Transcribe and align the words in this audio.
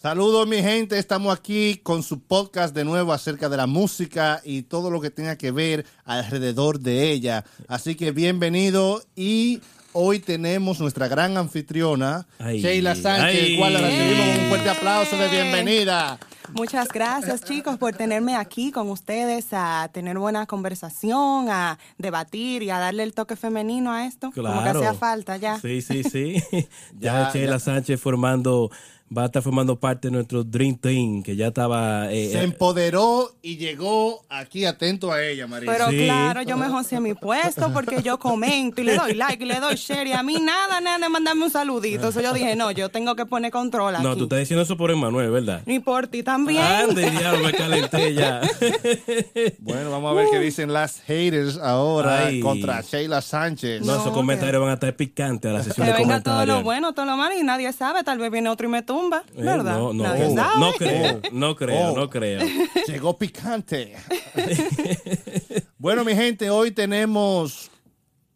Saludos 0.00 0.46
mi 0.46 0.58
gente, 0.62 0.96
estamos 0.96 1.36
aquí 1.36 1.80
con 1.82 2.04
su 2.04 2.20
podcast 2.20 2.72
de 2.72 2.84
nuevo 2.84 3.12
acerca 3.12 3.48
de 3.48 3.56
la 3.56 3.66
música 3.66 4.40
y 4.44 4.62
todo 4.62 4.90
lo 4.92 5.00
que 5.00 5.10
tenga 5.10 5.36
que 5.36 5.50
ver 5.50 5.84
alrededor 6.04 6.78
de 6.78 7.10
ella. 7.10 7.44
Así 7.66 7.96
que 7.96 8.12
bienvenido 8.12 9.02
y 9.16 9.60
hoy 9.92 10.20
tenemos 10.20 10.78
nuestra 10.78 11.08
gran 11.08 11.36
anfitriona, 11.36 12.28
Ay, 12.38 12.60
Sheila 12.62 12.94
Sánchez, 12.94 13.42
ay. 13.42 13.58
cual 13.58 13.72
la 13.72 13.80
recibimos 13.80 14.26
con 14.28 14.40
un 14.44 14.48
fuerte 14.50 14.70
aplauso 14.70 15.16
de 15.16 15.28
bienvenida. 15.30 16.18
Muchas 16.54 16.88
gracias 16.88 17.42
chicos 17.42 17.76
por 17.76 17.92
tenerme 17.94 18.34
aquí 18.36 18.70
con 18.70 18.88
ustedes, 18.90 19.48
a 19.50 19.90
tener 19.92 20.16
buena 20.16 20.46
conversación, 20.46 21.50
a 21.50 21.76
debatir 21.98 22.62
y 22.62 22.70
a 22.70 22.78
darle 22.78 23.02
el 23.02 23.12
toque 23.14 23.34
femenino 23.36 23.92
a 23.92 24.06
esto, 24.06 24.30
como 24.32 24.46
que 24.54 24.62
Claro. 24.62 24.78
hacía 24.78 24.94
falta 24.94 25.36
ya. 25.36 25.58
Sí, 25.60 25.82
sí, 25.82 26.04
sí. 26.04 26.36
Ya, 27.00 27.24
ya 27.24 27.30
Sheila 27.32 27.52
ya. 27.54 27.58
Sánchez 27.58 28.00
formando, 28.00 28.70
va 29.16 29.22
a 29.22 29.26
estar 29.26 29.42
formando 29.42 29.76
parte 29.78 30.08
de 30.08 30.12
nuestro 30.12 30.44
Dream 30.44 30.76
Team, 30.76 31.22
que 31.22 31.34
ya 31.36 31.48
estaba... 31.48 32.12
eh, 32.12 32.30
Se 32.32 32.40
eh, 32.40 32.44
empoderó 32.44 33.32
y 33.42 33.56
llegó 33.56 34.22
aquí 34.28 34.64
atento 34.64 35.12
a 35.12 35.22
ella, 35.22 35.46
María. 35.46 35.70
Pero 35.72 35.88
Sí. 35.90 36.04
claro, 36.04 36.42
yo 36.42 36.56
me 36.56 36.68
josé 36.68 37.00
mi 37.00 37.14
puesto 37.14 37.72
porque 37.72 38.02
yo 38.02 38.18
comento 38.18 38.80
y 38.80 38.84
le 38.84 38.96
doy 38.96 39.14
like 39.14 39.42
y 39.42 39.46
le 39.46 39.60
doy 39.60 39.76
share 39.76 40.06
y 40.08 40.12
a 40.12 40.22
mí 40.22 40.34
nada, 40.40 40.80
nada 40.80 40.98
de 40.98 41.08
mandarme 41.08 41.44
un 41.44 41.50
saludito. 41.50 41.96
Entonces 41.96 42.22
yo 42.22 42.32
dije, 42.32 42.54
no, 42.56 42.70
yo 42.70 42.88
tengo 42.90 43.14
que 43.16 43.24
poner 43.26 43.50
control 43.50 43.94
aquí. 43.96 44.04
no, 44.04 44.16
tú 44.16 44.24
estás 44.24 44.40
diciendo 44.40 44.62
eso 44.62 44.76
por 44.76 44.90
Emanuel, 44.90 45.30
¿verdad? 45.30 45.62
Y 45.66 45.78
por 45.80 46.06
ti 46.08 46.22
también. 46.22 46.62
Ande, 46.62 47.10
diablo, 47.10 47.44
me 47.44 47.52
calenté 47.52 48.14
ya. 48.14 48.40
Bueno, 49.58 49.90
vamos 49.90 50.12
a 50.12 50.14
ver 50.14 50.26
qué 50.30 50.38
dicen 50.38 50.72
las 50.72 51.00
haters 51.02 51.58
ahora 51.58 52.26
Ay. 52.26 52.40
contra 52.40 52.80
Sheila 52.80 53.20
Sánchez. 53.22 53.80
No, 53.82 53.94
No, 53.94 54.00
esos 54.00 54.12
comentarios 54.12 54.60
van 54.60 54.70
a 54.70 54.74
estar 54.74 54.94
picantes 54.96 55.50
a 55.50 55.54
la 55.54 55.62
sesión 55.62 55.86
que 55.86 55.92
de 55.92 55.98
venga 55.98 56.20
todo 56.22 56.44
lo 56.46 56.62
bueno, 56.62 56.92
todo 56.92 57.06
lo 57.06 57.16
malo 57.16 57.34
y 57.38 57.42
nadie 57.42 57.72
sabe. 57.72 58.02
Tal 58.04 58.18
vez 58.18 58.30
viene 58.30 58.48
otro 58.48 58.66
y 58.66 58.70
me 58.70 58.82
tumba, 58.82 58.97
Eh, 59.34 59.42
¿verdad? 59.42 59.78
No, 59.78 59.92
no, 59.92 60.02
nadie 60.04 60.28
no, 60.28 60.34
sabe. 60.42 60.60
no 60.60 60.72
creo, 60.72 61.20
no 61.32 61.56
creo, 61.56 61.88
Oh. 61.92 61.96
no 61.96 62.10
creo. 62.10 62.40
Llegó 62.86 63.16
picante. 63.18 63.94
bueno, 65.78 66.04
mi 66.04 66.14
gente, 66.14 66.50
hoy 66.50 66.70
tenemos 66.70 67.70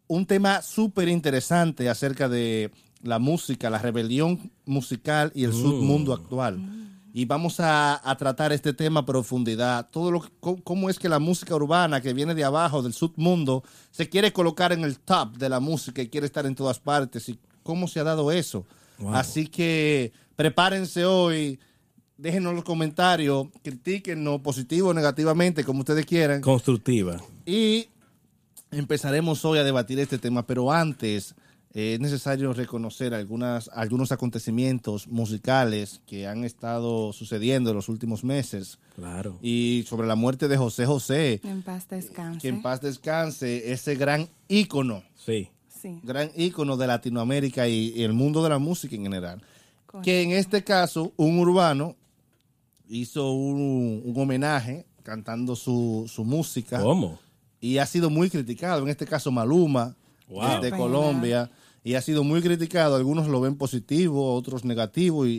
un 0.06 0.26
tema 0.26 0.62
súper 0.62 1.08
interesante 1.08 1.88
acerca 1.88 2.28
de 2.28 2.70
la 3.02 3.18
música, 3.18 3.70
la 3.70 3.78
rebelión 3.78 4.52
musical 4.64 5.32
y 5.34 5.44
el 5.44 5.52
submundo 5.52 6.12
actual. 6.12 6.60
Y 7.14 7.26
vamos 7.26 7.60
a, 7.60 8.00
a 8.08 8.16
tratar 8.16 8.52
este 8.52 8.72
tema 8.72 9.00
a 9.00 9.04
profundidad. 9.06 9.88
Todo 9.90 10.10
lo 10.10 10.22
que- 10.22 10.30
cómo, 10.40 10.62
cómo 10.62 10.88
es 10.88 10.98
que 10.98 11.10
la 11.10 11.18
música 11.18 11.54
urbana 11.54 12.00
que 12.00 12.14
viene 12.14 12.34
de 12.34 12.44
abajo, 12.44 12.80
del 12.82 12.94
submundo, 12.94 13.62
se 13.90 14.08
quiere 14.08 14.32
colocar 14.32 14.72
en 14.72 14.82
el 14.82 14.98
top 14.98 15.36
de 15.36 15.48
la 15.50 15.60
música 15.60 16.00
y 16.00 16.08
quiere 16.08 16.26
estar 16.26 16.46
en 16.46 16.54
todas 16.54 16.78
partes. 16.78 17.28
Y 17.28 17.38
cómo 17.62 17.86
se 17.86 18.00
ha 18.00 18.04
dado 18.04 18.32
eso. 18.32 18.64
Wow. 18.98 19.14
Así 19.14 19.46
que 19.46 20.12
prepárense 20.42 21.04
hoy. 21.04 21.60
Déjenos 22.18 22.50
en 22.50 22.56
los 22.56 22.64
comentarios, 22.64 23.46
critiquenos 23.62 24.40
positivo 24.40 24.88
o 24.88 24.94
negativamente, 24.94 25.62
como 25.64 25.80
ustedes 25.80 26.04
quieran. 26.04 26.40
Constructiva. 26.40 27.20
Y 27.46 27.86
empezaremos 28.72 29.44
hoy 29.44 29.58
a 29.60 29.64
debatir 29.64 29.98
este 30.00 30.18
tema, 30.18 30.44
pero 30.46 30.72
antes 30.72 31.34
eh, 31.74 31.94
es 31.94 32.00
necesario 32.00 32.52
reconocer 32.52 33.14
algunas, 33.14 33.68
algunos 33.72 34.10
acontecimientos 34.12 35.06
musicales 35.08 36.00
que 36.06 36.26
han 36.26 36.42
estado 36.44 37.12
sucediendo 37.12 37.70
en 37.70 37.76
los 37.76 37.88
últimos 37.88 38.24
meses. 38.24 38.78
Claro. 38.96 39.38
Y 39.42 39.84
sobre 39.88 40.06
la 40.08 40.16
muerte 40.16 40.48
de 40.48 40.56
José 40.56 40.86
José, 40.86 41.40
En 41.44 41.62
paz 41.62 41.88
descanse. 41.88 42.40
que 42.40 42.48
en 42.48 42.62
paz 42.62 42.80
descanse, 42.80 43.72
ese 43.72 43.94
gran 43.94 44.28
ícono, 44.48 45.02
Sí. 45.24 45.48
Sí. 45.80 45.98
gran 46.04 46.30
ícono 46.36 46.76
de 46.76 46.86
Latinoamérica 46.86 47.66
y, 47.68 47.92
y 47.96 48.02
el 48.04 48.12
mundo 48.12 48.42
de 48.44 48.50
la 48.50 48.58
música 48.58 48.94
en 48.94 49.02
general. 49.02 49.42
Correcto. 49.92 50.02
Que 50.04 50.22
en 50.22 50.32
este 50.32 50.64
caso, 50.64 51.12
un 51.16 51.38
urbano 51.38 51.94
hizo 52.88 53.32
un, 53.32 54.02
un 54.04 54.20
homenaje 54.20 54.86
cantando 55.02 55.54
su, 55.56 56.10
su 56.12 56.24
música 56.24 56.80
¿Cómo? 56.80 57.18
y 57.60 57.78
ha 57.78 57.86
sido 57.86 58.10
muy 58.10 58.28
criticado. 58.30 58.82
En 58.82 58.88
este 58.88 59.06
caso, 59.06 59.30
Maluma, 59.30 59.94
Wow. 60.28 60.60
de. 60.62 60.70
Colombia, 60.70 61.50
y 61.84 61.92
ha 61.94 62.00
sido 62.00 62.24
muy 62.24 62.40
criticado. 62.40 62.96
Algunos 62.96 63.28
lo 63.28 63.40
ven 63.40 63.56
positivo, 63.56 64.34
otros 64.34 64.64
negativo, 64.64 65.26
y, 65.26 65.30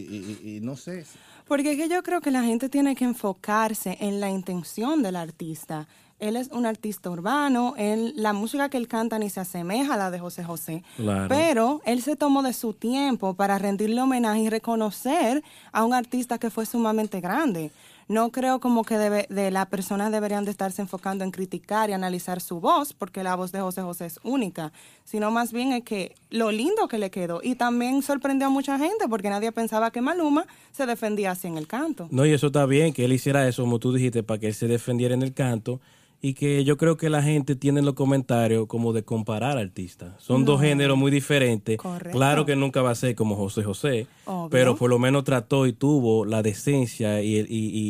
y- 0.44 0.58
y 0.58 0.60
no 0.62 0.78
sé. 0.78 1.06
Porque 1.48 1.72
es 1.72 1.78
que 1.78 1.90
yo 1.90 2.04
creo 2.04 2.22
que 2.22 2.30
la 2.32 2.44
gente 2.44 2.70
tiene 2.70 2.96
que 2.96 3.04
enfocarse 3.06 3.98
en 4.00 4.20
la 4.20 4.30
intención 4.30 5.02
del 5.02 5.16
artista. 5.16 5.88
Él 6.24 6.38
es 6.38 6.48
un 6.54 6.66
artista 6.66 7.10
urbano, 7.10 7.74
él, 7.78 8.14
la 8.16 8.32
música 8.32 8.70
que 8.70 8.78
él 8.78 8.88
canta 8.88 9.20
ni 9.20 9.30
se 9.30 9.42
asemeja 9.42 9.96
a 9.96 9.98
la 9.98 10.10
de 10.10 10.20
José 10.20 10.42
José. 10.42 10.82
Claro. 10.96 11.28
Pero 11.28 11.82
él 11.86 12.02
se 12.02 12.16
tomó 12.16 12.42
de 12.44 12.54
su 12.54 12.72
tiempo 12.72 13.34
para 13.34 13.60
rendirle 13.60 14.02
homenaje 14.02 14.40
y 14.40 14.50
reconocer 14.50 15.44
a 15.74 15.84
un 15.84 15.94
artista 15.94 16.38
que 16.38 16.50
fue 16.50 16.66
sumamente 16.66 17.20
grande. 17.20 17.72
No 18.08 18.32
creo 18.32 18.62
como 18.62 18.86
que 18.86 18.98
debe, 18.98 19.28
de 19.30 19.52
las 19.52 19.66
personas 19.66 20.14
deberían 20.14 20.46
de 20.46 20.52
estarse 20.52 20.82
enfocando 20.82 21.26
en 21.26 21.32
criticar 21.32 21.90
y 21.90 21.94
analizar 21.94 22.40
su 22.40 22.62
voz, 22.62 22.94
porque 22.94 23.22
la 23.22 23.36
voz 23.36 23.52
de 23.52 23.60
José 23.60 23.82
José 23.82 24.06
es 24.06 24.20
única, 24.24 24.72
sino 25.04 25.30
más 25.30 25.52
bien 25.52 25.74
es 25.74 25.84
que 25.84 26.16
lo 26.30 26.52
lindo 26.52 26.88
que 26.88 27.00
le 27.00 27.12
quedó. 27.12 27.42
Y 27.44 27.56
también 27.56 28.02
sorprendió 28.02 28.48
a 28.48 28.50
mucha 28.50 28.78
gente, 28.78 29.10
porque 29.10 29.30
nadie 29.30 29.52
pensaba 29.52 29.92
que 29.92 30.00
Maluma 30.00 30.48
se 30.72 30.86
defendía 30.86 31.32
así 31.32 31.48
en 31.48 31.58
el 31.58 31.68
canto. 31.68 32.08
No, 32.12 32.26
y 32.26 32.32
eso 32.32 32.48
está 32.48 32.66
bien, 32.66 32.94
que 32.94 33.04
él 33.04 33.12
hiciera 33.12 33.46
eso, 33.46 33.64
como 33.64 33.80
tú 33.80 33.92
dijiste, 33.92 34.24
para 34.24 34.40
que 34.40 34.48
él 34.48 34.54
se 34.54 34.68
defendiera 34.68 35.14
en 35.14 35.22
el 35.22 35.34
canto. 35.34 35.82
Y 36.26 36.36
que 36.36 36.64
yo 36.64 36.78
creo 36.78 36.96
que 36.96 37.10
la 37.10 37.22
gente 37.22 37.58
tiene 37.58 37.80
en 37.82 37.86
los 37.86 37.96
comentarios 37.96 38.66
como 38.68 38.94
de 38.94 39.04
comparar 39.04 39.58
artistas. 39.58 40.14
Son 40.20 40.46
dos 40.46 40.62
géneros 40.62 40.98
muy 40.98 41.12
diferentes. 41.12 41.78
Correcto. 41.78 42.18
Claro 42.18 42.46
que 42.46 42.56
nunca 42.56 42.82
va 42.82 42.92
a 42.92 42.96
ser 42.96 43.14
como 43.14 43.36
José 43.36 43.62
José, 43.62 44.08
Obvio. 44.24 44.50
pero 44.50 44.76
por 44.78 44.90
lo 44.90 45.00
menos 45.00 45.26
trató 45.26 45.68
y 45.68 45.74
tuvo 45.74 46.24
la 46.24 46.42
decencia 46.42 47.22
y, 47.22 47.40
y- 47.40 47.46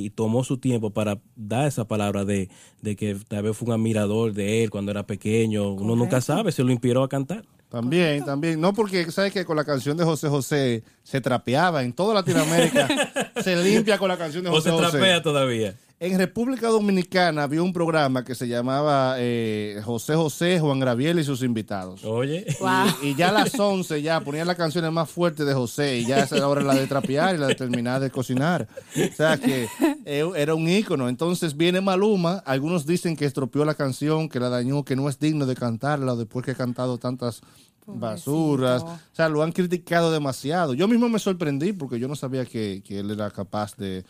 y 0.05 0.09
tomó 0.09 0.43
su 0.43 0.57
tiempo 0.57 0.89
para 0.89 1.19
dar 1.35 1.67
esa 1.67 1.87
palabra 1.87 2.25
de, 2.25 2.49
de 2.81 2.95
que 2.95 3.15
tal 3.27 3.43
vez 3.43 3.55
fue 3.55 3.67
un 3.67 3.73
admirador 3.73 4.33
de 4.33 4.63
él 4.63 4.71
cuando 4.71 4.89
era 4.89 5.05
pequeño. 5.05 5.71
Uno 5.71 5.95
nunca 5.95 6.19
sabe, 6.19 6.51
se 6.51 6.63
lo 6.63 6.71
inspiró 6.71 7.03
a 7.03 7.09
cantar. 7.09 7.45
También, 7.69 8.23
también. 8.25 8.59
No, 8.61 8.73
porque 8.73 9.11
sabes 9.11 9.31
que 9.33 9.45
con 9.45 9.57
la 9.57 9.63
canción 9.65 9.95
de 9.97 10.03
José 10.05 10.27
José 10.29 10.83
se 11.03 11.21
trapeaba. 11.21 11.83
En 11.83 11.93
toda 11.93 12.13
Latinoamérica 12.15 12.87
se 13.43 13.55
limpia 13.63 13.97
con 13.99 14.07
la 14.09 14.17
canción 14.17 14.43
de 14.43 14.49
O 14.49 14.53
José 14.53 14.69
se 14.69 14.75
José. 14.75 14.91
trapea 14.91 15.21
todavía. 15.23 15.75
En 16.03 16.19
República 16.19 16.67
Dominicana 16.67 17.43
había 17.43 17.63
un 17.63 17.71
programa 17.71 18.25
que 18.25 18.35
se 18.35 18.45
llamaba 18.45 19.15
eh, 19.19 19.79
José 19.85 20.15
José, 20.15 20.59
Juan 20.59 20.81
Graviel 20.81 21.17
y 21.17 21.23
sus 21.23 21.41
invitados. 21.43 22.03
Oye. 22.03 22.45
Wow. 22.59 22.87
Y, 23.01 23.07
y 23.07 23.15
ya 23.15 23.29
a 23.29 23.31
las 23.31 23.57
11 23.57 24.01
ya 24.01 24.19
ponían 24.19 24.45
las 24.45 24.57
canciones 24.57 24.91
más 24.91 25.09
fuertes 25.09 25.45
de 25.45 25.53
José 25.53 25.99
y 25.99 26.05
ya 26.05 26.19
esa 26.19 26.35
era 26.35 26.49
hora 26.49 26.61
la 26.61 26.75
de 26.75 26.87
trapear 26.87 27.35
y 27.35 27.37
la 27.37 27.47
de 27.47 27.55
terminar 27.55 28.01
de 28.01 28.09
cocinar. 28.09 28.67
O 28.97 29.15
sea 29.15 29.37
que 29.37 29.69
eh, 30.05 30.29
era 30.35 30.55
un 30.55 30.67
ícono. 30.67 31.07
Entonces 31.07 31.55
viene 31.55 31.79
Maluma, 31.79 32.43
algunos 32.45 32.85
dicen 32.85 33.15
que 33.15 33.23
estropeó 33.23 33.63
la 33.63 33.75
canción, 33.75 34.27
que 34.27 34.41
la 34.41 34.49
dañó, 34.49 34.83
que 34.83 34.97
no 34.97 35.07
es 35.07 35.19
digno 35.19 35.45
de 35.45 35.55
cantarla 35.55 36.17
después 36.17 36.43
que 36.43 36.51
ha 36.51 36.55
cantado 36.55 36.97
tantas 36.97 37.39
basuras. 37.85 38.83
O 38.83 38.99
sea, 39.13 39.29
lo 39.29 39.41
han 39.41 39.53
criticado 39.53 40.11
demasiado. 40.11 40.73
Yo 40.73 40.89
mismo 40.89 41.07
me 41.07 41.19
sorprendí 41.19 41.71
porque 41.71 41.97
yo 41.97 42.09
no 42.09 42.17
sabía 42.17 42.43
que, 42.43 42.83
que 42.85 42.99
él 42.99 43.11
era 43.11 43.31
capaz 43.31 43.77
de, 43.77 44.03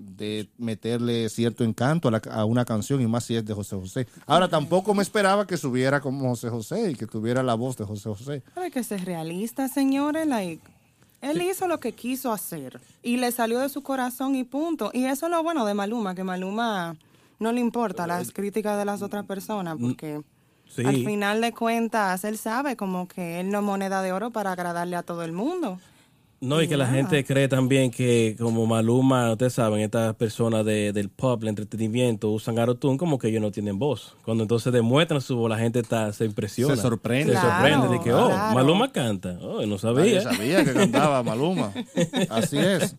de 0.00 0.48
meterle 0.58 1.28
cierto 1.28 1.62
encanto 1.62 2.08
a, 2.08 2.10
la- 2.12 2.22
a 2.30 2.44
una 2.44 2.64
canción 2.64 3.00
y 3.00 3.06
más 3.06 3.24
si 3.24 3.36
es 3.36 3.44
de 3.44 3.52
José 3.54 3.76
José. 3.76 4.06
Ahora 4.26 4.48
tampoco 4.48 4.94
me 4.94 5.02
esperaba 5.02 5.46
que 5.46 5.56
subiera 5.56 6.00
como 6.00 6.28
José 6.30 6.48
José 6.48 6.90
y 6.90 6.94
que 6.94 7.06
tuviera 7.06 7.42
la 7.42 7.54
voz 7.54 7.76
de 7.76 7.84
José 7.84 8.08
José. 8.08 8.42
Hay 8.56 8.70
que 8.70 8.82
ser 8.82 9.04
realista, 9.04 9.68
señores. 9.68 10.26
Like, 10.26 10.62
él 11.20 11.42
hizo 11.42 11.68
lo 11.68 11.80
que 11.80 11.92
quiso 11.92 12.32
hacer 12.32 12.80
y 13.02 13.18
le 13.18 13.30
salió 13.30 13.60
de 13.60 13.68
su 13.68 13.82
corazón 13.82 14.34
y 14.36 14.44
punto. 14.44 14.90
Y 14.94 15.04
eso 15.04 15.26
es 15.26 15.30
lo 15.32 15.42
bueno 15.42 15.66
de 15.66 15.74
Maluma, 15.74 16.14
que 16.14 16.24
Maluma 16.24 16.96
no 17.38 17.52
le 17.52 17.60
importa 17.60 18.06
las 18.06 18.32
críticas 18.32 18.78
de 18.78 18.84
las 18.86 19.02
otras 19.02 19.24
personas, 19.26 19.76
porque 19.80 20.22
Sí. 20.68 20.84
al 20.84 21.04
final 21.04 21.40
de 21.40 21.52
cuentas 21.52 22.22
él 22.24 22.38
sabe 22.38 22.76
como 22.76 23.08
que 23.08 23.40
él 23.40 23.50
no 23.50 23.58
es 23.58 23.64
moneda 23.64 24.02
de 24.02 24.12
oro 24.12 24.30
para 24.30 24.52
agradarle 24.52 24.94
a 24.94 25.02
todo 25.02 25.24
el 25.24 25.32
mundo. 25.32 25.80
No, 26.42 26.62
y 26.62 26.68
que 26.68 26.76
la 26.78 26.86
gente 26.86 27.22
cree 27.22 27.48
también 27.48 27.90
que 27.90 28.34
como 28.38 28.64
Maluma, 28.64 29.30
ustedes 29.32 29.52
saben, 29.52 29.80
estas 29.82 30.14
personas 30.16 30.64
de, 30.64 30.90
del 30.94 31.10
pop, 31.10 31.42
el 31.42 31.50
entretenimiento, 31.50 32.30
usan 32.30 32.58
autotune 32.58 32.96
como 32.96 33.18
que 33.18 33.28
ellos 33.28 33.42
no 33.42 33.50
tienen 33.50 33.78
voz. 33.78 34.16
Cuando 34.24 34.44
entonces 34.44 34.72
demuestran 34.72 35.20
su 35.20 35.36
voz, 35.36 35.50
la 35.50 35.58
gente 35.58 35.80
está, 35.80 36.10
se 36.14 36.24
impresiona. 36.24 36.76
Se 36.76 36.80
sorprende. 36.82 37.34
Se 37.34 37.40
Claro, 37.40 37.50
sorprende 37.50 37.88
de 37.98 38.02
que, 38.02 38.12
oh, 38.14 38.26
claro. 38.28 38.54
Maluma 38.54 38.90
canta. 38.90 39.38
Oh, 39.42 39.60
no 39.66 39.76
Nadie 39.76 39.78
sabía. 39.78 40.22
sabía 40.22 40.64
que 40.64 40.72
cantaba 40.72 41.22
Maluma. 41.22 41.72
Así 42.30 42.56
es. 42.56 42.96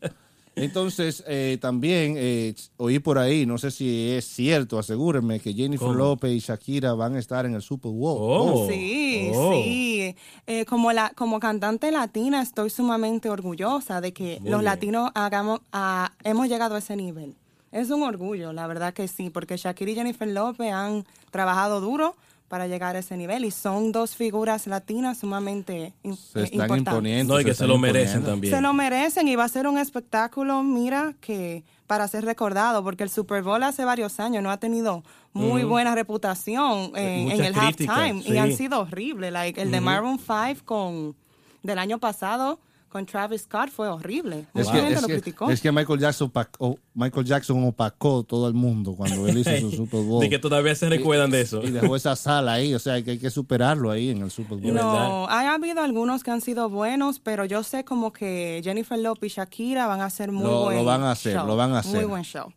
Entonces, 0.55 1.23
eh, 1.27 1.57
también 1.61 2.15
eh, 2.17 2.53
oí 2.77 2.99
por 2.99 3.17
ahí, 3.17 3.45
no 3.45 3.57
sé 3.57 3.71
si 3.71 4.09
es 4.11 4.25
cierto, 4.25 4.77
asegúrenme 4.77 5.39
que 5.39 5.53
Jennifer. 5.53 5.87
López 5.89 6.31
y 6.31 6.39
Shakira 6.39 6.93
van 6.93 7.15
a 7.15 7.19
estar 7.19 7.45
en 7.45 7.55
el 7.55 7.61
Super 7.61 7.91
Bowl. 7.91 8.17
Oh. 8.19 8.67
Sí, 8.69 9.31
Oh. 9.33 9.53
sí. 9.53 10.15
Eh, 10.47 10.65
como, 10.65 10.91
la, 10.91 11.11
como 11.15 11.39
cantante 11.39 11.89
latina 11.91 12.41
estoy 12.41 12.69
sumamente 12.69 13.29
orgullosa 13.29 14.01
de 14.01 14.11
que 14.13 14.39
Muy 14.41 14.49
los 14.49 14.59
bien. 14.59 14.65
latinos 14.65 15.11
hagamos, 15.15 15.61
a- 15.71 16.11
hemos 16.23 16.47
llegado 16.49 16.75
a 16.75 16.79
ese 16.79 16.95
nivel. 16.97 17.33
Es 17.71 17.89
un 17.89 18.03
orgullo, 18.03 18.51
la 18.51 18.67
verdad 18.67 18.93
que 18.93 19.07
sí, 19.07 19.29
porque 19.29 19.55
Shakira 19.55 19.91
y 19.91 19.95
Jennifer 19.95 20.27
López 20.27 20.73
han 20.73 21.05
trabajado 21.31 21.79
duro 21.79 22.15
para 22.51 22.67
llegar 22.67 22.97
a 22.97 22.99
ese 22.99 23.15
nivel. 23.15 23.45
Y 23.45 23.51
son 23.51 23.93
dos 23.93 24.17
figuras 24.17 24.67
latinas 24.67 25.19
sumamente 25.19 25.93
Se 26.03 26.43
están 26.43 26.53
importantes. 26.53 26.77
imponiendo. 26.79 27.33
No, 27.35 27.39
y 27.39 27.45
que 27.45 27.53
se 27.53 27.65
lo 27.65 27.77
merecen 27.77 28.25
también. 28.25 28.53
Se 28.53 28.59
lo 28.59 28.73
merecen 28.73 29.25
y 29.29 29.37
va 29.37 29.45
a 29.45 29.47
ser 29.47 29.67
un 29.67 29.77
espectáculo, 29.77 30.61
mira, 30.61 31.13
que 31.21 31.63
para 31.87 32.05
ser 32.09 32.25
recordado, 32.25 32.83
porque 32.83 33.03
el 33.03 33.09
Super 33.09 33.41
Bowl 33.41 33.63
hace 33.63 33.85
varios 33.85 34.19
años 34.19 34.43
no 34.43 34.51
ha 34.51 34.57
tenido 34.57 35.01
muy 35.31 35.63
buena 35.63 35.95
reputación 35.95 36.91
en, 36.93 37.23
Muchas 37.23 37.39
en 37.39 37.45
el 37.45 37.53
críticas, 37.53 37.97
halftime 37.97 38.23
sí. 38.23 38.33
y 38.33 38.37
han 38.37 38.51
sido 38.53 38.81
horribles. 38.81 39.31
Like, 39.31 39.61
el 39.61 39.71
de 39.71 39.79
Maroon 39.79 40.19
5 40.19 40.65
con 40.65 41.15
del 41.63 41.79
año 41.79 41.99
pasado 41.99 42.59
con 42.91 43.05
Travis 43.05 43.43
Scott 43.43 43.69
fue 43.69 43.87
horrible. 43.87 44.45
Es 44.53 44.67
que, 44.67 44.73
gente 44.73 44.93
es, 44.95 45.01
lo 45.01 45.07
que, 45.07 45.13
criticó. 45.13 45.49
es 45.49 45.61
que 45.61 45.71
Michael 45.71 45.99
Jackson, 45.99 46.27
opacó, 46.27 46.77
Michael 46.93 47.25
Jackson 47.25 47.63
opacó 47.63 48.23
todo 48.23 48.47
el 48.47 48.53
mundo 48.53 48.93
cuando 48.95 49.27
él 49.27 49.37
hizo 49.37 49.49
su 49.61 49.71
Super 49.77 50.01
Bowl. 50.01 50.19
De 50.21 50.29
que 50.29 50.37
todavía 50.39 50.75
se 50.75 50.89
recuerdan 50.89 51.31
de 51.31 51.41
eso. 51.41 51.63
Y 51.63 51.71
dejó 51.71 51.95
esa 51.95 52.15
sala 52.15 52.53
ahí, 52.53 52.73
o 52.73 52.79
sea, 52.79 53.01
que 53.01 53.11
hay 53.11 53.17
que 53.17 53.29
superarlo 53.29 53.89
ahí 53.91 54.09
en 54.09 54.21
el 54.21 54.29
Super 54.29 54.57
Bowl. 54.57 54.73
No, 54.73 55.27
ha 55.27 55.53
habido 55.53 55.81
algunos 55.81 56.23
que 56.23 56.31
han 56.31 56.41
sido 56.41 56.69
buenos, 56.69 57.19
pero 57.19 57.45
yo 57.45 57.63
sé 57.63 57.85
como 57.85 58.11
que 58.11 58.59
Jennifer 58.63 58.99
Lopez 58.99 59.31
y 59.31 59.35
Shakira 59.35 59.87
van 59.87 60.01
a 60.01 60.05
hacer 60.05 60.31
muy 60.31 60.43
Lo- 60.43 60.63
buen 60.65 60.77
lo 60.77 60.83
van 60.83 61.03
a 61.03 61.11
hacer, 61.11 61.35
show. 61.37 61.47
lo 61.47 61.55
van 61.55 61.71
a 61.73 61.79
hacer. 61.79 61.95
Muy 61.95 62.05
buen 62.05 62.23
show. 62.23 62.51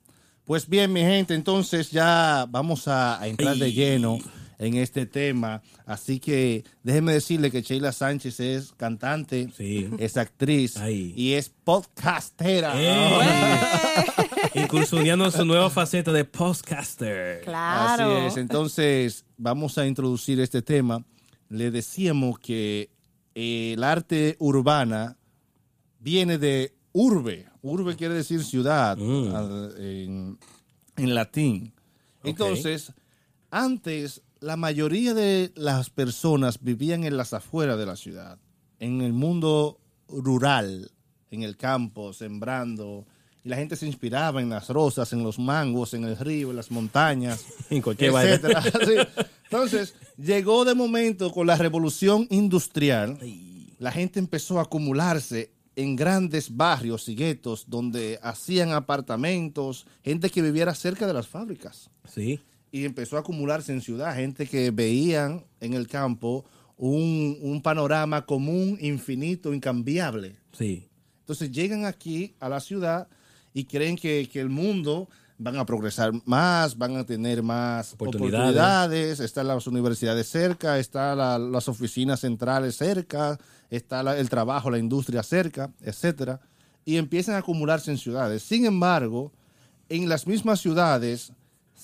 Pues 0.45 0.69
bien, 0.69 0.93
mi 0.93 1.01
gente, 1.01 1.35
entonces 1.35 1.91
ya 1.91 2.47
vamos 2.51 2.87
a, 2.89 3.21
a 3.21 3.29
entrar 3.29 3.57
de 3.57 3.73
lleno 3.73 4.19
en 4.59 4.75
este 4.77 5.07
tema. 5.07 5.63
Así 5.87 6.21
que 6.21 6.65
déjenme 6.83 7.13
decirle 7.13 7.51
que 7.51 7.63
Sheila 7.63 7.93
Sánchez 7.93 8.41
es 8.41 8.73
cantante, 8.77 9.51
Sí. 9.57 9.89
es 9.99 10.17
actriz 10.17 10.77
Ay. 10.77 11.13
y 11.17 11.33
es 11.33 11.49
podcastera. 11.49 12.73
¡Eh! 12.77 14.05
Incursionando 14.55 15.25
en 15.27 15.33
su 15.33 15.45
nueva 15.45 15.71
faceta 15.71 16.13
de 16.13 16.25
podcaster. 16.25 17.41
Claro. 17.43 18.17
Así 18.19 18.27
es. 18.27 18.37
Entonces, 18.37 19.25
vamos 19.37 19.77
a 19.79 19.87
introducir 19.87 20.39
este 20.41 20.63
tema. 20.63 21.05
Le 21.49 21.71
decíamos 21.71 22.39
que 22.39 22.91
el 23.35 23.83
arte 23.83 24.37
urbana 24.39 25.17
viene 25.99 26.39
de 26.39 26.73
urbe. 26.93 27.47
Urbe 27.63 27.97
quiere 27.97 28.15
decir 28.15 28.45
ciudad 28.45 28.97
Mm. 28.97 30.37
en 30.97 31.15
latín. 31.15 31.73
Entonces, 32.23 32.93
antes 33.51 34.23
la 34.45 34.57
mayoría 34.59 35.15
de 35.15 35.53
las 35.57 35.89
personas 35.89 36.63
vivían 36.63 37.05
en 37.05 37.17
las 37.17 37.33
afueras 37.33 37.79
de 37.79 37.87
la 37.87 37.97
ciudad, 37.97 38.39
en 38.79 39.01
el 39.01 39.15
mundo 39.15 39.81
rural, 40.07 40.91
en 41.31 41.43
el 41.43 41.57
campo, 41.57 42.13
sembrando. 42.13 43.07
Y 43.43 43.49
la 43.49 43.57
gente 43.57 43.75
se 43.75 43.87
inspiraba 43.87 44.43
en 44.43 44.51
las 44.51 44.69
rosas, 44.69 45.15
en 45.15 45.23
los 45.23 45.39
mangos, 45.39 45.95
en 45.95 46.05
el 46.05 46.19
río, 46.19 46.51
en 46.51 46.57
las 46.57 46.71
montañas 46.71 47.43
En 47.71 47.81
cualquier 47.81 48.13
vaina. 48.13 48.35
etcétera. 48.35 48.63
Sí. 48.87 49.25
Entonces, 49.45 49.95
llegó 50.19 50.67
de 50.67 50.75
momento 50.75 51.33
con 51.33 51.47
la 51.47 51.57
revolución 51.57 52.27
industrial, 52.31 53.19
la 53.79 53.93
gente 53.93 54.19
empezó 54.19 54.59
a 54.59 54.63
acumularse 54.63 55.53
en 55.75 55.97
grandes 55.97 56.55
barrios 56.55 57.09
y 57.09 57.15
guetos 57.15 57.65
donde 57.69 58.19
hacían 58.23 58.73
apartamentos, 58.73 59.87
gente 60.03 60.29
que 60.29 60.43
viviera 60.43 60.75
cerca 60.75 61.07
de 61.07 61.15
las 61.15 61.29
fábricas. 61.29 61.89
Sí. 62.13 62.41
Y 62.75 62.85
empezó 62.85 63.17
a 63.17 63.21
acumularse 63.21 63.73
en 63.73 63.81
ciudad, 63.81 64.17
gente 64.17 64.47
que 64.49 64.73
veían 64.73 65.45
en 65.61 65.75
el 65.75 65.87
campo 65.87 66.45
un, 66.77 67.39
un 67.41 67.63
panorama 67.63 68.27
común, 68.27 68.77
infinito, 68.81 69.55
incambiable. 69.55 70.35
Sí. 70.53 70.89
Entonces 71.21 71.53
llegan 71.53 71.85
aquí 71.85 72.35
a 72.41 72.49
la 72.49 72.59
ciudad 72.59 73.07
y 73.53 73.67
creen 73.67 73.95
que, 73.95 74.29
que 74.29 74.41
el 74.41 74.49
mundo 74.49 75.09
van 75.39 75.57
a 75.57 75.65
progresar 75.65 76.11
más, 76.25 76.77
van 76.77 76.97
a 76.97 77.05
tener 77.07 77.45
más 77.45 77.93
Oportunidades. 77.93 78.35
oportunidades, 78.35 79.21
están 79.21 79.47
las 79.47 79.69
universidades 79.69 80.29
cerca, 80.29 80.77
están 80.81 81.19
la- 81.19 81.39
las 81.39 81.69
oficinas 81.69 82.19
centrales 82.21 82.77
cerca, 82.77 83.39
está 83.71 84.03
la- 84.03 84.19
el 84.19 84.29
trabajo, 84.29 84.69
la 84.69 84.79
industria 84.79 85.23
cerca, 85.23 85.73
etcétera, 85.81 86.41
y 86.85 86.97
empiezan 86.97 87.37
a 87.37 87.39
acumularse 87.39 87.93
en 87.93 87.99
ciudades. 87.99 88.43
Sin 88.43 88.65
embargo, 88.67 89.33
en 89.89 90.09
las 90.09 90.27
mismas 90.27 90.61
ciudades 90.61 91.33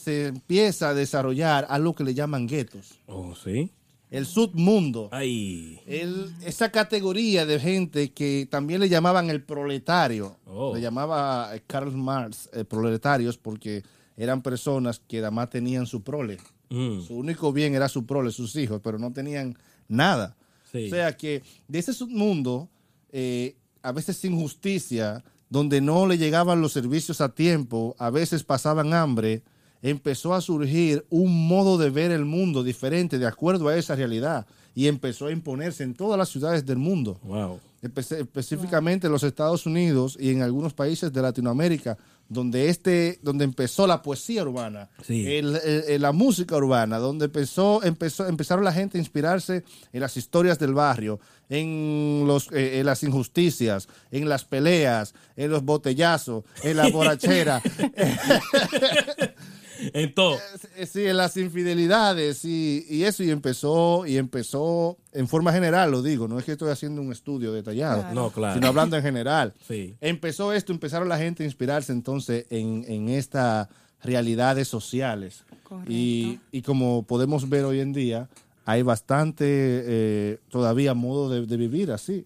se 0.01 0.27
empieza 0.29 0.91
a 0.91 0.95
desarrollar 0.95 1.67
algo 1.69 1.95
que 1.95 2.05
le 2.05 2.15
llaman 2.15 2.47
guetos, 2.47 2.99
Oh, 3.07 3.35
sí. 3.35 3.71
el 4.11 4.27
submundo. 4.27 5.09
Ay. 5.13 5.81
El- 5.87 6.33
esa 6.45 6.71
categoría 6.73 7.47
de 7.47 7.61
gente 7.61 8.13
que 8.13 8.49
también 8.51 8.81
le 8.81 8.89
llamaban 8.89 9.31
el 9.31 9.43
proletario, 9.43 10.37
Oh. 10.47 10.75
le 10.75 10.81
llamaba 10.81 11.55
eh, 11.55 11.63
Karl 11.67 11.93
Marx 11.97 12.49
eh, 12.53 12.65
proletarios 12.65 13.37
porque 13.39 13.83
eran 14.17 14.43
personas 14.43 15.01
que 15.07 15.19
además 15.21 15.51
tenían 15.51 15.87
su 15.87 16.03
prole. 16.03 16.39
Mm. 16.71 17.01
Su 17.03 17.15
único 17.17 17.53
bien 17.53 17.75
era 17.75 17.89
su 17.89 18.05
prole, 18.07 18.31
sus 18.31 18.55
hijos, 18.57 18.81
pero 18.83 18.99
no 18.99 19.13
tenían 19.13 19.57
nada. 19.89 20.37
Sí. 20.71 20.87
O 20.87 20.91
sea 20.91 21.17
que 21.17 21.43
de 21.69 21.79
ese 21.79 21.93
submundo, 21.93 22.69
eh, 23.11 23.57
a 23.83 23.93
veces 23.93 24.17
sin 24.19 24.37
justicia, 24.37 25.25
donde 25.49 25.81
no 25.81 26.07
le 26.07 26.17
llegaban 26.17 26.61
los 26.61 26.73
servicios 26.73 27.21
a 27.21 27.35
tiempo, 27.35 27.97
a 27.99 28.11
veces 28.11 28.45
pasaban 28.45 28.93
hambre, 28.95 29.43
empezó 29.83 30.35
a 30.35 30.41
surgir 30.41 31.05
un 31.11 31.49
modo 31.49 31.79
de 31.79 31.91
ver 31.91 32.11
el 32.11 32.25
mundo 32.25 32.63
diferente 32.63 33.19
de 33.19 33.27
acuerdo 33.27 33.69
a 33.69 33.77
esa 33.77 33.95
realidad 33.95 34.47
y 34.75 34.87
empezó 34.87 35.27
a 35.27 35.33
imponerse 35.33 35.83
en 35.83 35.95
todas 35.95 36.19
las 36.19 36.29
ciudades 36.29 36.65
del 36.67 36.79
mundo 36.79 37.19
Wow. 37.25 37.59
espe- 37.83 38.21
específicamente 38.21 39.07
en 39.07 39.13
los 39.13 39.23
Estados 39.23 39.67
Unidos 39.67 40.17
y 40.21 40.31
en 40.31 40.43
algunos 40.43 40.75
países 40.75 41.13
de 41.13 41.23
Latinoamérica, 41.23 41.97
donde 42.29 42.69
este, 42.69 43.19
donde 43.23 43.45
empezó 43.45 43.89
la 43.89 44.03
poesía 44.03 44.43
urbana, 44.45 44.89
Sí. 45.05 45.27
el- 45.27 45.57
el- 45.57 45.85
el- 45.89 46.03
la 46.03 46.13
música 46.13 46.57
urbana, 46.57 46.99
donde 46.99 47.25
empezó, 47.25 47.83
empezó, 47.83 48.29
empezaron 48.29 48.65
la 48.65 48.73
gente 48.73 48.99
a 48.99 49.01
inspirarse 49.01 49.65
en 49.93 50.01
las 50.01 50.17
historias 50.17 50.57
del 50.61 50.73
barrio, 50.73 51.19
en 51.49 52.23
los, 52.29 52.47
eh, 52.53 52.79
en 52.79 52.87
las 52.87 53.03
injusticias, 53.03 53.89
en 54.13 54.29
las 54.29 54.45
peleas, 54.45 55.15
en 55.35 55.51
los 55.51 55.65
botellazos, 55.65 56.45
en 56.63 56.77
la 56.77 56.89
borrachera, 56.91 57.61
En 59.95 60.15
todo. 60.15 60.37
eh, 60.77 60.87
sí, 60.87 61.07
en 61.07 61.17
las 61.17 61.37
infidelidades 61.37 62.45
y, 62.45 62.85
y 62.89 63.05
eso 63.05 63.23
y 63.23 63.31
empezó 63.31 64.05
y 64.07 64.17
empezó 64.17 64.99
en 65.13 65.27
forma 65.29 65.53
general 65.53 65.91
lo 65.91 66.03
digo 66.03 66.29
no 66.29 66.39
es 66.39 66.45
que 66.45 66.53
estoy 66.53 66.71
haciendo 66.71 67.01
un 67.01 67.13
estudio 67.13 67.53
detallado 67.53 68.01
Claro. 68.03 68.15
No, 68.15 68.31
claro. 68.31 68.55
sino 68.55 68.67
hablando 68.69 68.97
en 68.97 69.03
general 69.03 69.55
Sí. 69.69 69.95
empezó 70.01 70.53
esto 70.53 70.73
empezaron 70.73 71.09
la 71.09 71.19
gente 71.19 71.43
a 71.43 71.47
inspirarse 71.47 71.93
entonces 71.93 72.47
en, 72.51 72.85
en 72.89 73.09
estas 73.09 73.69
realidades 74.03 74.69
sociales 74.69 75.45
Correcto. 75.63 75.93
y, 75.93 76.41
y 76.53 76.63
como 76.63 77.03
podemos 77.05 77.49
ver 77.49 77.65
hoy 77.65 77.81
en 77.81 77.93
día 77.93 78.29
hay 78.67 78.83
bastante 78.83 79.45
eh, 79.47 80.39
todavía 80.51 80.95
modo 80.95 81.29
de, 81.31 81.47
de 81.47 81.57
vivir 81.57 81.91
así 81.93 82.25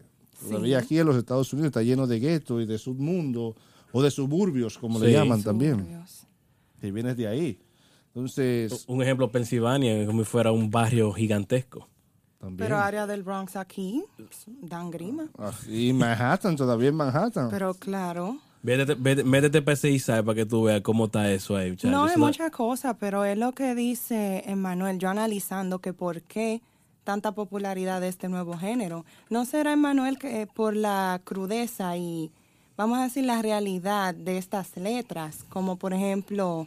todavía 0.49 0.79
aquí 0.79 0.99
en 0.99 1.07
los 1.07 1.17
Estados 1.17 1.53
Unidos 1.53 1.69
está 1.69 1.83
lleno 1.83 2.07
de 2.07 2.21
guetos 2.21 2.63
y 2.63 2.67
de 2.67 2.79
submundo 2.79 3.55
o 3.93 4.03
de 4.03 4.11
suburbios 4.11 4.77
como 4.79 4.99
le 4.99 5.13
llaman 5.13 5.43
también 5.43 5.87
Si 6.85 6.91
vienes 6.91 7.17
de 7.17 7.27
ahí. 7.27 7.59
Entonces, 8.09 8.85
Un 8.87 9.03
ejemplo, 9.03 9.31
Pensilvania, 9.33 10.05
como 10.07 10.21
si 10.21 10.27
fuera 10.27 10.53
un 10.53 10.71
barrio 10.71 11.13
gigantesco. 11.13 11.89
también. 12.39 12.59
Pero 12.59 12.77
área 12.79 13.07
del 13.07 13.23
Bronx 13.23 13.57
aquí 13.57 14.05
dan 14.61 14.91
grima. 14.91 15.29
Así, 15.39 15.95
Manhattan, 15.95 16.57
todavía 16.57 16.91
en 16.91 16.95
Manhattan. 16.97 17.49
Pero 17.51 17.73
claro. 17.73 18.37
Métete, 18.63 18.97
vete- 18.97 19.25
métete 19.25 19.59
Eastside 19.67 20.23
para 20.23 20.35
que 20.35 20.45
tú 20.47 20.65
veas 20.65 20.83
cómo 20.83 21.07
está 21.07 21.31
eso 21.33 21.57
ahí. 21.57 21.75
No 21.85 22.05
hay 22.05 22.17
muchas 22.19 22.51
cosas, 22.51 22.97
pero 23.01 23.25
es 23.25 23.39
lo 23.39 23.53
que 23.53 23.75
dice 23.75 24.43
Emmanuel, 24.47 24.99
yo 24.99 25.09
analizando 25.09 25.79
que 25.81 25.93
por 25.95 26.21
qué 26.23 26.61
tanta 27.03 27.33
popularidad 27.33 28.01
de 28.03 28.09
este 28.09 28.29
nuevo 28.29 28.57
género. 28.59 29.05
¿No 29.31 29.45
será, 29.47 29.73
Emmanuel, 29.73 30.19
que 30.19 30.47
por 30.47 30.77
la 30.77 31.21
crudeza 31.25 31.97
y, 31.97 32.31
vamos 32.77 32.99
a 32.99 33.05
decir, 33.05 33.25
la 33.25 33.41
realidad 33.43 34.15
de 34.15 34.39
estas 34.39 34.77
letras? 34.77 35.45
Como, 35.49 35.77
por 35.77 35.93
ejemplo, 35.95 36.67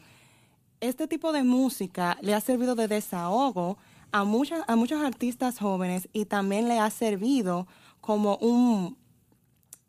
este 0.80 1.08
tipo 1.08 1.32
de 1.32 1.44
música 1.44 2.18
le 2.22 2.34
ha 2.34 2.42
servido 2.42 2.76
de 2.76 2.88
desahogo 2.88 3.78
a, 4.12 4.24
muchas, 4.24 4.64
a 4.68 4.76
muchos 4.76 5.02
artistas 5.04 5.60
jóvenes 5.60 6.08
y 6.14 6.26
también 6.26 6.68
le 6.68 6.80
ha 6.80 6.90
servido 6.90 7.68
como 8.02 8.38
un 8.38 8.98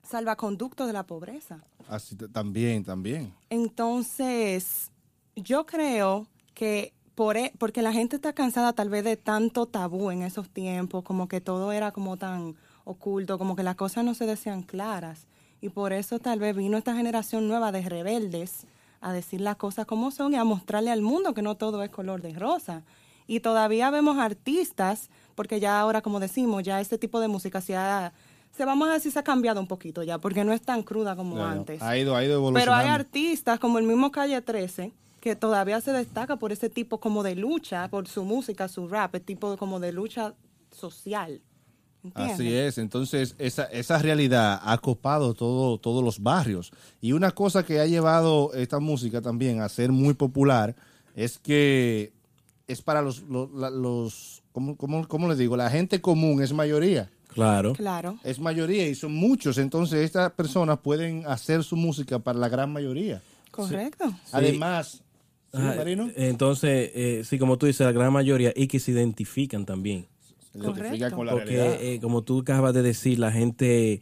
salvaconducto 0.02 0.86
de 0.86 0.92
la 0.92 1.04
pobreza. 1.06 1.62
Así 1.88 2.16
también, 2.16 2.84
también. 2.84 3.32
Entonces, 3.50 4.90
yo 5.36 5.66
creo 5.66 6.26
que 6.54 6.92
por, 7.14 7.36
e- 7.36 7.52
porque 7.58 7.82
la 7.82 7.92
gente 7.92 8.16
está 8.16 8.32
cansada 8.32 8.72
tal 8.72 8.88
vez 8.88 9.04
de 9.04 9.16
tanto 9.16 9.66
tabú 9.66 10.10
en 10.10 10.22
esos 10.22 10.48
tiempos, 10.48 11.02
como 11.04 11.28
que 11.28 11.40
todo 11.40 11.72
era 11.72 11.92
como 11.92 12.16
tan 12.16 12.56
oculto, 12.84 13.38
como 13.38 13.54
que 13.56 13.62
las 13.62 13.76
cosas 13.76 14.04
no 14.04 14.14
se 14.14 14.24
decían 14.26 14.62
claras. 14.62 15.26
Y 15.60 15.70
por 15.70 15.92
eso 15.92 16.18
tal 16.18 16.38
vez 16.38 16.54
vino 16.56 16.76
esta 16.76 16.94
generación 16.94 17.48
nueva 17.48 17.72
de 17.72 17.82
rebeldes 17.82 18.66
a 19.00 19.12
decir 19.12 19.40
las 19.40 19.56
cosas 19.56 19.86
como 19.86 20.10
son 20.10 20.34
y 20.34 20.36
a 20.36 20.44
mostrarle 20.44 20.90
al 20.90 21.02
mundo 21.02 21.34
que 21.34 21.42
no 21.42 21.56
todo 21.56 21.82
es 21.82 21.90
color 21.90 22.22
de 22.22 22.32
rosa. 22.32 22.82
Y 23.26 23.40
todavía 23.40 23.90
vemos 23.90 24.18
artistas, 24.18 25.10
porque 25.34 25.60
ya 25.60 25.80
ahora, 25.80 26.00
como 26.00 26.20
decimos, 26.20 26.62
ya 26.62 26.80
este 26.80 26.98
tipo 26.98 27.20
de 27.20 27.28
música 27.28 27.60
se 27.60 27.76
ha, 27.76 28.12
se 28.56 28.64
vamos 28.64 28.88
a 28.88 28.92
decir, 28.94 29.12
se 29.12 29.18
ha 29.18 29.24
cambiado 29.24 29.60
un 29.60 29.66
poquito 29.66 30.02
ya, 30.02 30.18
porque 30.18 30.44
no 30.44 30.52
es 30.52 30.62
tan 30.62 30.82
cruda 30.82 31.14
como 31.14 31.44
antes. 31.44 31.82
Ha 31.82 31.98
ido, 31.98 32.16
ha 32.16 32.24
ido 32.24 32.40
Pero 32.52 32.72
hay 32.72 32.86
evolucionando. 32.86 32.92
artistas 32.92 33.60
como 33.60 33.78
el 33.78 33.84
mismo 33.84 34.10
Calle 34.10 34.40
13 34.40 34.92
que 35.20 35.36
todavía 35.36 35.80
se 35.80 35.92
destaca 35.92 36.36
por 36.36 36.52
ese 36.52 36.70
tipo 36.70 37.00
como 37.00 37.22
de 37.22 37.34
lucha, 37.34 37.88
por 37.88 38.06
su 38.08 38.24
música, 38.24 38.68
su 38.68 38.88
rap, 38.88 39.16
el 39.16 39.22
tipo 39.22 39.56
como 39.56 39.80
de 39.80 39.92
lucha 39.92 40.34
social. 40.70 41.42
¿Entiendes? 42.08 42.34
Así 42.34 42.54
es, 42.54 42.78
entonces 42.78 43.34
esa, 43.38 43.64
esa 43.64 43.98
realidad 43.98 44.60
ha 44.62 44.78
copado 44.78 45.34
todo, 45.34 45.78
todos 45.78 46.04
los 46.04 46.22
barrios. 46.22 46.72
Y 47.00 47.12
una 47.12 47.30
cosa 47.30 47.64
que 47.64 47.80
ha 47.80 47.86
llevado 47.86 48.52
esta 48.54 48.78
música 48.78 49.22
también 49.22 49.60
a 49.60 49.68
ser 49.68 49.92
muy 49.92 50.14
popular 50.14 50.74
es 51.14 51.38
que 51.38 52.12
es 52.66 52.82
para 52.82 53.02
los, 53.02 53.22
los, 53.22 53.50
los 53.50 54.42
¿cómo, 54.52 54.76
cómo, 54.76 55.08
cómo 55.08 55.28
les 55.28 55.38
digo? 55.38 55.56
La 55.56 55.70
gente 55.70 56.00
común 56.00 56.42
es 56.42 56.52
mayoría. 56.52 57.10
Claro. 57.28 57.74
Claro. 57.74 58.18
Es 58.24 58.38
mayoría 58.38 58.88
y 58.88 58.94
son 58.94 59.14
muchos, 59.14 59.58
entonces 59.58 60.00
estas 60.00 60.32
personas 60.32 60.78
pueden 60.78 61.24
hacer 61.26 61.62
su 61.62 61.76
música 61.76 62.18
para 62.18 62.38
la 62.38 62.48
gran 62.48 62.72
mayoría. 62.72 63.22
Correcto. 63.50 64.12
Además, 64.32 65.02
¿sí, 65.52 65.58
Marino? 65.58 66.10
entonces, 66.16 66.90
eh, 66.94 67.22
sí, 67.24 67.38
como 67.38 67.58
tú 67.58 67.66
dices, 67.66 67.86
la 67.86 67.92
gran 67.92 68.12
mayoría 68.12 68.52
y 68.54 68.66
que 68.66 68.80
se 68.80 68.92
identifican 68.92 69.66
también. 69.66 70.06
Se 70.60 70.66
identifica 70.66 71.10
correcto. 71.10 71.16
con 71.16 71.26
la 71.26 71.32
Porque, 71.32 71.56
realidad. 71.56 71.82
eh, 71.82 72.00
como 72.00 72.22
tú 72.22 72.40
acabas 72.40 72.74
de 72.74 72.82
decir, 72.82 73.18
la 73.18 73.32
gente, 73.32 74.00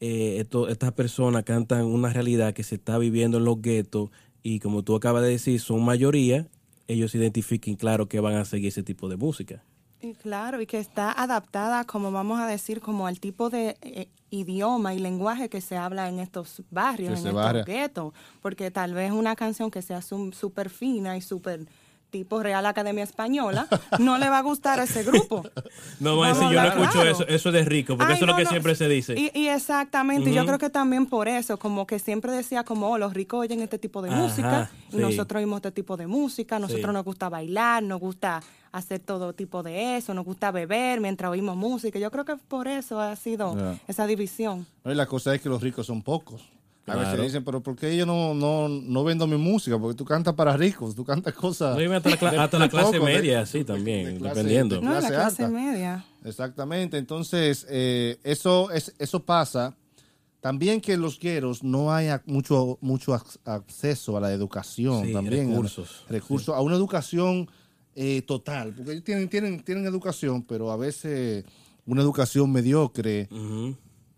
eh, 0.00 0.36
esto- 0.40 0.68
estas 0.68 0.92
personas 0.92 1.44
cantan 1.44 1.84
una 1.86 2.12
realidad 2.12 2.52
que 2.54 2.62
se 2.62 2.76
está 2.76 2.98
viviendo 2.98 3.38
en 3.38 3.44
los 3.44 3.60
guetos 3.60 4.10
y 4.42 4.60
como 4.60 4.82
tú 4.82 4.94
acabas 4.96 5.22
de 5.22 5.30
decir, 5.30 5.60
son 5.60 5.84
mayoría, 5.84 6.46
ellos 6.86 7.14
identifiquen, 7.14 7.76
claro, 7.76 8.08
que 8.08 8.20
van 8.20 8.34
a 8.36 8.44
seguir 8.44 8.68
ese 8.68 8.82
tipo 8.82 9.08
de 9.08 9.16
música. 9.16 9.62
Y 10.00 10.14
claro, 10.14 10.60
y 10.62 10.66
que 10.66 10.78
está 10.78 11.10
adaptada, 11.10 11.84
como 11.84 12.12
vamos 12.12 12.38
a 12.38 12.46
decir, 12.46 12.80
como 12.80 13.08
al 13.08 13.18
tipo 13.18 13.50
de 13.50 13.76
eh, 13.82 14.08
idioma 14.30 14.94
y 14.94 15.00
lenguaje 15.00 15.48
que 15.48 15.60
se 15.60 15.76
habla 15.76 16.08
en 16.08 16.20
estos 16.20 16.62
barrios, 16.70 17.20
Que 17.20 17.28
en 17.28 17.36
estos 17.36 17.64
guetos. 17.66 18.14
Porque 18.40 18.70
tal 18.70 18.94
vez 18.94 19.10
una 19.10 19.34
canción 19.34 19.72
que 19.72 19.82
sea 19.82 20.00
súper 20.00 20.70
fina 20.70 21.16
y 21.16 21.20
súper 21.20 21.66
tipo 22.10 22.42
Real 22.42 22.64
Academia 22.66 23.04
Española, 23.04 23.68
no 23.98 24.18
le 24.18 24.28
va 24.28 24.38
a 24.38 24.42
gustar 24.42 24.80
a 24.80 24.84
ese 24.84 25.02
grupo. 25.04 25.42
No 26.00 26.14
voy 26.16 26.28
a 26.28 26.32
decir, 26.32 26.48
yo 26.50 26.60
no 26.62 26.68
escucho 26.68 26.90
claro. 26.92 27.10
eso, 27.10 27.26
eso 27.26 27.48
es 27.48 27.52
de 27.52 27.64
rico, 27.64 27.96
porque 27.96 28.12
Ay, 28.12 28.16
eso 28.16 28.24
es 28.24 28.30
lo 28.30 28.36
que 28.36 28.44
no. 28.44 28.50
siempre 28.50 28.74
se 28.76 28.88
dice. 28.88 29.14
Y, 29.18 29.30
y 29.34 29.48
exactamente, 29.48 30.30
y 30.30 30.34
yo 30.34 30.46
creo 30.46 30.58
que 30.58 30.70
también 30.70 31.06
por 31.06 31.26
eso, 31.28 31.58
como 31.58 31.86
que 31.86 31.98
siempre 31.98 32.30
decía 32.32 32.62
como, 32.64 32.88
oh, 32.90 32.98
los 32.98 33.14
ricos 33.14 33.40
oyen 33.40 33.60
este 33.62 33.78
tipo 33.78 34.00
de 34.00 34.10
Ajá, 34.10 34.18
música 34.18 34.70
y 34.92 34.96
nosotros 34.96 35.40
oímos 35.40 35.56
este 35.58 35.72
tipo 35.72 35.96
de 35.96 36.06
música, 36.06 36.58
nosotros 36.58 36.86
Sí. 36.86 36.92
nos 36.92 37.04
gusta 37.04 37.28
bailar, 37.28 37.82
nos 37.82 37.98
gusta 38.00 38.42
hacer 38.70 39.00
todo 39.00 39.32
tipo 39.32 39.62
de 39.62 39.96
eso, 39.96 40.14
nos 40.14 40.24
gusta 40.24 40.50
beber 40.52 41.00
mientras 41.00 41.30
oímos 41.30 41.56
música. 41.56 41.98
Yo 41.98 42.10
creo 42.12 42.24
que 42.24 42.36
por 42.36 42.68
eso 42.68 43.00
ha 43.00 43.16
sido 43.16 43.56
esa 43.88 44.06
división. 44.06 44.66
No, 44.84 44.92
y 44.92 44.94
la 44.94 45.06
cosa 45.06 45.34
es 45.34 45.40
que 45.40 45.48
los 45.48 45.60
ricos 45.62 45.86
son 45.86 46.02
pocos. 46.02 46.42
A 46.90 46.96
veces 46.96 47.22
dicen, 47.22 47.44
pero 47.44 47.62
¿por 47.62 47.76
qué 47.76 47.96
yo 47.96 48.04
no, 48.06 48.34
no, 48.34 48.68
no 48.68 49.04
vendo 49.04 49.26
mi 49.26 49.36
música? 49.36 49.78
Porque 49.78 49.96
tú 49.96 50.04
cantas 50.04 50.34
para 50.34 50.56
ricos, 50.56 50.94
tú 50.94 51.04
cantas 51.04 51.34
cosas... 51.34 51.76
No, 51.78 51.94
hasta 51.96 52.10
la, 52.10 52.18
cla- 52.18 52.30
de- 52.32 52.38
hasta 52.38 52.58
la 52.58 52.64
de 52.64 52.70
clase 52.70 52.92
poco, 52.98 53.06
de- 53.06 53.12
media, 53.14 53.46
sí, 53.46 53.64
también, 53.64 54.04
de 54.06 54.18
clase- 54.20 54.34
dependiendo. 54.34 54.76
de 54.76 54.82
No, 54.82 54.92
la 54.92 55.08
clase 55.08 55.44
alta. 55.44 55.48
media. 55.48 56.04
Exactamente, 56.24 56.98
entonces 56.98 57.66
eh, 57.68 58.18
eso, 58.24 58.70
es, 58.70 58.94
eso 58.98 59.24
pasa. 59.24 59.76
También 60.40 60.80
que 60.80 60.92
en 60.92 61.00
los 61.00 61.18
gueros 61.18 61.64
no 61.64 61.92
hay 61.92 62.08
mucho, 62.26 62.78
mucho 62.80 63.12
ac- 63.12 63.38
acceso 63.44 64.16
a 64.16 64.20
la 64.20 64.32
educación, 64.32 65.06
Sí, 65.06 65.12
también. 65.12 65.48
recursos. 65.50 66.04
A, 66.08 66.12
recursos, 66.12 66.54
a 66.54 66.60
una 66.60 66.76
educación 66.76 67.48
eh, 67.96 68.22
total, 68.22 68.72
porque 68.74 68.92
ellos 68.92 69.04
tienen, 69.04 69.28
tienen, 69.28 69.60
tienen 69.64 69.84
educación, 69.86 70.42
pero 70.44 70.70
a 70.70 70.76
veces 70.76 71.44
una 71.86 72.02
educación 72.02 72.52
mediocre, 72.52 73.28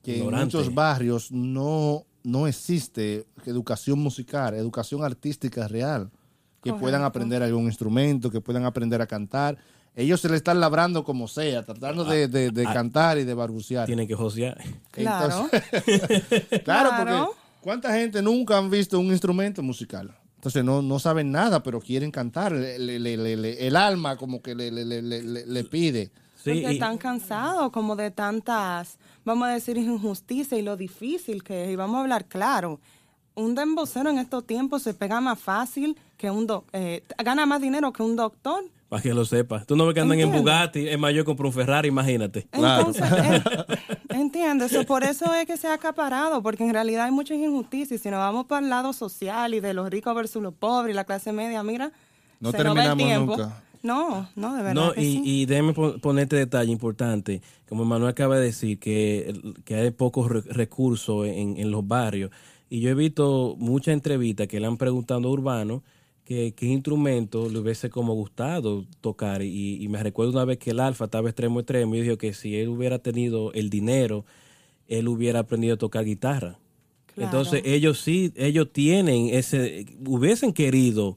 que 0.02 0.16
Ignorante. 0.18 0.56
en 0.56 0.62
muchos 0.62 0.74
barrios 0.74 1.30
no, 1.32 2.04
no 2.22 2.46
existe 2.46 3.26
educación 3.46 3.98
musical, 3.98 4.54
educación 4.54 5.02
artística 5.04 5.66
real, 5.68 6.10
que 6.62 6.72
puedan 6.74 7.02
aprender 7.04 7.42
algún 7.42 7.64
instrumento, 7.64 8.30
que 8.30 8.40
puedan 8.40 8.64
aprender 8.64 9.00
a 9.00 9.06
cantar. 9.06 9.56
Ellos 9.96 10.20
se 10.20 10.28
le 10.28 10.36
están 10.36 10.60
labrando 10.60 11.02
como 11.04 11.26
sea, 11.26 11.64
tratando 11.64 12.04
de, 12.04 12.28
de- 12.28 12.50
de 12.50 12.64
cantar 12.64 13.18
y 13.18 13.24
de 13.24 13.34
barbucear. 13.34 13.86
Tienen 13.86 14.06
que 14.06 14.14
josear. 14.14 14.58
Claro. 14.90 15.48
Claro, 15.50 16.62
Claro. 16.64 16.90
porque 16.96 17.40
¿cuánta 17.60 17.92
gente 17.94 18.22
nunca 18.22 18.58
han 18.58 18.70
visto 18.70 18.98
un 18.98 19.06
instrumento 19.06 19.62
musical? 19.62 20.16
Entonces 20.36 20.64
no, 20.64 20.80
no 20.80 20.98
saben 20.98 21.30
nada, 21.32 21.62
pero 21.62 21.80
quieren 21.80 22.10
cantar. 22.10 22.52
Le- 22.52 22.78
le- 22.78 23.16
le- 23.16 23.66
el 23.66 23.76
alma 23.76 24.16
como 24.16 24.40
que 24.40 24.54
le, 24.54 24.70
le- 24.70 24.84
le- 24.84 25.02
le- 25.02 25.22
le- 25.22 25.46
le 25.46 25.64
pide. 25.64 26.10
Sí, 26.36 26.50
Porque 26.52 26.60
y- 26.72 26.74
están 26.74 26.96
cansados 26.96 27.70
como 27.70 27.96
de 27.96 28.10
tantas, 28.10 28.98
vamos 29.30 29.48
a 29.48 29.52
decir, 29.52 29.76
injusticias 29.78 30.58
y 30.58 30.62
lo 30.62 30.76
difícil 30.76 31.42
que 31.42 31.64
es. 31.64 31.70
Y 31.70 31.76
vamos 31.76 31.96
a 31.96 32.00
hablar 32.02 32.26
claro. 32.26 32.80
Un 33.34 33.54
dembocero 33.54 34.10
en 34.10 34.18
estos 34.18 34.44
tiempos 34.46 34.82
se 34.82 34.92
pega 34.92 35.20
más 35.20 35.38
fácil 35.38 35.96
que 36.16 36.30
un 36.30 36.46
doc- 36.46 36.64
eh, 36.72 37.02
gana 37.24 37.46
más 37.46 37.60
dinero 37.60 37.92
que 37.92 38.02
un 38.02 38.16
doctor. 38.16 38.64
Para 38.88 39.02
que 39.02 39.14
lo 39.14 39.24
sepas. 39.24 39.66
Tú 39.66 39.76
no 39.76 39.86
ves 39.86 39.94
que 39.94 40.00
andan 40.00 40.18
en. 40.18 40.32
Bugatti, 40.32 40.88
es 40.88 40.98
más, 40.98 41.14
yo 41.14 41.24
compro 41.24 41.46
un 41.46 41.52
Ferrari, 41.54 41.88
imagínate. 41.88 42.48
Claro. 42.50 42.88
Entonces, 42.88 43.04
eh, 43.12 43.42
entiendes, 44.10 44.72
So, 44.72 44.84
por 44.84 45.04
eso 45.04 45.32
es 45.32 45.46
que 45.46 45.56
se 45.56 45.68
ha 45.68 45.74
acaparado, 45.74 46.42
porque 46.42 46.64
en 46.64 46.72
realidad 46.72 47.04
hay 47.04 47.12
muchas 47.12 47.38
injusticias. 47.38 48.00
Si 48.00 48.10
nos 48.10 48.18
vamos 48.18 48.46
para 48.46 48.64
el 48.64 48.68
lado 48.70 48.92
social 48.92 49.54
y 49.54 49.60
de 49.60 49.74
los 49.74 49.88
ricos 49.88 50.12
versus 50.14 50.42
los 50.42 50.52
pobres 50.52 50.92
y 50.92 50.96
la 50.96 51.04
clase 51.04 51.32
media, 51.32 51.62
mira, 51.62 51.92
No 52.40 52.50
se 52.50 52.58
nos 52.64 52.76
va 52.76 52.82
el 52.82 52.88
terminamos 52.88 53.06
tiempo. 53.06 53.36
nunca. 53.36 53.62
No, 53.82 54.28
no, 54.36 54.56
de 54.56 54.62
verdad. 54.62 54.74
No, 54.88 54.92
que 54.92 55.02
y, 55.02 55.12
sí. 55.12 55.22
y 55.24 55.46
déjeme 55.46 55.72
po- 55.72 55.98
poner 55.98 56.24
este 56.24 56.36
detalle 56.36 56.70
importante. 56.70 57.40
Como 57.68 57.84
Manuel 57.84 58.10
acaba 58.10 58.36
de 58.38 58.46
decir, 58.46 58.78
que, 58.78 59.34
que 59.64 59.74
hay 59.74 59.90
pocos 59.90 60.28
re- 60.30 60.42
recursos 60.52 61.26
en, 61.26 61.56
en 61.56 61.70
los 61.70 61.86
barrios. 61.86 62.30
Y 62.68 62.80
yo 62.80 62.90
he 62.90 62.94
visto 62.94 63.56
muchas 63.58 63.94
entrevistas 63.94 64.46
que 64.48 64.60
le 64.60 64.66
han 64.66 64.76
preguntado 64.76 65.26
a 65.26 65.30
Urbano 65.30 65.82
que 66.24 66.52
qué 66.54 66.66
instrumento 66.66 67.48
le 67.48 67.58
hubiese 67.58 67.90
como 67.90 68.14
gustado 68.14 68.84
tocar. 69.00 69.42
Y, 69.42 69.82
y 69.82 69.88
me 69.88 70.02
recuerdo 70.02 70.32
una 70.32 70.44
vez 70.44 70.58
que 70.58 70.70
el 70.70 70.80
Alfa 70.80 71.06
estaba 71.06 71.28
extremo 71.30 71.60
extremo 71.60 71.94
y 71.96 72.02
dijo 72.02 72.18
que 72.18 72.34
si 72.34 72.56
él 72.56 72.68
hubiera 72.68 72.98
tenido 73.00 73.52
el 73.54 73.70
dinero, 73.70 74.24
él 74.86 75.08
hubiera 75.08 75.40
aprendido 75.40 75.74
a 75.74 75.78
tocar 75.78 76.04
guitarra. 76.04 76.58
Claro. 77.14 77.24
Entonces 77.30 77.62
ellos 77.64 77.98
sí, 77.98 78.32
ellos 78.36 78.68
tienen 78.72 79.30
ese, 79.30 79.86
hubiesen 80.06 80.52
querido 80.52 81.16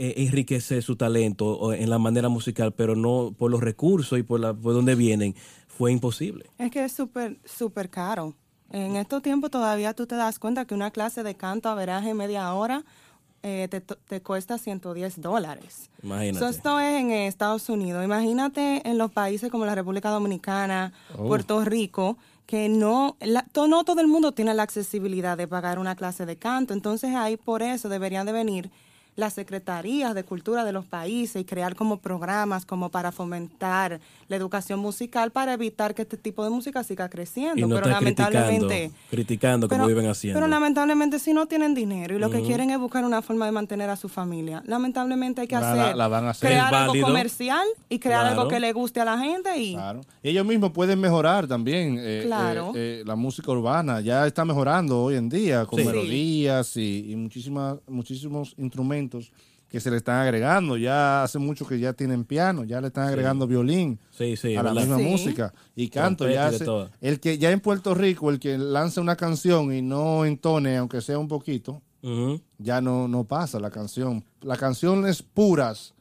eh, 0.00 0.14
enriquecer 0.18 0.82
su 0.82 0.94
talento 0.96 1.44
o 1.58 1.72
en 1.72 1.90
la 1.90 1.98
manera 1.98 2.28
musical, 2.28 2.72
pero 2.72 2.94
no 2.96 3.34
por 3.36 3.50
los 3.50 3.60
recursos 3.60 4.18
y 4.18 4.22
por, 4.22 4.38
la, 4.40 4.54
por 4.54 4.72
donde 4.72 4.94
vienen, 4.94 5.34
fue 5.66 5.90
imposible. 5.92 6.46
Es 6.56 6.70
que 6.70 6.84
es 6.84 6.92
súper, 6.92 7.36
súper 7.44 7.90
caro. 7.90 8.34
En 8.70 8.96
estos 8.96 9.22
tiempos 9.22 9.50
todavía 9.50 9.94
tú 9.94 10.06
te 10.06 10.14
das 10.14 10.38
cuenta 10.38 10.64
que 10.66 10.74
una 10.74 10.90
clase 10.90 11.22
de 11.22 11.34
canto 11.34 11.68
a 11.68 11.74
veraje 11.74 12.14
media 12.14 12.52
hora 12.54 12.84
eh, 13.42 13.66
te, 13.70 13.80
te 13.80 14.20
cuesta 14.20 14.58
110 14.58 15.20
dólares. 15.20 15.90
Imagínate. 16.02 16.38
So, 16.38 16.48
esto 16.48 16.78
es 16.80 17.00
en 17.00 17.10
Estados 17.10 17.68
Unidos. 17.68 18.04
Imagínate 18.04 18.82
en 18.88 18.98
los 18.98 19.10
países 19.10 19.50
como 19.50 19.64
la 19.66 19.74
República 19.74 20.10
Dominicana, 20.10 20.92
Puerto 21.16 21.64
Rico, 21.64 22.18
que 22.46 22.68
no, 22.68 23.16
la- 23.20 23.46
to- 23.52 23.68
no 23.68 23.84
todo 23.84 24.00
el 24.00 24.06
mundo 24.08 24.32
tiene 24.32 24.54
la 24.54 24.62
accesibilidad 24.64 25.36
de 25.36 25.46
pagar 25.48 25.78
una 25.78 25.94
clase 25.96 26.26
de 26.26 26.36
canto. 26.36 26.72
Entonces 26.74 27.14
ahí 27.14 27.36
por 27.36 27.62
eso 27.62 27.88
deberían 27.88 28.26
de 28.26 28.32
venir 28.32 28.70
las 29.18 29.32
secretarías 29.32 30.14
de 30.14 30.22
cultura 30.22 30.64
de 30.64 30.70
los 30.70 30.84
países 30.84 31.42
y 31.42 31.44
crear 31.44 31.74
como 31.74 31.96
programas 31.96 32.64
como 32.64 32.88
para 32.88 33.10
fomentar 33.10 33.98
la 34.28 34.36
educación 34.36 34.78
musical 34.80 35.30
para 35.32 35.54
evitar 35.54 35.94
que 35.94 36.02
este 36.02 36.16
tipo 36.16 36.44
de 36.44 36.50
música 36.50 36.84
siga 36.84 37.08
creciendo. 37.08 37.58
y 37.58 37.62
no 37.62 37.68
pero 37.76 37.96
criticando, 37.98 38.30
lamentablemente 38.38 38.90
criticando 39.10 39.68
como 39.68 39.84
pero- 39.84 39.88
viven 39.88 40.10
haciendo. 40.10 40.38
Pero 40.38 40.48
lamentablemente 40.48 41.18
si 41.18 41.32
no 41.32 41.46
tienen 41.46 41.74
dinero 41.74 42.14
y 42.14 42.18
lo 42.18 42.30
que 42.30 42.42
quieren 42.42 42.70
es 42.70 42.78
buscar 42.78 43.04
una 43.04 43.22
forma 43.22 43.46
de 43.46 43.52
mantener 43.52 43.88
a 43.90 43.96
su 43.96 44.08
familia, 44.08 44.62
lamentablemente 44.66 45.40
hay 45.40 45.46
que 45.48 45.54
La- 45.56 45.72
hacer 45.72 45.86
la- 45.88 45.94
la 45.96 46.08
van 46.08 46.26
a 46.26 46.30
hacer. 46.30 46.50
crear 46.50 46.74
algo 46.74 46.94
comercial 47.00 47.66
y 47.88 47.98
crear 47.98 48.20
Claro. 48.22 48.40
algo 48.40 48.50
que 48.50 48.60
le 48.60 48.72
guste 48.72 49.00
a 49.00 49.04
la 49.04 49.18
gente 49.18 49.56
y 49.58 49.72
Claro. 49.74 50.00
Y 50.22 50.28
ellos 50.30 50.44
mismos 50.46 50.70
pueden 50.72 51.00
mejorar 51.00 51.46
también 51.46 51.96
eh, 51.98 52.22
Claro. 52.26 52.72
eh, 52.74 53.00
eh, 53.00 53.02
la 53.06 53.16
música 53.16 53.50
urbana. 53.50 54.00
Ya 54.00 54.26
está 54.26 54.44
mejorando 54.44 55.02
hoy 55.02 55.16
en 55.16 55.28
día 55.28 55.64
con 55.66 55.78
Sí. 55.80 55.86
melodías 55.86 56.76
y, 56.76 57.10
y 57.12 57.16
muchísimas, 57.16 57.76
muchísimos 57.88 58.54
instrumentos 58.58 59.32
que 59.68 59.80
se 59.80 59.90
le 59.90 59.98
están 59.98 60.16
agregando. 60.20 60.76
Ya 60.76 61.22
hace 61.22 61.38
mucho 61.38 61.66
que 61.66 61.78
ya 61.78 61.92
tienen 61.92 62.24
piano, 62.24 62.64
ya 62.64 62.80
le 62.80 62.86
están 62.88 63.06
agregando 63.08 63.46
violín 63.46 63.98
Sí, 64.10 64.36
sí, 64.36 64.56
a 64.56 64.62
la 64.62 64.72
¿verdad? 64.72 64.86
misma 64.86 64.96
Sí. 64.98 65.04
música 65.04 65.54
y 65.76 65.88
canto. 65.88 66.28
Ya 66.28 66.46
hace- 66.46 66.64
el 67.00 67.20
que 67.20 67.38
ya 67.38 67.50
en 67.50 67.60
Puerto 67.60 67.94
Rico, 67.94 68.30
el 68.30 68.38
que 68.40 68.56
lanza 68.58 69.00
una 69.00 69.16
canción 69.16 69.72
y 69.72 69.82
no 69.82 70.24
entone, 70.24 70.76
aunque 70.78 71.00
sea 71.00 71.18
un 71.18 71.28
poquito, 71.28 71.82
ya 72.58 72.80
no, 72.80 73.08
no 73.08 73.24
pasa 73.24 73.58
la 73.60 73.70
canción. 73.70 74.24
Las 74.40 74.58
canciones 74.58 75.22
puras, 75.22 75.94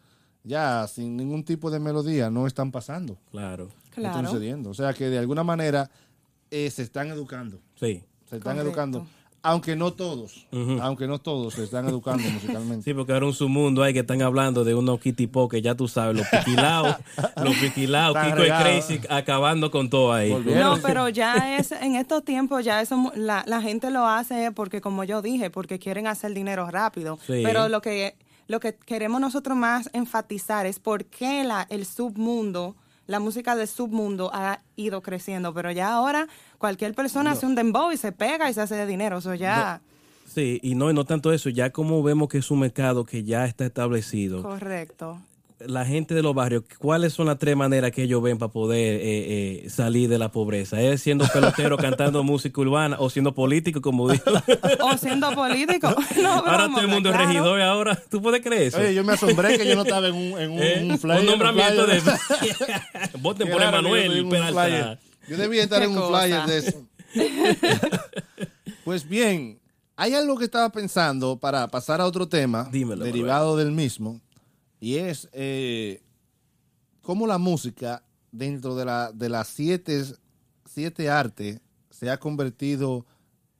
ya 0.44 0.88
sin 0.88 1.18
ningún 1.18 1.44
tipo 1.44 1.70
de 1.70 1.80
melodía, 1.80 2.30
no 2.30 2.48
están 2.48 2.72
pasando. 2.72 3.18
Claro. 3.32 3.66
No 3.66 4.04
claro. 4.04 4.16
están 4.20 4.32
sucediendo. 4.32 4.70
O 4.70 4.74
sea 4.74 4.94
que 4.94 5.10
de 5.10 5.18
alguna 5.18 5.44
manera 5.44 5.90
eh, 6.52 6.70
se 6.70 6.84
están 6.84 7.10
educando. 7.10 7.60
Sí. 7.76 8.02
Se 8.30 8.38
están 8.38 8.54
Correcto. 8.56 8.68
educando. 8.70 9.08
Aunque 9.48 9.75
no 9.75 9.92
todos. 9.94 10.46
Ujú. 10.51 10.77
Aunque 10.82 11.08
no 11.08 11.20
todos 11.20 11.54
se 11.56 11.63
están 11.63 11.88
educando 11.88 12.24
musicalmente. 12.30 12.84
Sí, 12.84 12.94
porque 12.94 13.13
ahora 13.13 13.25
un 13.25 13.34
submundo 13.34 13.84
hay 13.84 13.94
que 13.94 14.00
están 14.01 14.22
hablando 14.22 14.63
de 14.63 14.75
unos 14.75 15.00
kitipó 15.00 15.48
que 15.50 15.62
ya 15.62 15.75
tú 15.75 15.88
sabes, 15.88 16.16
los 16.18 16.27
piquilaos, 16.27 16.96
los 17.44 17.56
piquilaos, 17.58 18.18
Kiko 18.18 18.44
y. 18.44 18.48
Crazy 18.48 19.00
acabando 19.10 19.72
con 19.72 19.89
todo 19.89 20.13
ahí. 20.13 20.32
No, 20.34 20.77
pero 20.82 21.10
ya 21.10 21.58
es, 21.58 21.72
en 21.72 21.96
estos 21.96 22.24
tiempos 22.24 22.63
ya 22.66 22.82
eso, 22.82 22.98
mu- 22.98 23.12
la, 23.16 23.44
la 23.48 23.62
gente 23.62 23.89
lo 23.92 24.06
hace 24.08 24.51
porque 24.51 24.82
como 24.82 25.04
yo 25.04 25.22
dije, 25.22 25.50
porque 25.50 25.80
quieren 25.80 26.08
hacer 26.08 26.34
dinero 26.34 26.70
rápido. 26.70 27.18
Sí. 27.25 27.42
Pero 27.44 27.70
lo 27.70 27.82
que, 27.82 28.16
lo 28.48 28.60
que 28.60 28.75
queremos 28.75 29.20
nosotros 29.22 29.58
más 29.58 29.89
enfatizar 29.94 30.66
es 30.66 30.80
por 30.80 31.06
qué 31.06 31.44
la, 31.44 31.66
el 31.70 31.86
submundo, 31.86 32.75
la 33.08 33.20
música 33.20 33.56
del 33.56 33.68
submundo 33.68 34.30
ha 34.34 34.62
ido 34.76 35.02
creciendo, 35.02 35.54
pero 35.54 35.72
ya 35.72 35.94
ahora 35.94 36.28
cualquier 36.58 36.94
persona 36.94 37.32
hace 37.32 37.46
un 37.46 37.56
dembow 37.56 37.92
y 37.92 37.98
se 37.98 38.12
pega 38.12 38.50
y 38.50 38.54
se 38.54 38.62
hace 38.62 38.76
de 38.76 38.86
dinero, 38.86 39.18
eso 39.18 39.34
ya... 39.34 39.82
Sí, 40.28 40.60
y 40.62 40.76
no, 40.76 40.92
y 40.92 40.94
no 40.94 41.06
tanto 41.06 41.32
eso, 41.32 41.50
ya 41.50 41.72
como 41.72 42.04
vemos 42.04 42.28
que 42.28 42.38
es 42.40 42.52
un 42.52 42.60
mercado 42.60 43.06
que 43.06 43.24
ya 43.24 43.46
está 43.46 43.66
establecido, 43.66 44.44
Correcto. 44.44 45.20
La 45.60 45.86
gente 45.86 46.14
de 46.14 46.22
los 46.22 46.36
barrios, 46.36 46.64
¿cuáles 46.78 47.14
son 47.14 47.26
las 47.28 47.40
tres 47.40 47.56
maneras 47.56 47.92
que 47.92 48.04
ellos 48.04 48.22
ven 48.22 48.38
para 48.38 48.52
poder 48.52 48.96
eh, 48.96 49.64
eh, 49.66 49.70
salir 49.70 50.08
de 50.10 50.18
la 50.20 50.32
pobreza? 50.32 50.80
¿Es 50.82 51.02
siendo 51.02 51.26
pelotero 51.28 51.78
cantando 51.78 52.24
música 52.24 52.62
urbana 52.62 52.98
o 53.00 53.10
siendo 53.10 53.34
político, 53.34 53.82
como 53.82 54.10
dijo? 54.10 54.24
O 54.82 54.98
siendo 54.98 55.32
político. 55.34 55.94
No, 56.22 56.30
ahora 56.34 56.58
broma, 56.58 56.76
todo 56.76 56.82
el 56.82 56.88
mundo 56.88 57.10
es 57.10 57.16
claro. 57.16 57.28
regidor 57.30 57.62
ahora. 57.62 58.02
¿Tú 58.10 58.22
puedes 58.22 58.42
creer 58.42 58.64
eso? 58.64 58.78
Oye, 58.80 58.94
yo 58.94 59.04
me 59.04 59.14
asombré 59.14 59.58
que 59.58 59.68
yo 59.68 59.76
no 59.76 59.82
estaba 59.82 60.08
en 60.08 60.16
un, 60.16 60.40
en 60.40 60.52
un, 60.52 60.60
¿Eh? 60.62 60.88
un 60.92 61.00
flyer. 61.00 61.20
un 61.22 61.26
nombramiento 61.26 61.84
un 61.84 61.90
de. 61.90 62.02
Voten 63.20 63.50
por 63.50 63.62
Emanuel 63.62 64.04
estoy 64.04 64.18
en 64.20 64.26
un 64.26 64.32
Peralta. 64.32 64.64
flyer. 64.66 65.00
Yo 65.28 65.38
debía 65.38 65.64
estar 65.64 65.82
en 65.82 65.90
un 65.92 65.98
cosa. 65.98 66.22
flyer 66.24 66.46
de 66.46 66.58
eso. 66.58 66.88
pues 68.84 69.08
bien, 69.08 69.60
hay 69.96 70.14
algo 70.14 70.38
que 70.38 70.46
estaba 70.46 70.70
pensando 70.72 71.40
para 71.40 71.68
pasar 71.68 72.00
a 72.02 72.06
otro 72.06 72.28
tema 72.28 72.70
Dímelo, 72.72 73.04
derivado 73.04 73.58
del 73.58 73.72
mismo, 73.72 74.22
y 74.79 74.96
es 74.96 75.29
eh, 75.34 76.01
cómo 77.01 77.27
la 77.27 77.38
música 77.38 78.03
dentro 78.31 78.75
de, 78.75 78.86
la, 78.86 79.12
de 79.12 79.29
las 79.29 79.48
siete, 79.48 80.03
siete 80.65 81.10
artes 81.10 81.60
se 81.89 82.10
ha 82.10 82.19
convertido 82.19 83.05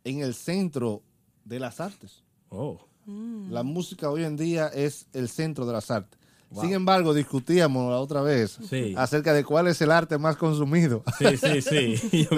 en 0.04 0.20
el 0.20 0.34
centro 0.34 1.02
de 1.44 1.60
las 1.60 1.80
artes. 1.80 2.24
Oh. 2.50 2.80
La 3.50 3.64
música 3.64 4.10
hoy 4.10 4.26
en 4.26 4.36
día 4.36 4.68
es 4.68 5.08
el 5.14 5.30
centro 5.30 5.66
de 5.66 5.72
las 5.72 5.90
artes. 5.92 6.17
Wow. 6.50 6.64
Sin 6.64 6.74
embargo, 6.74 7.14
discutíamos 7.14 7.92
la 7.92 8.00
otra 8.00 8.22
vez 8.22 8.58
Sí. 8.70 8.94
acerca 8.98 9.34
de 9.34 9.44
cuál 9.44 9.68
es 9.68 9.82
el 9.82 9.92
arte 9.92 10.18
más 10.18 10.38
consumido. 10.38 11.04
Sí, 11.20 11.36
sí, 11.38 11.62
sí. 11.62 12.28
Yo. 12.32 12.38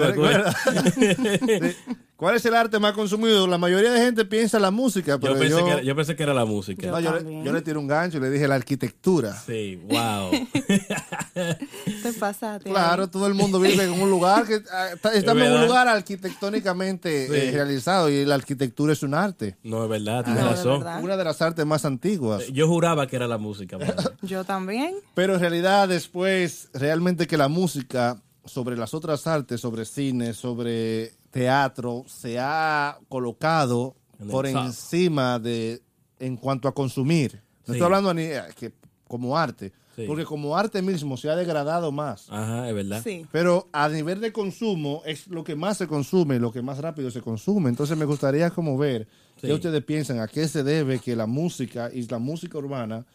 ¿Cuál 2.16 2.36
es 2.36 2.44
el 2.44 2.54
arte 2.54 2.78
más 2.78 2.92
consumido? 2.92 3.46
La 3.46 3.56
mayoría 3.56 3.92
de 3.92 4.00
gente 4.00 4.26
piensa 4.26 4.58
la 4.58 4.70
música, 4.70 5.18
pero 5.18 5.34
Yo 5.36 5.42
yo, 5.44 5.56
pensé, 5.56 5.64
que 5.64 5.70
era, 5.70 5.82
yo 5.82 5.96
pensé 5.96 6.16
que 6.16 6.22
era 6.22 6.34
la 6.34 6.44
música. 6.44 6.86
no, 6.90 7.00
yo 7.00 7.18
le- 7.18 7.44
yo 7.44 7.50
le 7.52 7.62
tiré 7.62 7.78
un 7.78 7.86
gancho 7.86 8.18
y 8.18 8.20
le 8.20 8.28
dije 8.30 8.46
la 8.46 8.56
arquitectura. 8.56 9.32
Sí, 9.34 9.76
wow. 9.88 10.30
Te. 12.60 12.70
Claro, 12.70 13.08
todo 13.08 13.26
el 13.26 13.34
mundo 13.34 13.58
vive 13.60 13.84
en 13.84 13.92
un 13.92 14.10
lugar 14.10 14.46
que 14.46 14.60
ah, 14.72 14.88
está- 14.94 15.12
estamos 15.14 15.42
en 15.44 15.52
un 15.52 15.66
lugar 15.66 15.88
arquitectónicamente 15.88 17.26
Sí. 17.26 17.32
eh, 17.34 17.50
realizado 17.52 18.08
y 18.08 18.24
la 18.24 18.34
arquitectura 18.36 18.92
es 18.92 19.02
un 19.02 19.14
arte. 19.14 19.56
No, 19.62 19.82
es 19.84 19.90
verdad, 19.90 20.24
tienes 20.24 20.42
de 20.44 20.50
razón. 20.50 20.78
verdad. 20.80 21.02
Una 21.02 21.16
de 21.16 21.24
las 21.24 21.40
artes 21.42 21.66
más 21.66 21.84
antiguas. 21.84 22.46
Yo 22.48 22.66
juraba 22.68 23.06
que 23.06 23.16
era 23.16 23.26
la 23.28 23.38
música. 23.38 23.78
Yo 24.22 24.44
también. 24.44 24.94
Pero 25.14 25.34
en 25.34 25.40
realidad 25.40 25.88
después, 25.88 26.68
realmente 26.72 27.26
que 27.26 27.36
la 27.36 27.48
música 27.48 28.20
sobre 28.44 28.76
las 28.76 28.94
otras 28.94 29.26
artes, 29.26 29.60
sobre 29.60 29.84
cine, 29.84 30.32
sobre 30.34 31.12
teatro, 31.30 32.04
se 32.08 32.38
ha 32.38 32.98
colocado 33.08 33.94
En 34.18 34.28
por 34.28 34.46
top. 34.50 34.64
encima 34.66 35.38
de, 35.38 35.82
en 36.18 36.36
cuanto 36.36 36.66
a 36.68 36.74
consumir. 36.74 37.34
No 37.34 37.40
Sí. 37.66 37.72
estoy 37.72 37.82
hablando 37.84 38.12
ni, 38.14 38.22
eh, 38.22 38.42
que 38.58 38.72
como 39.06 39.36
arte, 39.36 39.72
Sí. 40.02 40.06
porque 40.06 40.24
como 40.24 40.56
arte 40.56 40.82
mismo 40.82 41.16
se 41.16 41.30
ha 41.30 41.36
degradado 41.36 41.92
más. 41.92 42.26
Ajá, 42.30 42.68
es 42.68 42.74
verdad. 42.74 43.00
Sí. 43.02 43.26
Pero 43.32 43.68
a 43.72 43.88
nivel 43.88 44.20
de 44.20 44.32
consumo 44.32 45.02
es 45.06 45.26
lo 45.28 45.42
que 45.44 45.54
más 45.56 45.78
se 45.78 45.86
consume, 45.86 46.38
lo 46.38 46.52
que 46.52 46.62
más 46.62 46.78
rápido 46.78 47.10
se 47.10 47.20
consume. 47.20 47.68
Entonces 47.70 47.96
me 47.96 48.04
gustaría 48.04 48.50
como 48.50 48.76
ver 48.78 49.06
Sí. 49.40 49.46
qué 49.46 49.54
ustedes 49.54 49.82
piensan, 49.84 50.18
a 50.20 50.28
qué 50.28 50.46
se 50.48 50.62
debe 50.62 50.98
que 50.98 51.16
la 51.16 51.26
música 51.26 51.90
y 51.92 52.06
la 52.06 52.18
música 52.18 52.58
urbana, 52.58 53.06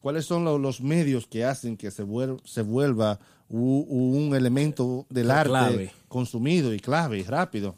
cuáles 0.00 0.24
son 0.24 0.44
lo- 0.44 0.58
los, 0.58 0.80
medios 0.80 1.26
que 1.26 1.44
hacen 1.44 1.76
que 1.76 1.90
se, 1.90 2.04
vuel- 2.04 2.40
se 2.44 2.62
vuelva 2.62 3.18
u- 3.50 3.84
un 3.88 4.34
elemento 4.34 5.06
del 5.10 5.28
La 5.28 5.40
arte 5.40 5.50
clave. 5.50 5.92
consumido 6.08 6.72
y 6.72 6.80
clave 6.80 7.18
y 7.18 7.22
rápido. 7.24 7.76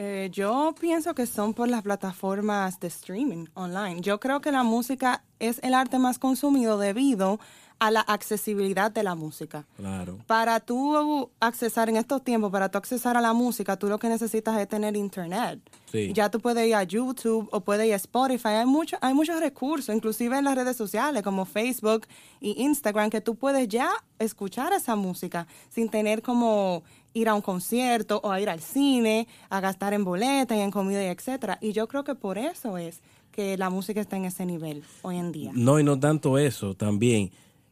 Eh, 0.00 0.30
yo 0.32 0.74
pienso 0.80 1.12
que 1.12 1.26
son 1.26 1.54
por 1.54 1.68
las 1.68 1.82
plataformas 1.82 2.78
de 2.78 2.86
streaming 2.86 3.46
online. 3.54 4.00
Yo 4.00 4.20
creo 4.20 4.40
que 4.40 4.52
la 4.52 4.62
música 4.62 5.24
es 5.40 5.58
el 5.64 5.74
arte 5.74 5.98
más 5.98 6.18
consumido 6.20 6.78
debido 6.78 7.40
a 7.78 7.90
la 7.90 8.00
accesibilidad 8.00 8.90
de 8.90 9.02
la 9.02 9.14
música. 9.14 9.66
Claro. 9.76 10.18
Para 10.26 10.60
tú 10.60 11.30
accesar 11.40 11.88
en 11.88 11.96
estos 11.96 12.22
tiempos, 12.24 12.50
para 12.50 12.68
tú 12.68 12.78
accesar 12.78 13.16
a 13.16 13.20
la 13.20 13.32
música, 13.32 13.76
tú 13.76 13.88
lo 13.88 13.98
que 13.98 14.08
necesitas 14.08 14.58
es 14.58 14.68
tener 14.68 14.96
internet. 14.96 15.60
Sí. 15.90 16.12
Ya 16.12 16.30
tú 16.30 16.40
puedes 16.40 16.66
ir 16.66 16.74
a 16.74 16.82
YouTube 16.82 17.48
o 17.52 17.60
puedes 17.60 17.86
ir 17.86 17.92
a 17.92 17.96
Spotify. 17.96 18.48
Hay, 18.48 18.66
mucho, 18.66 18.96
hay 19.00 19.14
muchos 19.14 19.38
recursos, 19.40 19.94
inclusive 19.94 20.36
en 20.36 20.44
las 20.44 20.56
redes 20.56 20.76
sociales 20.76 21.22
como 21.22 21.44
Facebook 21.44 22.06
y 22.40 22.62
Instagram, 22.62 23.10
que 23.10 23.20
tú 23.20 23.36
puedes 23.36 23.68
ya 23.68 23.90
escuchar 24.18 24.72
esa 24.72 24.96
música 24.96 25.46
sin 25.68 25.88
tener 25.88 26.22
como 26.22 26.82
ir 27.14 27.28
a 27.28 27.34
un 27.34 27.42
concierto 27.42 28.20
o 28.22 28.30
a 28.30 28.40
ir 28.40 28.48
al 28.48 28.60
cine, 28.60 29.28
a 29.50 29.60
gastar 29.60 29.94
en 29.94 30.04
boletas 30.04 30.56
y 30.56 30.60
en 30.60 30.70
comida 30.70 31.02
y 31.02 31.06
etcétera. 31.06 31.58
Y 31.60 31.72
yo 31.72 31.88
creo 31.88 32.04
que 32.04 32.14
por 32.14 32.38
eso 32.38 32.76
es 32.78 33.00
que 33.32 33.56
la 33.56 33.70
música 33.70 34.00
está 34.00 34.16
en 34.16 34.24
ese 34.24 34.44
nivel 34.44 34.82
hoy 35.02 35.16
en 35.16 35.32
día. 35.32 35.52
No, 35.54 35.78
y 35.78 35.84
no 35.84 35.98
tanto 35.98 36.38
eso, 36.38 36.74
también, 36.74 37.30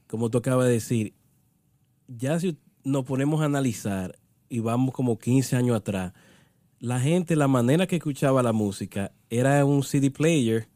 como 0.08 0.30
tú 0.30 0.38
acabas 0.38 0.66
de 0.66 0.72
decir, 0.72 1.14
ya 2.08 2.38
si 2.38 2.56
nos 2.84 3.04
ponemos 3.04 3.40
a 3.42 3.46
analizar 3.46 4.18
y 4.48 4.60
vamos 4.60 4.94
como 4.94 5.18
15 5.18 5.56
años 5.56 5.76
atrás, 5.76 6.12
la 6.78 7.00
gente, 7.00 7.36
la 7.36 7.48
manera 7.48 7.86
que 7.86 7.96
escuchaba 7.96 8.42
la 8.42 8.52
música 8.52 9.12
era 9.30 9.64
un 9.64 9.82
CD 9.82 10.10
player 10.10 10.68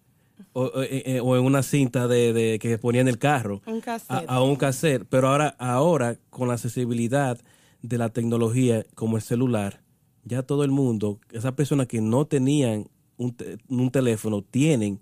o, 0.54 0.62
o- 0.64 0.82
eh, 0.82 1.02
eh, 1.06 1.20
o 1.20 1.36
en 1.36 1.44
una 1.44 1.62
cinta 1.62 2.08
de, 2.08 2.32
de- 2.32 2.58
que 2.58 2.78
ponía 2.78 3.02
en 3.02 3.08
el 3.08 3.18
carro. 3.18 3.60
Un 3.66 3.80
cassette. 3.80 4.10
A, 4.28 4.34
a 4.36 4.42
un 4.42 4.56
cassette. 4.56 5.04
Pero 5.08 5.28
ahora, 5.28 5.54
ahora, 5.58 6.16
con 6.30 6.48
la 6.48 6.54
accesibilidad 6.54 7.38
de 7.82 7.98
la 7.98 8.08
tecnología 8.08 8.84
como 8.94 9.16
el 9.16 9.22
celular, 9.22 9.82
ya 10.24 10.42
todo 10.42 10.64
el 10.64 10.70
mundo, 10.70 11.20
esas 11.32 11.52
personas 11.52 11.86
que 11.86 12.00
no 12.00 12.24
tenían 12.26 12.88
un, 13.18 13.34
te- 13.34 13.58
un 13.68 13.90
teléfono, 13.90 14.42
tienen 14.42 14.98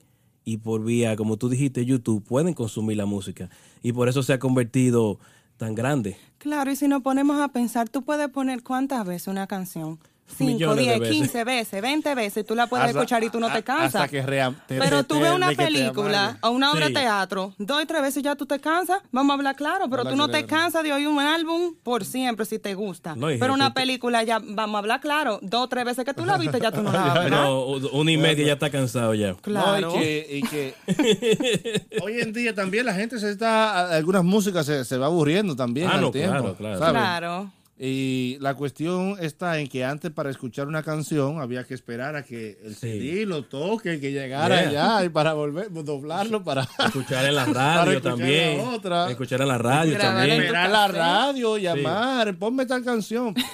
y 0.49 0.57
por 0.57 0.83
vía, 0.83 1.15
como 1.15 1.37
tú 1.37 1.51
dijiste, 1.51 1.85
YouTube, 1.85 2.25
pueden 2.25 2.55
consumir 2.55 2.97
la 2.97 3.05
música. 3.05 3.51
Y 3.83 3.93
por 3.93 4.09
eso 4.09 4.23
se 4.23 4.33
ha 4.33 4.39
convertido 4.39 5.19
tan 5.59 5.75
grande. 5.75 6.17
Claro, 6.39 6.71
y 6.71 6.77
si 6.77 6.89
nos 6.89 7.03
ponemos 7.03 7.39
a 7.39 7.49
pensar, 7.49 7.91
tú 7.91 8.03
puedes 8.03 8.31
poner 8.31 8.63
cuántas 8.63 9.07
veces 9.07 9.29
una 9.29 9.47
canción. 9.47 9.99
5, 10.37 10.53
Millones 10.53 10.77
de 10.77 10.83
10, 10.83 11.01
veces. 11.01 11.17
15 11.17 11.45
veces, 11.45 11.83
20 11.83 12.15
veces, 12.15 12.47
tú 12.47 12.55
la 12.55 12.67
puedes 12.67 12.87
Hasta- 12.87 12.99
escuchar 12.99 13.25
y 13.25 13.31
tú 13.31 13.41
no 13.41 13.51
te 13.51 13.63
cansas. 13.63 13.95
hasta 13.97 14.09
que 14.09 14.23
rea- 14.23 14.53
te- 14.67 14.79
pero 14.79 14.99
te- 14.99 15.05
tú 15.15 15.21
ves 15.21 15.31
te- 15.31 15.37
una 15.37 15.49
te 15.49 15.57
película 15.57 16.39
o 16.43 16.51
una 16.51 16.71
obra 16.73 16.87
Sí. 16.87 16.93
de 16.93 17.01
teatro, 17.01 17.55
dos 17.59 17.83
y 17.83 17.87
tres 17.87 18.03
veces 18.03 18.23
ya 18.23 18.37
tú 18.37 18.47
te 18.47 18.61
cansas, 18.61 18.99
vamos 19.11 19.31
a 19.33 19.35
hablar 19.35 19.57
claro, 19.57 19.87
pero 19.89 20.01
Habla 20.03 20.11
tú 20.11 20.17
no 20.17 20.27
te 20.29 20.45
claro. 20.45 20.63
cansas 20.65 20.83
de 20.85 20.93
oír 20.93 21.09
un 21.09 21.19
álbum 21.21 21.75
por 21.83 22.05
siempre 22.05 22.45
si 22.47 22.59
te 22.59 22.75
gusta. 22.75 23.15
No, 23.17 23.29
pero 23.41 23.55
una 23.55 23.73
película 23.75 24.23
ya, 24.23 24.39
vamos 24.43 24.77
a 24.77 24.79
hablar 24.79 25.01
claro, 25.01 25.39
dos 25.43 25.63
o 25.65 25.69
tres 25.69 25.85
veces 25.85 26.05
que 26.05 26.15
tú 26.15 26.25
la 26.25 26.37
viste 26.37 26.61
ya 26.61 26.71
tú 26.71 26.83
no 26.83 26.93
la 26.93 27.15
ver. 27.21 27.31
No, 27.31 27.63
una 27.93 28.11
y 28.13 28.17
media 28.17 28.47
ya 28.47 28.53
está 28.55 28.71
cansado 28.71 29.15
ya. 29.15 29.35
Claro. 29.35 29.89
No, 29.93 29.97
y 29.97 29.99
que, 30.01 30.27
y 30.31 30.43
que 30.43 30.75
hoy 32.03 32.21
en 32.21 32.33
día 32.33 32.55
también 32.55 32.87
la 32.87 32.95
gente 32.95 33.19
se 33.19 33.31
está, 33.31 33.95
algunas 33.95 34.25
músicas 34.25 34.67
se, 34.67 34.85
se 34.85 34.97
va 34.99 35.07
aburriendo 35.07 35.57
también 35.57 35.89
Ah, 35.89 35.95
al 35.95 36.01
no, 36.03 36.11
tiempo, 36.11 36.33
claro, 36.33 36.55
claro. 36.57 36.79
¿sabes? 36.79 36.93
Claro. 36.93 37.51
Y 37.81 38.39
la 38.41 38.55
cuestión 38.55 39.17
está 39.21 39.59
en 39.61 39.69
que 39.69 39.85
antes 39.85 40.11
para 40.11 40.31
escuchar 40.31 40.67
una 40.67 40.83
canción 40.83 41.41
había 41.41 41.63
que 41.63 41.75
esperar 41.75 42.17
a 42.17 42.25
que 42.25 42.59
el 42.65 42.75
Sí. 42.75 42.81
CD 42.91 43.25
lo 43.27 43.45
toque, 43.45 44.01
que 44.01 44.11
llegara 44.11 44.63
Yeah. 44.69 44.97
allá 44.97 45.05
y 45.05 45.09
para 45.11 45.33
volver, 45.35 45.69
doblarlo 45.85 46.43
para 46.43 46.63
Escuchar 46.85 47.25
en 47.27 47.37
la 47.37 47.45
Para 47.47 47.85
radio 47.85 47.93
escuchar 47.99 48.17
también. 48.17 48.59
la 48.59 48.65
otra. 48.71 49.11
Escuchar 49.11 49.41
en 49.43 49.49
la 49.49 49.59
radio 49.59 49.97
también. 49.97 50.41
esperar 50.43 50.71
la 50.71 50.89
radio, 50.89 51.57
llamar, 51.57 52.35
ponme 52.37 52.67
tal 52.67 52.83
canción. 52.85 53.35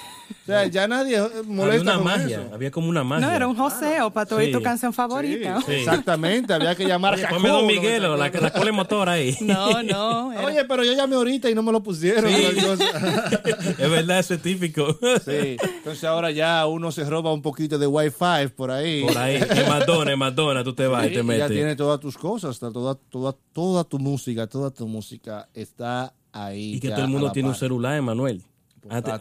O 0.45 0.47
sea, 0.47 0.67
ya 0.67 0.87
nadie 0.87 1.15
eh, 1.17 1.21
Había 1.21 1.41
molesta 1.43 1.81
una 1.81 1.93
con 1.95 2.03
magia, 2.03 2.41
eso. 2.43 2.53
había 2.53 2.69
como 2.69 2.87
una 2.89 3.03
magia. 3.03 3.25
No, 3.27 3.33
era 3.33 3.47
un 3.47 3.55
joseo 3.57 4.11
para 4.11 4.27
tu 4.27 4.35
oír 4.35 4.47
Sí. 4.49 4.51
tu 4.53 4.61
canción 4.61 4.93
favorita. 4.93 5.59
Sí. 5.65 5.71
Exactamente, 5.71 6.53
había 6.53 6.75
que 6.75 6.85
llamar 6.85 7.19
a 7.19 7.29
ponme 7.29 7.49
Don 7.49 7.65
Miguel, 7.65 8.03
¿no? 8.03 8.15
la, 8.15 8.29
la 8.29 8.51
cola 8.53 8.71
motor 8.71 9.09
ahí. 9.09 9.35
No, 9.41 9.81
no. 9.81 10.31
era- 10.33 10.45
Oye, 10.45 10.63
pero 10.65 10.83
yo 10.83 10.93
llamé 10.93 11.15
ahorita 11.15 11.49
y 11.49 11.55
no 11.55 11.63
me 11.63 11.71
lo 11.71 11.81
pusieron. 11.81 12.25
Es 12.31 13.89
verdad, 13.89 14.19
eso 14.19 14.35
es 14.35 14.41
típico. 14.41 14.97
Sí, 15.25 15.57
entonces 15.61 16.03
ahora 16.03 16.29
ya 16.31 16.65
uno 16.67 16.91
se 16.91 17.03
roba 17.05 17.33
un 17.33 17.41
poquito 17.41 17.77
de 17.79 17.87
Wi-Fi 17.87 18.49
por 18.55 18.69
ahí. 18.71 19.03
Por 19.03 19.17
ahí, 19.17 19.37
en 19.37 19.67
Madonna, 19.67 20.11
en 20.11 20.19
Madonna, 20.19 20.63
tú 20.63 20.73
te 20.73 20.87
vas 20.87 21.05
Sí, 21.05 21.11
y 21.11 21.13
te 21.15 21.19
y 21.21 21.23
metes. 21.23 21.47
ya 21.49 21.53
tiene 21.53 21.75
todas 21.75 21.99
tus 21.99 22.17
cosas, 22.17 22.51
está 22.51 22.71
toda, 22.71 22.95
toda, 23.09 23.35
toda 23.51 23.83
tu 23.83 23.97
música, 23.99 24.47
toda 24.47 24.71
tu 24.71 24.87
música 24.87 25.49
está 25.53 26.13
ahí. 26.31 26.75
Y 26.75 26.79
que 26.79 26.89
ya 26.89 26.95
todo 26.95 27.05
el 27.05 27.11
mundo 27.11 27.31
tiene 27.31 27.49
un 27.49 27.55
celular, 27.55 27.97
Emanuel. 27.97 28.43
Antes. 28.89 29.13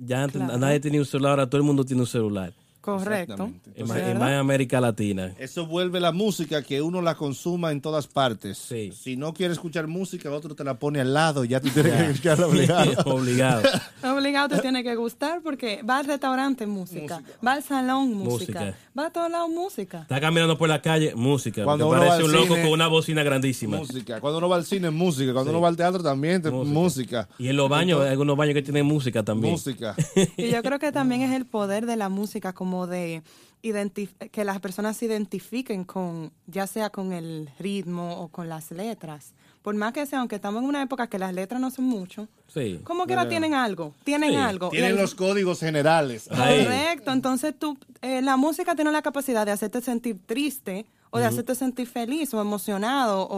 Ya 0.00 0.24
antes 0.24 0.40
Claro. 0.42 0.58
nadie 0.58 0.80
tenía 0.80 1.00
un 1.00 1.06
celular, 1.06 1.30
ahora 1.32 1.48
todo 1.48 1.60
el 1.60 1.66
mundo 1.66 1.84
tiene 1.84 2.02
un 2.02 2.06
celular. 2.08 2.52
Correcto. 2.80 3.50
Y 3.76 3.84
más, 3.84 3.98
en 3.98 4.22
América 4.22 4.80
Latina. 4.80 5.34
Eso 5.38 5.66
vuelve 5.66 6.00
la 6.00 6.12
música 6.12 6.62
que 6.62 6.80
uno 6.82 7.02
la 7.02 7.14
consuma 7.14 7.72
en 7.72 7.80
todas 7.80 8.06
partes. 8.06 8.56
Sí. 8.58 8.92
Si 8.92 9.16
no 9.16 9.34
quieres 9.34 9.56
escuchar 9.58 9.86
música, 9.86 10.30
otro 10.30 10.54
te 10.54 10.64
la 10.64 10.78
pone 10.78 11.00
al 11.00 11.12
lado 11.12 11.44
y 11.44 11.48
ya 11.48 11.60
tú 11.60 11.68
tienes 11.68 11.92
que 11.94 12.10
escucharla 12.12 12.46
obligado. 12.46 12.92
Obligado. 13.14 13.62
Obligado 14.16 14.48
te 14.48 14.58
tiene 14.60 14.82
que 14.82 14.94
gustar 14.96 15.40
porque 15.42 15.82
va 15.82 15.98
al 15.98 16.06
restaurante 16.06 16.66
música, 16.66 17.22
va 17.46 17.52
al 17.52 17.62
salón 17.62 18.14
música, 18.14 18.60
Música. 18.60 18.74
va 18.98 19.06
a 19.06 19.10
todos 19.10 19.30
lados 19.30 19.50
música. 19.50 20.00
Está 20.02 20.20
caminando 20.20 20.56
por 20.56 20.68
la 20.68 20.80
calle, 20.80 21.14
música. 21.14 21.64
Cuando 21.64 21.88
uno 21.88 21.98
va 22.00 22.06
parece 22.06 22.24
al 22.24 22.24
un 22.24 22.32
loco 22.32 22.54
cine, 22.54 22.62
con 22.62 22.72
una 22.72 22.86
bocina 22.88 23.22
grandísima. 23.22 23.76
música. 23.78 24.20
Cuando 24.20 24.38
uno 24.38 24.48
va 24.48 24.56
al 24.56 24.64
cine, 24.64 24.90
música. 24.90 25.32
Cuando 25.32 25.50
uno 25.50 25.60
va 25.60 25.68
al 25.68 25.76
teatro, 25.76 26.02
también 26.02 26.40
te- 26.42 26.50
música. 26.50 27.28
Y 27.38 27.48
en 27.48 27.56
los 27.56 27.68
baños, 27.68 28.00
hay 28.00 28.08
algunos 28.08 28.36
baños 28.36 28.54
que 28.54 28.62
tienen 28.62 28.86
música 28.86 29.22
también. 29.22 29.52
Música. 29.52 29.94
Y 30.36 30.50
yo 30.50 30.62
creo 30.62 30.78
que 30.78 30.92
también 30.92 31.20
es 31.22 31.32
el 31.32 31.44
poder 31.46 31.84
de 31.86 31.96
la 31.96 32.08
música 32.08 32.52
como 32.52 32.69
de 32.86 33.22
identif- 33.62 34.30
que 34.30 34.44
las 34.44 34.60
personas 34.60 34.96
se 34.96 35.06
identifiquen 35.06 35.84
con, 35.84 36.32
ya 36.46 36.66
sea 36.66 36.90
con 36.90 37.12
el 37.12 37.50
ritmo 37.58 38.20
o 38.20 38.28
con 38.28 38.48
las 38.48 38.70
letras. 38.70 39.34
Por 39.62 39.74
más 39.74 39.92
que 39.92 40.06
sea, 40.06 40.20
aunque 40.20 40.36
estamos 40.36 40.62
en 40.62 40.68
una 40.68 40.80
época 40.82 41.06
que 41.08 41.18
las 41.18 41.34
letras 41.34 41.60
no 41.60 41.70
son 41.70 41.84
mucho, 41.84 42.28
Sí. 42.48 42.80
como 42.84 43.06
que 43.06 43.14
tienen 43.28 43.52
algo, 43.54 43.94
tienen 44.04 44.30
Sí, 44.30 44.36
algo. 44.36 44.70
Tienen 44.70 44.92
el- 44.92 44.96
los 44.96 45.14
códigos 45.14 45.60
generales. 45.60 46.30
Ahí. 46.32 46.64
Correcto, 46.64 47.12
entonces 47.12 47.54
tú, 47.58 47.76
eh, 48.00 48.22
la 48.22 48.36
música 48.38 48.74
tiene 48.74 48.90
la 48.90 49.02
capacidad 49.02 49.44
de 49.44 49.52
hacerte 49.52 49.80
sentir 49.82 50.18
triste 50.24 50.86
o 51.10 51.18
de 51.18 51.26
hacerte 51.26 51.54
sentir 51.54 51.86
feliz 51.88 52.32
o 52.32 52.40
emocionado 52.40 53.22
o, 53.22 53.28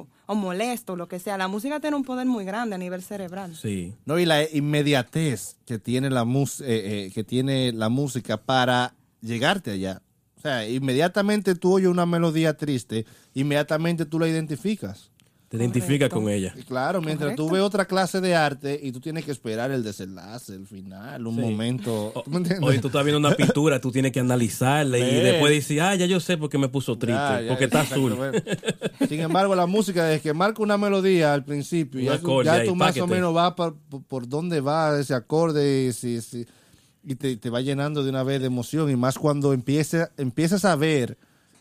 o- 0.00 0.06
o 0.26 0.34
molesto, 0.34 0.96
lo 0.96 1.08
que 1.08 1.18
sea. 1.18 1.38
La 1.38 1.48
música 1.48 1.78
tiene 1.80 1.96
un 1.96 2.04
poder 2.04 2.26
muy 2.26 2.44
grande 2.44 2.74
a 2.74 2.78
nivel 2.78 3.02
cerebral. 3.02 3.54
Sí. 3.56 3.94
No, 4.04 4.18
y 4.18 4.26
la 4.26 4.42
inmediatez 4.50 5.56
que 5.64 5.78
tiene 5.78 6.10
la, 6.10 6.24
mus- 6.24 6.60
eh, 6.60 6.66
eh, 7.06 7.10
que 7.14 7.24
tiene 7.24 7.72
la 7.72 7.88
música 7.88 8.36
para 8.36 8.94
llegarte 9.22 9.70
allá. 9.70 10.02
O 10.36 10.40
sea, 10.42 10.68
inmediatamente 10.68 11.54
tú 11.54 11.74
oyes 11.74 11.88
una 11.88 12.04
melodía 12.04 12.56
triste, 12.56 13.06
inmediatamente 13.32 14.04
tú 14.04 14.18
la 14.18 14.26
identificas. 14.28 15.10
Te 15.52 15.58
identifica 15.58 16.08
Correcto. 16.08 16.16
con 16.22 16.28
ella. 16.30 16.54
Y 16.58 16.62
claro, 16.62 17.00
mientras 17.02 17.36
tú 17.36 17.42
Correcto. 17.44 17.52
ves 17.54 17.62
otra 17.62 17.84
clase 17.84 18.20
de 18.22 18.34
arte 18.34 18.80
y 18.82 18.90
tú 18.90 19.00
tienes 19.00 19.24
que 19.24 19.30
esperar 19.32 19.70
el 19.70 19.84
desenlace, 19.84 20.54
el 20.54 20.66
final, 20.66 21.26
un 21.26 21.34
Sí. 21.36 21.40
momento. 21.42 22.12
¿Tú 22.24 22.30
me? 22.30 22.40
Oye, 22.66 22.78
tú 22.78 22.86
estás 22.86 23.04
viendo 23.04 23.18
una 23.18 23.36
pintura, 23.36 23.78
tú 23.78 23.92
tienes 23.92 24.12
que 24.12 24.20
analizarla 24.20 24.98
y 24.98 25.02
después 25.20 25.52
dices, 25.52 25.78
ah, 25.82 25.94
ya 25.94 26.06
yo 26.06 26.20
sé 26.20 26.38
por 26.38 26.48
qué 26.48 26.56
me 26.56 26.68
puso 26.68 26.96
triste, 26.96 27.20
Ya, 27.20 27.40
ya, 27.42 27.48
porque 27.48 27.64
está 27.66 27.82
azul. 27.82 28.16
Sin 29.08 29.20
embargo, 29.20 29.54
la 29.54 29.66
música, 29.66 30.04
desde 30.06 30.22
que 30.22 30.32
marca 30.32 30.62
una 30.62 30.78
melodía 30.78 31.34
al 31.34 31.44
principio, 31.44 32.00
Un 32.00 32.06
ya, 32.06 32.18
tú, 32.18 32.26
acorde 32.28 32.46
ya 32.46 32.52
ahí, 32.54 32.66
tú 32.68 32.74
más 32.74 32.96
o 32.98 33.06
menos 33.06 33.34
vas 33.34 33.52
por, 33.52 33.76
por- 33.90 34.02
por 34.04 34.26
dónde 34.28 34.60
va 34.62 34.98
ese 34.98 35.12
acorde 35.14 35.84
y, 35.88 35.92
si- 35.92 36.22
si- 36.22 36.46
y 37.04 37.14
te, 37.16 37.36
te 37.36 37.50
va 37.50 37.60
llenando 37.60 38.02
de 38.02 38.08
una 38.10 38.22
vez 38.22 38.40
de 38.40 38.46
emoción. 38.46 38.88
Y 38.90 38.96
más 38.96 39.18
cuando 39.18 39.52
empieza, 39.52 40.10
empiezas 40.16 40.64
a 40.64 40.76
ver 40.76 41.18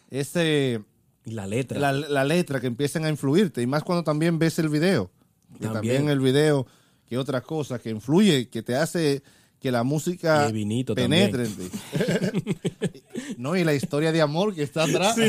ese, 0.09 0.81
Y 1.25 1.31
la 1.31 1.45
letra. 1.47 1.79
la, 1.79 1.91
la 1.93 2.25
letra 2.25 2.59
que 2.59 2.67
empiezan 2.67 3.05
a 3.05 3.09
influirte. 3.09 3.61
Y 3.61 3.67
más 3.67 3.83
cuando 3.83 4.03
también 4.03 4.39
ves 4.39 4.57
el 4.59 4.69
video. 4.69 5.11
Que 5.53 5.65
También. 5.65 5.73
también 5.73 6.09
el 6.09 6.19
video, 6.19 6.65
que 7.07 7.17
otra 7.17 7.41
cosa 7.41 7.77
que 7.79 7.89
influye, 7.89 8.47
que 8.49 8.63
te 8.63 8.75
hace 8.75 9.21
que 9.59 9.71
la 9.71 9.83
música 9.83 10.51
penetre 10.95 11.45
en 11.45 11.55
ti. 11.55 11.69
no, 13.37 13.55
y 13.55 13.63
la 13.63 13.75
historia 13.75 14.11
de 14.11 14.19
amor 14.21 14.55
que 14.55 14.63
está 14.63 14.83
atrás. 14.83 15.15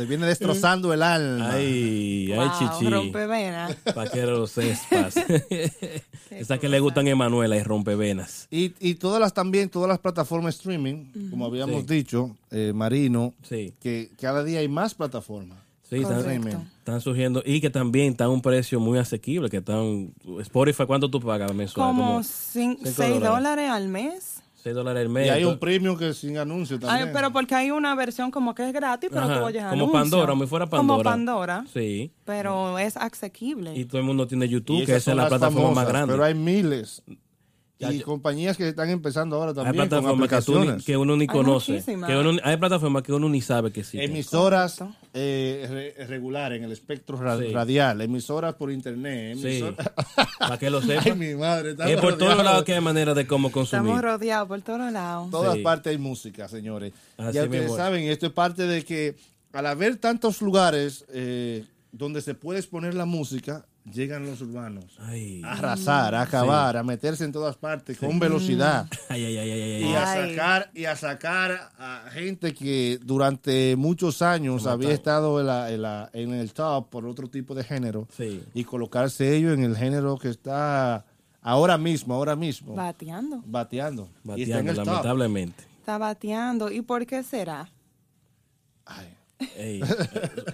Te 0.00 0.06
viene 0.06 0.26
destrozando 0.26 0.94
el 0.94 1.02
alma. 1.02 1.50
Ay, 1.52 2.32
ay, 2.32 2.38
Wow, 2.38 2.48
chichi. 2.58 2.90
rompevenas. 2.90 3.74
Para 3.94 4.10
que 4.10 4.22
lo 4.24 4.46
sepas. 4.46 5.14
Esa 6.30 6.56
que 6.56 6.70
le 6.70 6.80
gustan 6.80 7.06
a 7.06 7.10
Emanuela 7.10 7.54
y 7.58 7.62
rompevenas. 7.62 8.48
Y, 8.50 8.72
y 8.80 8.94
todas 8.94 9.20
las 9.20 9.34
también, 9.34 9.68
todas 9.68 9.88
las 9.90 9.98
plataformas 9.98 10.54
streaming, 10.54 11.28
como 11.30 11.44
habíamos 11.44 11.82
Sí. 11.82 11.94
dicho, 11.96 12.34
eh, 12.50 12.72
Marino, 12.74 13.34
Sí. 13.42 13.74
que 13.78 14.10
cada 14.18 14.42
día 14.42 14.60
hay 14.60 14.68
más 14.68 14.94
plataformas. 14.94 15.58
Sí, 15.90 15.96
están, 15.96 16.22
Correcto. 16.22 16.62
están 16.78 17.00
surgiendo 17.02 17.42
y 17.44 17.60
que 17.60 17.68
también 17.68 18.12
están 18.12 18.28
a 18.28 18.30
un 18.30 18.40
precio 18.40 18.80
muy 18.80 18.98
asequible, 18.98 19.50
que 19.50 19.58
están 19.58 20.14
Spotify, 20.40 20.84
¿cuánto 20.86 21.10
tú 21.10 21.20
pagas 21.20 21.52
mensual? 21.52 21.88
Como 21.88 22.22
cinco 22.22 22.82
6 22.84 22.96
dólares. 22.96 23.22
dólares 23.28 23.70
al 23.70 23.88
mes. 23.88 24.39
6 24.62 24.74
dólares 24.74 25.02
al 25.02 25.08
mes. 25.08 25.26
Y 25.26 25.30
hay 25.30 25.44
un 25.44 25.58
premium 25.58 25.96
que 25.96 26.10
es 26.10 26.18
sin 26.18 26.36
anuncio 26.38 26.78
también. 26.78 27.08
Ay, 27.08 27.14
pero 27.14 27.32
porque 27.32 27.54
hay 27.54 27.70
una 27.70 27.94
versión 27.94 28.30
como 28.30 28.54
que 28.54 28.66
es 28.66 28.72
gratis, 28.72 29.08
pero 29.12 29.24
Ajá, 29.24 29.38
tú 29.38 29.44
oyes 29.46 29.62
como 29.62 29.72
anuncios. 29.72 30.00
Pandora, 30.02 30.26
como 30.32 30.44
si 30.44 30.48
fuera 30.50 30.66
Pandora. 30.66 30.96
Como 30.98 31.02
Pandora, 31.02 31.64
Sí. 31.72 32.12
pero 32.24 32.78
es 32.78 32.96
asequible. 32.96 33.74
Y 33.74 33.84
todo 33.86 33.98
el 33.98 34.04
mundo 34.04 34.26
tiene 34.26 34.46
Y 34.46 34.50
YouTube, 34.50 34.84
que 34.86 34.96
es 34.96 35.06
la 35.06 35.28
plataforma 35.28 35.68
más 35.68 35.74
famosas, 35.74 35.88
grande. 35.88 36.12
Pero 36.14 36.24
hay 36.24 36.34
miles. 36.34 37.02
Ya, 37.80 37.90
y 37.92 37.98
yo- 38.00 38.04
compañías 38.04 38.56
que 38.58 38.68
están 38.68 38.90
empezando 38.90 39.36
ahora 39.36 39.50
Hay 39.50 39.54
también 39.54 39.74
con 39.76 39.88
plataformas 39.88 40.28
que, 40.28 40.92
tú 40.92 41.00
uno 41.00 41.16
ni 41.16 41.22
Hay 41.22 41.26
conoce. 41.28 41.72
muchísimas. 41.72 42.10
Que 42.10 42.16
uno, 42.18 42.38
hay 42.44 42.56
plataformas 42.58 43.02
que 43.02 43.12
uno 43.14 43.28
ni 43.30 43.40
sabe 43.40 43.72
que 43.72 43.80
existen. 43.80 44.02
Emisoras 44.10 44.84
eh, 45.14 45.94
re- 45.96 46.06
regulares 46.06 46.58
en 46.58 46.64
el 46.64 46.72
espectro 46.72 47.16
ra- 47.16 47.38
Sí. 47.38 47.46
radial, 47.52 48.00
emisoras 48.02 48.54
por 48.54 48.70
internet. 48.70 49.38
Sí. 49.40 49.46
emisora- 49.62 49.76
Para 50.38 50.58
que 50.58 50.68
lo 50.70 50.78
Ay, 50.80 50.86
sepan. 50.88 51.18
mi 51.18 51.34
madre. 51.34 51.74
Es 51.86 52.00
por 52.00 52.18
todos 52.18 52.44
lados 52.44 52.64
que 52.64 52.74
hay 52.74 52.80
manera 52.82 53.14
de 53.14 53.26
cómo 53.26 53.50
consumir. 53.50 53.86
Estamos 53.94 54.02
rodeados 54.02 54.46
por 54.48 54.60
todos 54.60 54.92
lados. 54.92 55.24
En 55.24 55.30
todas 55.30 55.54
Sí. 55.54 55.62
partes 55.62 55.90
hay 55.90 55.98
música, 55.98 56.48
señores. 56.48 56.92
Así 57.16 57.32
ya 57.34 57.44
ustedes 57.44 57.74
saben, 57.74 58.04
esto 58.04 58.26
es 58.26 58.32
parte 58.32 58.66
de 58.66 58.84
que 58.84 59.16
al 59.52 59.66
haber 59.66 59.96
tantos 59.96 60.42
lugares 60.42 61.06
eh, 61.12 61.64
donde 61.92 62.20
se 62.20 62.34
puede 62.34 62.58
exponer 62.60 62.94
la 62.94 63.06
música, 63.06 63.64
llegan 63.92 64.26
los 64.26 64.40
urbanos. 64.40 64.84
Ay. 64.98 65.42
A 65.44 65.52
arrasar, 65.52 66.14
a 66.14 66.22
acabar, 66.22 66.76
a 66.76 66.82
meterse 66.82 67.24
en 67.24 67.32
todas 67.32 67.56
partes 67.56 67.98
con 67.98 68.18
velocidad. 68.18 68.86
Ay, 69.08 69.24
ay, 69.24 69.38
ay, 69.38 69.50
ay, 69.50 69.60
ay, 69.62 69.82
Y 69.82 69.86
ay. 69.86 69.94
a 69.94 70.06
sacar, 70.06 70.70
y 70.74 70.84
a 70.84 70.96
sacar 70.96 71.70
a 71.78 72.04
gente 72.12 72.54
que 72.54 72.98
durante 73.02 73.76
muchos 73.76 74.22
años 74.22 74.66
había 74.66 74.92
estado 74.92 75.40
en, 75.40 75.46
la- 75.46 75.70
en 75.72 75.82
la- 75.82 76.10
en 76.12 76.32
el 76.34 76.52
top 76.52 76.88
por 76.90 77.06
otro 77.06 77.28
tipo 77.28 77.54
de 77.54 77.64
género 77.64 78.06
Sí. 78.16 78.42
y 78.54 78.64
colocarse 78.64 79.34
ellos 79.36 79.54
en 79.54 79.64
el 79.64 79.76
género 79.76 80.16
que 80.18 80.28
está 80.28 81.04
ahora 81.42 81.78
mismo, 81.78 82.14
ahora 82.14 82.36
mismo, 82.36 82.74
Bateando. 82.74 83.42
bateando. 83.46 84.08
y 84.36 84.42
está 84.42 84.58
en 84.58 84.66
Bateando, 84.66 84.74
top. 84.74 84.86
lamentablemente. 84.86 85.64
Está 85.80 85.98
bateando. 85.98 86.70
¿Y 86.70 86.82
por 86.82 87.04
qué 87.06 87.22
será? 87.22 87.68
Ay. 88.86 89.14
Ey, 89.56 89.80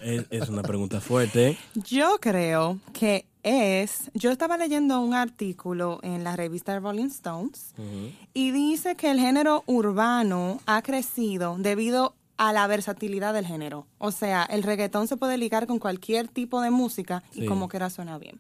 es, 0.03 0.25
es 0.31 0.49
una 0.49 0.63
pregunta 0.63 1.01
fuerte. 1.01 1.49
¿eh? 1.51 1.59
Yo 1.75 2.19
creo 2.21 2.79
que 2.93 3.27
es. 3.43 4.11
Yo 4.15 4.31
estaba 4.31 4.57
leyendo 4.57 5.01
un 5.01 5.15
artículo 5.15 5.99
en 6.03 6.25
la 6.25 6.37
revista 6.37 6.79
Rolling 6.79 7.07
Stones 7.07 7.75
y 8.35 8.51
dice 8.51 8.97
que 8.97 9.11
el 9.11 9.21
género 9.21 9.63
urbano 9.67 10.61
ha 10.67 10.83
crecido 10.83 11.57
debido 11.59 12.15
a 12.39 12.53
la 12.53 12.67
versatilidad 12.67 13.33
del 13.35 13.47
género. 13.47 13.87
O 13.99 14.11
sea, 14.13 14.43
el 14.45 14.63
reggaetón 14.63 15.09
se 15.09 15.17
puede 15.17 15.39
ligar 15.39 15.67
con 15.67 15.79
cualquier 15.79 16.29
tipo 16.29 16.61
de 16.61 16.71
música 16.71 17.23
y 17.33 17.41
Sí. 17.43 17.47
como 17.47 17.69
quiera 17.69 17.89
suena 17.91 18.19
bien. 18.19 18.39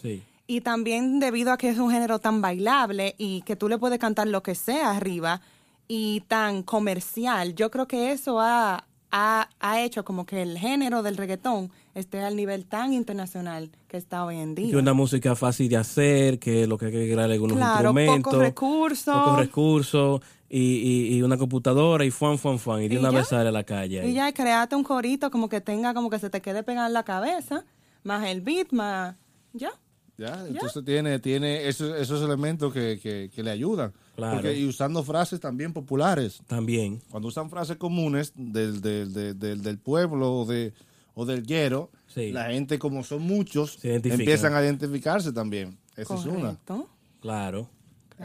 Sí. 0.00 0.22
Y 0.46 0.60
también 0.60 1.20
debido 1.20 1.52
a 1.52 1.56
que 1.58 1.68
es 1.70 1.78
un 1.78 1.90
género 1.90 2.18
tan 2.18 2.40
bailable 2.40 3.14
y 3.18 3.42
que 3.42 3.56
tú 3.56 3.68
le 3.68 3.78
puedes 3.78 3.98
cantar 3.98 4.28
lo 4.28 4.42
que 4.42 4.54
sea 4.54 4.90
arriba 4.92 5.40
y 5.88 6.22
tan 6.28 6.62
comercial, 6.62 7.54
yo 7.54 7.70
creo 7.70 7.86
que 7.86 8.12
eso 8.12 8.40
ha, 8.40 8.84
ha, 9.16 9.48
ha 9.60 9.80
hecho 9.80 10.04
como 10.04 10.26
que 10.26 10.42
el 10.42 10.58
género 10.58 11.04
del 11.04 11.16
reggaetón 11.16 11.70
esté 11.94 12.20
al 12.20 12.34
nivel 12.34 12.66
tan 12.66 12.92
internacional 12.92 13.70
que 13.86 13.96
está 13.96 14.24
hoy 14.24 14.38
en 14.38 14.56
Que 14.56 14.62
día. 14.62 14.76
una 14.78 14.92
música 14.92 15.36
fácil 15.36 15.68
de 15.68 15.76
hacer, 15.76 16.40
que 16.40 16.66
lo 16.66 16.76
que 16.78 16.86
hay 16.86 16.90
que 16.92 16.98
agregar 17.02 17.30
algunos 17.30 17.56
Claro, 17.56 17.74
instrumentos. 17.90 18.22
pocos 18.32 18.38
recursos. 18.40 19.14
Pocos 19.14 19.38
recursos. 19.38 20.20
Y, 20.50 20.58
y, 20.58 21.16
y 21.16 21.22
una 21.22 21.36
computadora 21.36 22.04
y 22.04 22.10
fuan, 22.10 22.38
fuan, 22.38 22.58
fuan. 22.58 22.82
Y 22.82 22.88
de 22.88 22.94
Y 22.96 22.98
una 22.98 23.10
ya. 23.12 23.18
vez 23.18 23.28
sale 23.28 23.48
a 23.50 23.52
la 23.52 23.62
calle. 23.62 24.00
ahí. 24.00 24.10
Y 24.10 24.14
ya 24.14 24.32
créate 24.32 24.74
un 24.74 24.82
corito 24.82 25.30
como 25.30 25.48
que 25.48 25.60
tenga, 25.60 25.94
como 25.94 26.10
que 26.10 26.18
se 26.18 26.28
te 26.28 26.40
quede 26.42 26.64
pegado 26.64 26.86
en 26.88 26.92
la 26.92 27.04
cabeza, 27.04 27.64
más 28.02 28.26
el 28.26 28.40
beat, 28.40 28.72
más... 28.72 29.14
Ya. 29.52 29.70
Ya, 30.16 30.44
entonces 30.46 30.84
tiene, 30.84 31.18
tiene 31.18 31.66
esos, 31.68 31.96
esos 32.00 32.22
elementos 32.22 32.72
que, 32.72 33.00
que- 33.02 33.30
que 33.34 33.42
le 33.42 33.50
ayudan. 33.50 33.92
Claro. 34.14 34.34
Porque, 34.36 34.56
y 34.56 34.64
usando 34.64 35.02
frases 35.02 35.40
también 35.40 35.72
populares. 35.72 36.40
También. 36.46 37.00
Cuando 37.10 37.28
usan 37.28 37.50
frases 37.50 37.76
comunes 37.78 38.32
del, 38.36 38.80
del, 38.80 39.12
del, 39.12 39.38
del- 39.38 39.62
del 39.62 39.78
pueblo 39.78 40.32
o, 40.32 40.44
de, 40.46 40.72
o 41.14 41.24
del 41.26 41.42
guero, 41.44 41.90
Sí. 42.06 42.30
la 42.30 42.44
gente, 42.50 42.78
como 42.78 43.02
son 43.02 43.22
muchos, 43.22 43.78
empiezan 43.82 44.54
a 44.54 44.62
identificarse 44.62 45.32
también. 45.32 45.76
Esa 45.96 46.14
es 46.14 46.24
una. 46.26 46.40
Correcto. 46.58 46.88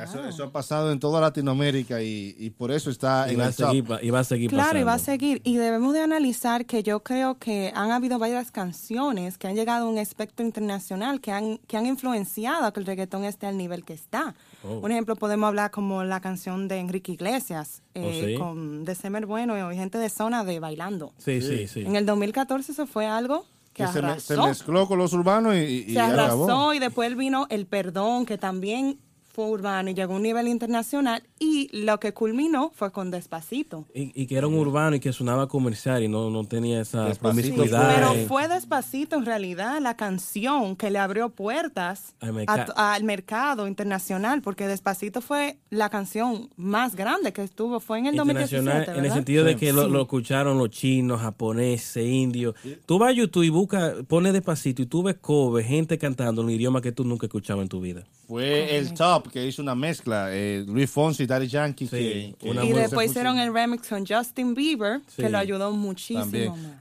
Eso, 0.04 0.26
eso 0.28 0.44
ha 0.44 0.52
pasado 0.52 0.92
en 0.92 1.00
toda 1.00 1.20
Latinoamérica 1.22 2.02
y, 2.02 2.36
y 2.38 2.50
por 2.52 2.72
eso 2.72 2.90
está 2.90 3.26
Y 3.30 3.34
en 3.34 3.40
va, 3.40 3.46
a 3.46 3.48
el 3.50 3.56
top. 3.56 3.68
seguir, 3.68 3.84
pa- 3.86 4.00
y 4.04 4.10
va 4.10 4.20
a 4.20 4.24
seguir 4.24 4.50
Claro, 4.50 4.64
pasando. 4.64 4.80
y 4.82 4.84
va 4.86 4.94
a 4.94 5.00
seguir. 5.00 5.42
Y 5.44 5.58
debemos 5.58 5.94
de 5.94 6.02
analizar 6.02 6.66
que 6.66 6.84
yo 6.84 7.02
creo 7.02 7.38
que 7.38 7.72
han 7.76 7.92
habido 7.92 8.20
varias 8.20 8.52
canciones 8.52 9.38
que 9.38 9.48
han 9.48 9.56
llegado 9.56 9.86
a 9.88 9.90
un 9.90 9.98
espectro 9.98 10.46
internacional 10.46 11.22
que 11.22 11.32
han, 11.32 11.58
que 11.68 11.78
han 11.78 11.86
influenciado 11.86 12.66
a 12.66 12.74
que 12.74 12.80
el 12.80 12.86
reggaetón 12.86 13.24
esté 13.26 13.48
al 13.48 13.58
nivel 13.58 13.84
que 13.86 13.94
está. 13.94 14.36
Oh. 14.64 14.80
Un 14.80 14.92
ejemplo, 14.92 15.16
podemos 15.16 15.48
hablar 15.48 15.72
como 15.72 16.04
la 16.04 16.20
canción 16.20 16.68
de 16.68 16.78
Enrique 16.80 17.12
Iglesias, 17.14 17.82
eh, 17.94 18.02
Oh, 18.24 18.26
sí. 18.28 18.36
con 18.38 18.86
De 18.86 18.96
Semer 18.96 19.26
Bueno 19.26 19.72
y 19.72 19.76
gente 19.76 19.98
de 19.98 20.10
zona 20.10 20.44
de 20.44 20.60
bailando. 20.60 21.14
Sí, 21.18 21.42
sí, 21.42 21.68
sí. 21.68 21.82
En 21.82 21.96
el 21.96 22.06
2014 22.06 22.72
eso 22.72 22.86
fue 22.88 23.06
algo 23.08 23.46
que 23.74 23.86
Que 23.86 23.92
se, 23.94 24.02
me- 24.02 24.20
se 24.20 24.36
mezcló 24.38 24.88
con 24.88 24.98
los 24.98 25.14
urbanos 25.14 25.56
y, 25.56 25.60
y- 25.60 25.86
y 25.90 25.94
se 25.94 26.00
arrasó 26.00 26.44
acabó. 26.46 26.74
y 26.74 26.80
después 26.80 27.16
vino 27.16 27.48
El 27.50 27.66
Perdón, 27.66 28.26
que 28.26 28.38
también 28.38 28.98
urbano 29.48 29.90
y 29.90 29.94
llegó 29.94 30.14
a 30.14 30.16
un 30.18 30.24
nivel 30.24 30.48
internacional 30.48 31.24
Y 31.40 31.70
lo 31.72 32.00
que 32.00 32.14
culminó 32.14 32.72
fue 32.76 32.92
con 32.92 33.12
Despacito. 33.12 33.86
Y, 33.94 34.12
y 34.22 34.28
que 34.28 34.36
era 34.36 34.48
un 34.48 34.56
urbano 34.56 34.98
y 34.98 35.00
que 35.00 35.14
sonaba 35.14 35.48
comercial 35.48 36.04
y 36.04 36.08
no, 36.10 36.30
no 36.30 36.44
tenía 36.44 36.82
esa 36.82 37.06
Despacito 37.06 37.42
Sí, 37.42 37.52
promiscuidad. 37.54 37.96
pero 37.96 38.28
fue 38.28 38.48
Despacito 38.50 39.16
en 39.16 39.26
realidad 39.26 39.80
la 39.82 39.96
canción 39.96 40.76
que 40.76 40.92
le 40.92 41.00
abrió 41.00 41.30
puertas 41.30 42.14
Al 42.20 42.46
a 42.76 43.00
mercado 43.04 43.68
internacional, 43.68 44.42
porque 44.42 44.68
Despacito 44.68 45.22
fue 45.22 45.58
la 45.70 45.90
canción 45.90 46.50
más 46.58 46.96
grande 46.96 47.32
que 47.34 47.44
estuvo, 47.44 47.80
fue 47.80 48.00
en 48.00 48.08
el 48.08 48.16
internacional 48.16 48.86
2017, 48.86 49.00
en 49.00 49.06
el 49.06 49.12
sentido 49.14 49.44
de 49.46 49.56
que 49.56 49.72
lo, 49.74 49.86
Sí. 49.86 49.92
lo 49.92 50.02
escucharon 50.02 50.58
los 50.58 50.70
chinos, 50.72 51.22
japoneses, 51.22 52.06
indios. 52.06 52.56
Tú 52.86 53.00
vas 53.00 53.10
a 53.10 53.14
YouTube 53.14 53.44
y 53.44 53.50
buscas, 53.50 53.94
pones 54.08 54.34
despacito 54.34 54.82
y 54.82 54.86
tú 54.88 55.04
ves 55.04 55.16
covers, 55.22 55.68
gente 55.68 55.98
cantando 55.98 56.42
en 56.42 56.48
un 56.48 56.54
idioma 56.54 56.82
que 56.82 56.92
tú 56.92 57.04
nunca 57.06 57.28
escuchabas 57.28 57.64
en 57.64 57.70
tu 57.70 57.80
vida. 57.80 58.04
Fue 58.28 58.78
el 58.78 58.94
top 58.94 59.30
que 59.32 59.48
hizo 59.48 59.62
una 59.62 59.74
mezcla, 59.74 60.28
eh, 60.32 60.64
Luis 60.68 60.90
Fonsi, 60.92 61.26
Daddy 61.30 61.48
Yankee, 61.48 61.86
Sí, 61.88 61.92
que, 61.98 62.36
que 62.40 62.50
una 62.50 62.66
Y 62.66 62.74
después 62.74 63.10
hicieron 63.12 63.40
el 63.40 63.54
remix 63.54 63.88
con 63.88 64.06
Justin 64.06 64.54
Bieber, 64.54 65.00
Sí. 65.08 65.22
que 65.22 65.30
lo 65.30 65.38
ayudó 65.38 65.72
muchísimo 65.72 66.26
más. 66.26 66.32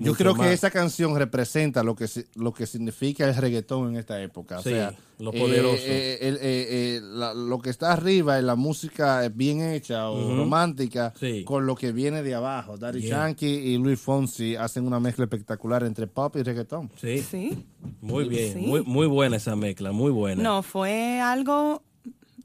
Yo 0.00 0.06
Mucho 0.12 0.14
creo 0.14 0.34
más. 0.34 0.46
que 0.48 0.52
esa 0.54 0.70
canción 0.70 1.16
representa 1.16 1.82
lo 1.82 1.94
que 1.94 2.06
lo 2.34 2.52
que 2.52 2.66
significa 2.66 3.28
el 3.28 3.36
reggaetón 3.36 3.90
en 3.90 3.96
esta 3.96 4.20
época. 4.22 4.58
O 4.58 4.62
Sí, 4.62 4.70
sea, 4.70 4.94
lo 5.18 5.32
eh, 5.32 5.38
poderoso. 5.38 5.76
eh, 5.84 6.18
el- 6.22 6.36
eh, 6.36 6.40
eh, 6.42 7.00
la- 7.02 7.34
lo 7.34 7.58
que 7.60 7.70
está 7.70 7.92
arriba 7.92 8.38
es 8.38 8.44
la 8.44 8.54
música 8.56 9.28
bien 9.28 9.60
hecha 9.60 10.08
o 10.10 10.36
romántica 10.36 11.12
Sí. 11.18 11.44
con 11.44 11.66
lo 11.66 11.74
que 11.76 11.92
viene 11.92 12.22
de 12.22 12.34
abajo. 12.34 12.76
Daddy 12.78 13.00
Yeah. 13.02 13.26
Yankee 13.26 13.46
y 13.46 13.78
Luis 13.78 14.00
Fonsi 14.00 14.56
hacen 14.56 14.86
una 14.86 14.98
mezcla 15.00 15.24
espectacular 15.24 15.82
entre 15.84 16.06
pop 16.06 16.34
y 16.36 16.42
reggaetón. 16.42 16.90
Sí, 17.00 17.18
Sí. 17.18 17.64
muy 18.00 18.28
bien, 18.28 18.54
Sí. 18.54 18.58
muy, 18.60 18.82
muy 18.84 19.06
buena 19.06 19.36
esa 19.36 19.54
mezcla, 19.56 19.92
muy 19.92 20.10
buena. 20.10 20.42
No, 20.42 20.62
fue 20.62 21.20
algo 21.20 21.82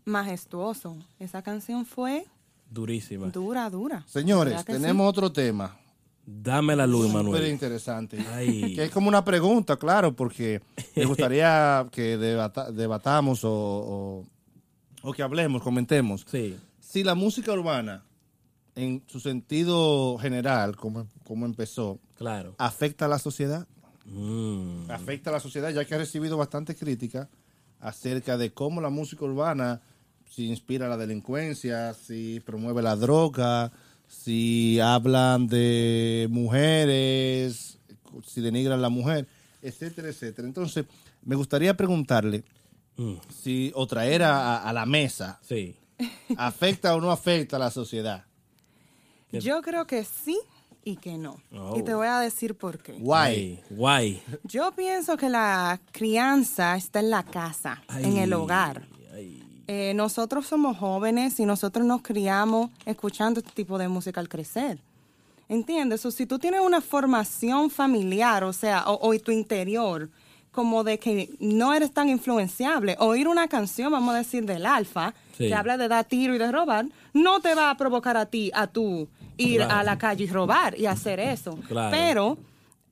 majestuoso. 0.06 0.98
Esa 1.20 1.42
canción 1.42 1.86
fue 1.86 2.26
Durísima. 2.70 3.28
dura, 3.30 3.70
dura. 3.70 4.04
Señores, 4.08 4.54
¿Verdad 4.54 4.66
que 4.66 4.74
tenemos 4.74 5.08
otro 5.10 5.32
tema 5.32 5.78
Dame 6.26 6.74
la 6.78 6.88
luz, 6.88 7.08
súper 7.08 7.24
Manuel. 7.24 7.48
interesante. 7.50 8.18
Ay. 8.32 8.74
Que 8.76 8.86
es 8.86 8.92
como 8.92 9.10
una 9.10 9.26
pregunta, 9.26 9.76
claro, 9.76 10.16
porque 10.16 10.62
me 10.96 11.04
gustaría 11.06 11.86
que 11.92 12.18
debata- 12.18 12.72
debatamos 12.72 13.44
o, 13.44 13.52
o- 13.52 14.26
o 15.02 15.12
que 15.14 15.22
hablemos, 15.22 15.62
comentemos. 15.62 16.26
Sí. 16.30 16.58
Si 16.80 17.04
la 17.04 17.14
música 17.14 17.52
urbana, 17.52 18.04
en 18.76 19.04
su 19.08 19.20
sentido 19.20 20.18
general, 20.18 20.78
como, 20.78 21.08
como 21.28 21.46
empezó, 21.46 22.00
Claro. 22.16 22.56
afecta 22.58 23.06
a 23.06 23.08
la 23.10 23.20
sociedad, 23.20 23.68
Mm. 24.06 24.90
afecta 24.92 25.30
a 25.30 25.34
la 25.34 25.40
sociedad, 25.42 25.70
ya 25.72 25.84
que 25.86 25.96
ha 25.96 25.98
recibido 25.98 26.38
bastante 26.38 26.76
crítica 26.76 27.30
acerca 27.80 28.38
de 28.38 28.54
cómo 28.54 28.80
la 28.82 28.90
música 28.90 29.26
urbana 29.26 29.82
si 30.34 30.48
inspira 30.48 30.88
la 30.88 30.98
delincuencia, 30.98 31.94
si 31.94 32.40
promueve 32.46 32.82
la 32.82 32.96
droga, 32.96 33.72
si 34.08 34.80
hablan 34.80 35.48
de 35.48 36.28
mujeres, 36.32 37.78
si 38.26 38.42
denigran 38.42 38.80
a 38.80 38.82
la 38.82 38.90
mujer, 38.90 39.28
etcétera, 39.62 40.10
etcétera. 40.10 40.48
Entonces, 40.48 40.86
me 41.24 41.36
gustaría 41.36 41.76
preguntarle 41.76 42.44
Mm. 42.96 43.14
si, 43.42 43.72
o 43.74 43.88
traer 43.88 44.22
a, 44.22 44.58
a 44.62 44.72
la 44.72 44.86
mesa, 44.86 45.40
Sí. 45.42 45.76
¿afecta 46.38 46.96
o 46.96 47.02
no 47.02 47.10
afecta 47.12 47.56
a 47.56 47.60
la 47.60 47.72
sociedad? 47.72 48.24
Yo 49.32 49.62
creo 49.64 49.88
que 49.88 50.04
sí 50.04 50.40
y 50.84 50.98
que 50.98 51.18
no. 51.18 51.42
Oh. 51.52 51.76
Y 51.78 51.82
te 51.84 51.94
voy 51.96 52.06
a 52.08 52.20
decir 52.20 52.54
por 52.56 52.78
qué. 52.84 52.94
Guay. 52.94 53.36
Ay, 53.36 53.64
Guay. 53.72 54.22
Yo 54.44 54.72
pienso 54.76 55.18
que 55.18 55.28
la 55.30 55.80
crianza 55.92 56.76
está 56.78 57.00
en 57.00 57.10
la 57.10 57.24
casa, 57.24 57.82
en 58.00 58.18
el 58.18 58.32
hogar. 58.34 58.88
Ay. 59.14 59.43
Eh, 59.68 59.94
nosotros 59.96 60.46
somos 60.46 60.78
jóvenes 60.78 61.40
y 61.40 61.46
nosotros 61.46 61.86
nos 61.86 62.02
criamos 62.02 62.70
escuchando 62.86 63.40
este 63.40 63.52
tipo 63.52 63.78
de 63.78 63.88
música 63.88 64.20
al 64.20 64.28
crecer. 64.30 64.80
¿Entiendes? 65.50 66.06
O 66.06 66.12
si 66.12 66.26
tú 66.26 66.40
tienes 66.40 66.62
una 66.62 66.82
formación 66.82 67.70
familiar, 67.70 68.44
o 68.44 68.54
sea, 68.54 68.84
o, 68.88 69.08
o 69.10 69.18
tu 69.20 69.32
interior, 69.32 70.10
como 70.52 70.84
de 70.84 71.00
que 71.00 71.30
no 71.40 71.74
eres 71.74 71.92
tan 71.94 72.10
influenciable, 72.10 72.96
oír 73.00 73.28
una 73.28 73.48
canción, 73.48 73.92
vamos 73.92 74.14
a 74.16 74.20
decir, 74.20 74.46
del 74.46 74.66
alfa, 74.66 75.14
Sí. 75.38 75.48
que 75.48 75.56
habla 75.56 75.78
de 75.78 75.88
dar 75.88 76.06
tiro 76.06 76.36
y 76.36 76.38
de 76.38 76.52
robar, 76.52 76.86
no 77.14 77.40
te 77.40 77.56
va 77.56 77.72
a 77.72 77.76
provocar 77.78 78.18
a 78.18 78.28
ti, 78.28 78.52
a 78.54 78.68
tú, 78.68 79.08
ir 79.38 79.58
Claro. 79.58 79.74
a 79.80 79.84
la 79.84 79.98
calle 79.98 80.26
y 80.26 80.28
robar 80.28 80.78
y 80.80 80.86
hacer 80.86 81.20
eso. 81.20 81.56
Claro. 81.68 81.90
Pero 81.90 82.38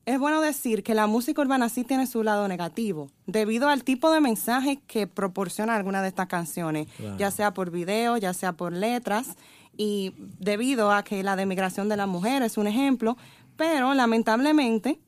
es 0.05 0.19
bueno 0.19 0.41
decir 0.41 0.83
que 0.83 0.95
la 0.95 1.07
música 1.07 1.41
urbana 1.41 1.69
sí 1.69 1.83
tiene 1.83 2.07
su 2.07 2.23
lado 2.23 2.47
negativo, 2.47 3.09
debido 3.27 3.67
al 3.69 3.83
tipo 3.83 4.11
de 4.11 4.19
mensaje 4.19 4.79
que 4.87 5.07
proporciona 5.07 5.75
alguna 5.75 6.01
de 6.01 6.07
estas 6.07 6.27
canciones, 6.27 6.87
Claro. 6.97 7.17
ya 7.17 7.31
sea 7.31 7.53
por 7.53 7.69
video, 7.71 8.17
ya 8.17 8.33
sea 8.33 8.53
por 8.53 8.73
letras, 8.73 9.35
y 9.77 10.13
debido 10.39 10.91
a 10.91 11.03
que 11.03 11.23
la 11.23 11.35
demigración 11.35 11.87
de 11.87 11.97
la 11.97 12.07
mujer 12.07 12.41
es 12.43 12.57
un 12.57 12.67
ejemplo, 12.67 13.15
pero 13.57 13.93
lamentablemente, 13.93 14.99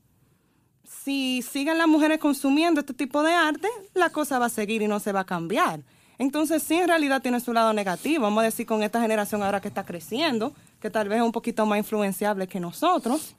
si 0.84 1.42
siguen 1.42 1.78
las 1.78 1.88
mujeres 1.88 2.18
consumiendo 2.18 2.80
este 2.80 2.94
tipo 2.94 3.22
de 3.22 3.32
arte, 3.34 3.68
la 3.94 4.10
cosa 4.10 4.38
va 4.38 4.46
a 4.46 4.50
seguir 4.50 4.82
y 4.82 4.88
no 4.88 5.00
se 5.00 5.12
va 5.12 5.20
a 5.20 5.24
cambiar. 5.24 5.80
Entonces 6.18 6.62
sí, 6.62 6.74
en 6.74 6.86
realidad 6.88 7.20
tiene 7.20 7.40
su 7.40 7.52
lado 7.52 7.72
negativo, 7.72 8.22
vamos 8.22 8.42
a 8.42 8.44
decir 8.44 8.66
con 8.66 8.82
esta 8.82 9.00
generación 9.00 9.42
ahora 9.42 9.60
que 9.60 9.68
está 9.68 9.84
creciendo, 9.84 10.52
que 10.80 10.88
tal 10.90 11.08
vez 11.08 11.18
es 11.18 11.24
un 11.24 11.32
poquito 11.32 11.66
más 11.66 11.78
influenciable 11.78 12.46
que 12.46 12.60
nosotros, 12.60 13.34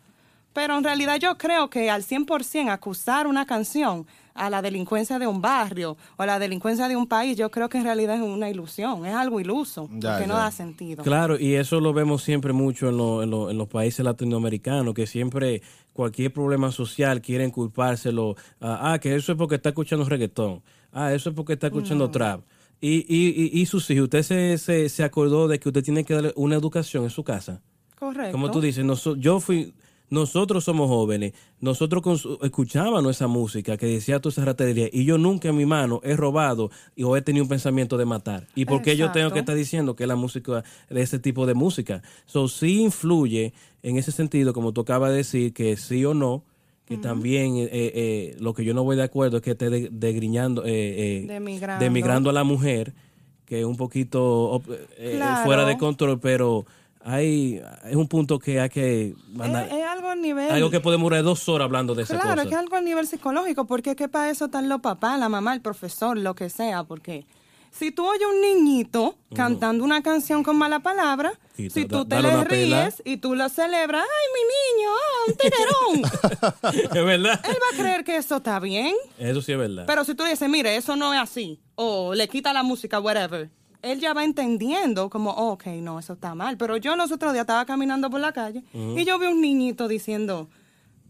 pero 0.55 0.75
en 0.77 0.83
realidad 0.83 1.19
yo 1.19 1.37
creo 1.37 1.69
que 1.69 1.91
al 1.91 2.01
100% 2.03 2.69
acusar 2.71 3.27
una 3.27 3.45
canción 3.45 4.07
a 4.33 4.49
la 4.49 4.61
delincuencia 4.61 5.17
de 5.19 5.27
un 5.27 5.39
barrio 5.41 5.95
o 6.17 6.23
a 6.23 6.25
la 6.25 6.39
delincuencia 6.39 6.87
de 6.87 6.95
un 6.95 7.07
país, 7.07 7.37
yo 7.37 7.49
creo 7.51 7.69
que 7.69 7.77
en 7.77 7.83
realidad 7.85 8.15
es 8.15 8.21
una 8.21 8.49
ilusión, 8.49 9.05
es 9.05 9.13
algo 9.13 9.39
iluso, 9.39 9.87
Ya, 9.93 10.11
porque 10.13 10.27
no 10.27 10.35
da 10.35 10.51
sentido. 10.51 11.03
Claro, 11.03 11.39
y 11.39 11.53
eso 11.55 11.79
lo 11.79 11.93
vemos 11.93 12.23
siempre 12.23 12.51
mucho 12.51 12.89
en, 12.89 12.97
lo- 12.97 13.21
en 13.23 13.29
lo- 13.29 13.49
en 13.51 13.57
los 13.57 13.67
países 13.67 14.03
latinoamericanos, 14.03 14.93
que 14.93 15.07
siempre 15.07 15.61
cualquier 15.93 16.33
problema 16.33 16.71
social 16.71 17.21
quieren 17.21 17.51
culpárselo. 17.51 18.35
a, 18.59 18.93
ah, 18.93 18.99
que 18.99 19.15
eso 19.15 19.31
es 19.31 19.37
porque 19.37 19.55
está 19.55 19.69
escuchando 19.69 20.03
reggaetón. 20.05 20.61
Ah, 20.91 21.13
eso 21.13 21.29
es 21.29 21.35
porque 21.35 21.53
está 21.53 21.67
escuchando 21.67 22.09
trap. 22.11 22.41
Y, 22.81 23.05
y, 23.07 23.29
y, 23.57 23.61
y 23.61 23.65
sus 23.67 23.89
hijos, 23.89 24.03
¿usted 24.05 24.23
se, 24.23 24.57
se, 24.57 24.89
se 24.89 25.03
acordó 25.03 25.47
de 25.47 25.59
que 25.59 25.69
usted 25.69 25.83
tiene 25.83 26.03
que 26.03 26.13
darle 26.13 26.33
una 26.35 26.55
educación 26.55 27.03
en 27.05 27.09
su 27.09 27.23
casa? 27.23 27.61
Correcto. 27.97 28.33
Como 28.33 28.51
tú 28.51 28.59
dices, 28.59 28.83
noso- 28.83 29.15
yo 29.17 29.39
fui, 29.39 29.73
nosotros 30.09 30.63
somos 30.63 30.87
jóvenes, 30.87 31.33
nosotros 31.59 32.27
escuchábamos 32.43 33.15
esa 33.15 33.27
música 33.27 33.75
que 33.77 33.87
decía 33.87 34.19
toda 34.19 34.31
esa 34.33 34.45
ratería 34.45 34.87
y 34.91 35.03
yo 35.05 35.17
nunca 35.17 35.49
en 35.49 35.57
mi 35.57 35.65
mano 35.65 35.99
he 36.03 36.15
robado 36.15 36.69
y, 36.95 37.03
o 37.03 37.17
he 37.17 37.21
tenido 37.21 37.43
un 37.43 37.49
pensamiento 37.49 37.97
de 37.97 38.05
matar. 38.05 38.47
¿Y 38.55 38.65
por 38.65 38.81
qué 38.81 38.95
yo 38.95 39.11
tengo 39.11 39.31
que 39.31 39.39
estar 39.39 39.55
diciendo 39.55 39.95
que 39.95 40.03
es 40.03 40.07
la 40.07 40.15
música 40.15 40.63
de 40.89 41.01
ese 41.01 41.17
tipo 41.19 41.45
de 41.45 41.53
música? 41.55 42.01
So, 42.25 42.47
sí 42.47 42.81
influye 42.81 43.53
en 43.83 43.97
ese 43.97 44.11
sentido, 44.11 44.53
como 44.53 44.73
tú 44.73 44.81
acabas 44.81 45.11
de 45.11 45.17
decir, 45.17 45.53
que 45.53 45.75
sí 45.77 46.05
o 46.05 46.13
no, 46.13 46.43
que 46.85 46.97
también 46.97 47.57
eh, 47.57 47.69
eh, 47.71 48.35
lo 48.39 48.53
que 48.53 48.63
yo 48.63 48.75
no 48.75 48.83
voy 48.83 48.95
de 48.95 49.01
acuerdo 49.03 49.37
es 49.37 49.43
que 49.43 49.51
esté 49.51 49.71
de- 49.71 49.89
degriñando, 49.91 50.63
eh, 50.65 51.23
eh, 51.23 51.25
Demigrando. 51.27 51.83
demigrando 51.83 52.29
a 52.29 52.33
la 52.33 52.43
mujer, 52.43 52.93
que 53.45 53.59
es 53.61 53.65
un 53.65 53.75
poquito 53.75 54.61
eh, 54.97 55.13
Claro. 55.17 55.43
fuera 55.43 55.65
de 55.65 55.77
control, 55.79 56.19
pero 56.19 56.65
hay 57.07 57.61
es 57.83 57.95
un 57.95 58.07
punto 58.07 58.39
que 58.39 58.59
hay 58.59 58.69
que 58.69 59.13
mandar. 59.29 59.67
es, 59.67 59.73
es 59.73 59.85
algo 59.85 60.09
a 60.09 60.15
nivel... 60.15 60.49
algo 60.51 60.71
que 60.71 60.79
podemos 60.79 61.05
durar 61.05 61.23
dos 61.23 61.47
horas 61.47 61.65
hablando 61.65 61.93
de 61.93 62.01
esa 62.03 62.19
Claro, 62.19 62.41
que 62.43 62.49
es 62.49 62.55
algo 62.55 62.75
a 62.75 62.81
nivel 62.81 63.05
psicológico, 63.07 63.65
porque 63.65 63.91
es 63.91 63.95
que 63.95 64.07
para 64.07 64.31
eso 64.31 64.45
están 64.45 64.67
los 64.69 64.81
papás, 64.81 65.19
la 65.19 65.29
mamá, 65.29 65.53
el 65.53 65.61
profesor, 65.61 66.17
lo 66.17 66.33
que 66.33 66.49
sea, 66.49 66.83
porque 66.83 67.25
si 67.71 67.91
tú 67.91 68.07
oyes 68.07 68.25
un 68.27 68.41
niñito 68.41 69.17
cantando 69.35 69.83
una 69.83 70.01
canción 70.01 70.43
con 70.43 70.57
mala 70.57 70.79
palabra, 70.79 71.33
Quita, 71.55 71.73
si 71.73 71.83
da- 71.85 71.97
tú 71.97 72.05
te 72.05 72.21
le 72.21 72.43
ríes 72.43 73.01
y 73.05 73.17
tú 73.17 73.35
lo 73.35 73.49
celebras, 73.49 74.01
¡ay, 74.03 74.33
mi 74.33 74.43
niño! 74.81 74.89
¡Ah, 74.95 76.01
un 76.01 76.01
tiguerón! 76.01 76.91
es 76.97 77.05
verdad. 77.05 77.41
Él 77.47 77.55
va 77.61 77.77
a 77.77 77.81
creer 77.81 78.03
que 78.03 78.15
eso 78.17 78.37
está 78.37 78.59
bien, 78.59 78.95
Eso 79.19 79.41
sí 79.43 79.51
es 79.51 79.57
verdad. 79.57 79.83
pero 79.85 80.03
si 80.05 80.15
tú 80.15 80.23
dices, 80.23 80.49
mire, 80.49 80.75
eso 80.75 80.95
no 80.95 81.13
es 81.13 81.19
así, 81.19 81.59
o 81.75 82.15
le 82.15 82.27
quita 82.29 82.51
la 82.51 82.63
música, 82.63 82.99
whatever, 82.99 83.49
él 83.91 83.99
ya 83.99 84.13
va 84.13 84.23
entendiendo 84.23 85.09
como, 85.09 85.31
oh, 85.31 85.51
ok, 85.53 85.67
no, 85.81 85.99
eso 85.99 86.13
está 86.13 86.35
mal. 86.35 86.57
Pero 86.57 86.77
yo 86.77 86.95
los 86.95 87.11
otros 87.11 87.33
días 87.33 87.43
estaba 87.43 87.65
caminando 87.65 88.09
por 88.09 88.19
la 88.19 88.31
calle 88.33 88.63
y 88.73 89.03
yo 89.05 89.17
vi 89.19 89.27
un 89.27 89.41
niñito 89.41 89.87
diciendo, 89.87 90.49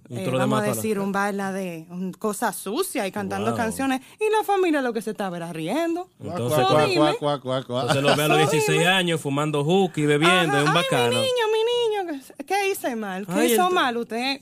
Un 0.10 0.18
eh, 0.20 0.24
toro 0.26 0.38
de 0.38 0.44
vamos 0.44 0.60
a 0.60 0.64
decir, 0.64 1.00
un 1.00 1.12
baila 1.12 1.52
de 1.52 1.88
un, 1.90 2.12
cosas 2.14 2.56
sucias 2.56 3.08
y 3.08 3.12
cantando 3.12 3.52
Wow. 3.52 3.58
canciones. 3.58 4.02
Y 4.20 4.32
la 4.32 4.44
familia 4.44 4.82
lo 4.82 4.94
que 4.94 5.02
se 5.02 5.12
estaba 5.12 5.38
era 5.38 5.52
riendo. 5.52 6.10
Entonces, 6.24 6.60
dime. 6.88 7.16
cuac, 7.18 7.42
cuac, 7.42 7.66
cuac. 7.66 7.82
Entonces 7.90 8.04
lo 8.04 8.16
ve 8.16 8.24
a 8.24 8.28
los 8.28 8.38
16 8.52 8.86
años 8.86 9.20
fumando 9.22 9.64
hook 9.64 9.94
y 9.96 10.06
bebiendo, 10.06 10.58
es 10.58 10.64
un 10.64 10.70
Ay, 10.70 10.74
bacano. 10.76 11.10
mi 11.10 11.16
niño, 11.16 11.46
mi 11.52 12.08
niño, 12.12 12.22
¿qué- 12.38 12.44
¿qué 12.46 12.70
hice 12.72 12.96
mal? 12.96 13.26
¿Qué 13.26 13.34
Ay, 13.34 13.54
hizo 13.54 13.70
mal? 13.72 13.98
Usted 13.98 14.42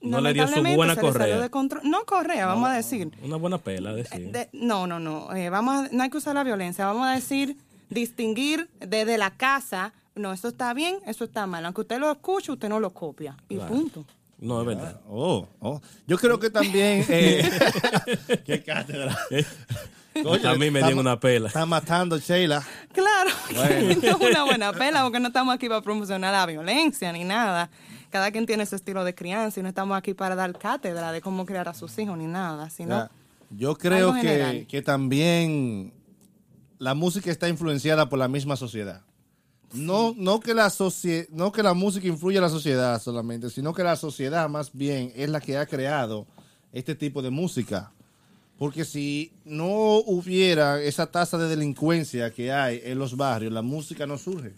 No 0.00 0.20
le 0.22 0.32
dio 0.32 0.48
su 0.48 0.62
buena 0.74 0.96
correa. 0.96 1.38
de. 1.40 1.50
No 1.84 2.04
correa, 2.06 2.46
vamos 2.46 2.70
a 2.70 2.72
decir. 2.72 3.10
Una 3.22 3.36
buena 3.36 3.58
pela, 3.58 3.92
decir. 3.92 4.32
De- 4.32 4.48
no, 4.54 4.86
no, 4.86 4.98
no. 4.98 5.32
eh, 5.34 5.50
vamos 5.50 5.74
a- 5.76 5.88
no 5.92 6.02
hay 6.02 6.08
que 6.10 6.16
usar 6.16 6.34
la 6.34 6.42
violencia. 6.42 6.86
Vamos 6.86 7.06
a 7.06 7.12
decir, 7.12 7.56
distinguir 7.92 8.68
desde 8.80 9.18
la 9.18 9.30
casa. 9.36 9.92
No, 10.14 10.32
eso 10.32 10.48
está 10.48 10.74
bien, 10.74 10.96
eso 11.06 11.24
está 11.24 11.46
mal. 11.46 11.64
Aunque 11.64 11.82
usted 11.82 11.98
lo 11.98 12.10
escuche, 12.10 12.52
usted 12.52 12.68
no 12.68 12.80
lo 12.80 12.90
copia. 12.90 13.36
Y 13.48 13.56
Claro. 13.56 13.72
punto. 13.72 14.04
No, 14.38 14.60
es 14.60 14.66
verdad. 14.66 15.00
Oh, 15.08 15.46
oh. 15.60 15.80
Yo 16.06 16.18
creo 16.18 16.38
que 16.40 16.50
también. 16.50 17.04
eh, 17.08 17.48
qué 18.44 18.62
cátedra. 18.62 19.16
Oye, 20.24 20.46
a 20.46 20.54
mí 20.56 20.70
me 20.70 20.80
dieron 20.80 20.98
una 20.98 21.18
pela. 21.18 21.46
Está 21.48 21.64
matando 21.64 22.18
Sheila. 22.18 22.62
Claro, 22.92 23.30
Bueno. 23.54 23.94
no 24.02 24.08
es 24.08 24.30
una 24.30 24.44
buena 24.44 24.72
pela 24.72 25.02
porque 25.04 25.20
no 25.20 25.28
estamos 25.28 25.54
aquí 25.54 25.68
para 25.68 25.80
promocionar 25.80 26.32
la 26.32 26.44
violencia 26.46 27.12
ni 27.12 27.24
nada. 27.24 27.70
Cada 28.10 28.30
quien 28.30 28.44
tiene 28.44 28.66
su 28.66 28.74
estilo 28.76 29.04
de 29.04 29.14
crianza 29.14 29.60
y 29.60 29.62
no 29.62 29.70
estamos 29.70 29.96
aquí 29.96 30.12
para 30.12 30.34
dar 30.34 30.52
cátedra 30.58 31.12
de 31.12 31.22
cómo 31.22 31.46
criar 31.46 31.68
a 31.68 31.72
sus 31.74 31.96
hijos 31.98 32.18
ni 32.18 32.26
nada, 32.26 32.68
sino 32.68 32.96
Ya. 32.96 33.10
Yo 33.54 33.76
creo 33.76 34.12
que, 34.14 34.66
que 34.68 34.82
también 34.82 35.92
la 36.82 36.94
música 36.94 37.30
está 37.30 37.48
influenciada 37.48 38.08
por 38.08 38.18
la 38.18 38.26
misma 38.26 38.56
sociedad. 38.56 39.02
No, 39.72 40.14
no, 40.18 40.40
que 40.40 40.52
la 40.52 40.68
socie- 40.68 41.28
no 41.30 41.52
que 41.52 41.62
la 41.62 41.74
música 41.74 42.08
influye 42.08 42.38
a 42.38 42.40
la 42.40 42.48
sociedad 42.48 43.00
solamente, 43.00 43.50
sino 43.50 43.72
que 43.72 43.84
la 43.84 43.94
sociedad 43.94 44.48
más 44.48 44.72
bien 44.72 45.12
es 45.14 45.30
la 45.30 45.40
que 45.40 45.56
ha 45.56 45.64
creado 45.66 46.26
este 46.72 46.96
tipo 46.96 47.22
de 47.22 47.30
música. 47.30 47.92
Porque 48.58 48.84
si 48.84 49.32
no 49.44 49.98
hubiera 50.06 50.82
esa 50.82 51.06
tasa 51.06 51.38
de 51.38 51.48
delincuencia 51.48 52.30
que 52.32 52.50
hay 52.52 52.80
en 52.84 52.98
los 52.98 53.16
barrios, 53.16 53.52
la 53.52 53.62
música 53.62 54.04
no 54.04 54.18
surge. 54.18 54.52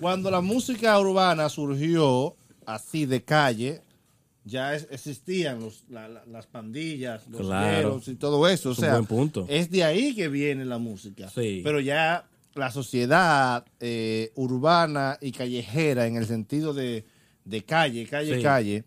Cuando 0.00 0.30
la 0.30 0.40
música 0.40 0.98
urbana 1.00 1.48
surgió 1.48 2.36
así 2.64 3.06
de 3.06 3.22
calle, 3.24 3.82
ya 4.44 4.74
es- 4.74 4.86
existían 4.90 5.60
los- 5.60 5.84
la- 5.88 6.08
la- 6.08 6.24
las 6.26 6.46
pandillas, 6.46 7.26
los 7.28 7.40
Claro. 7.42 8.00
y 8.06 8.14
todo 8.16 8.46
eso. 8.48 8.70
O 8.70 8.72
Es 8.72 8.78
sea, 8.78 8.92
buen 8.92 9.06
punto. 9.06 9.46
es 9.48 9.70
de 9.70 9.84
ahí 9.84 10.14
que 10.14 10.28
viene 10.28 10.64
la 10.64 10.78
música. 10.78 11.28
Sí. 11.30 11.60
Pero 11.64 11.80
ya 11.80 12.26
la 12.54 12.70
sociedad 12.70 13.64
eh, 13.80 14.30
urbana 14.36 15.18
y 15.20 15.32
callejera, 15.32 16.06
en 16.06 16.16
el 16.16 16.26
sentido 16.26 16.72
de, 16.72 17.04
de 17.44 17.64
calle, 17.64 18.06
calle, 18.06 18.36
Sí. 18.36 18.42
calle, 18.42 18.84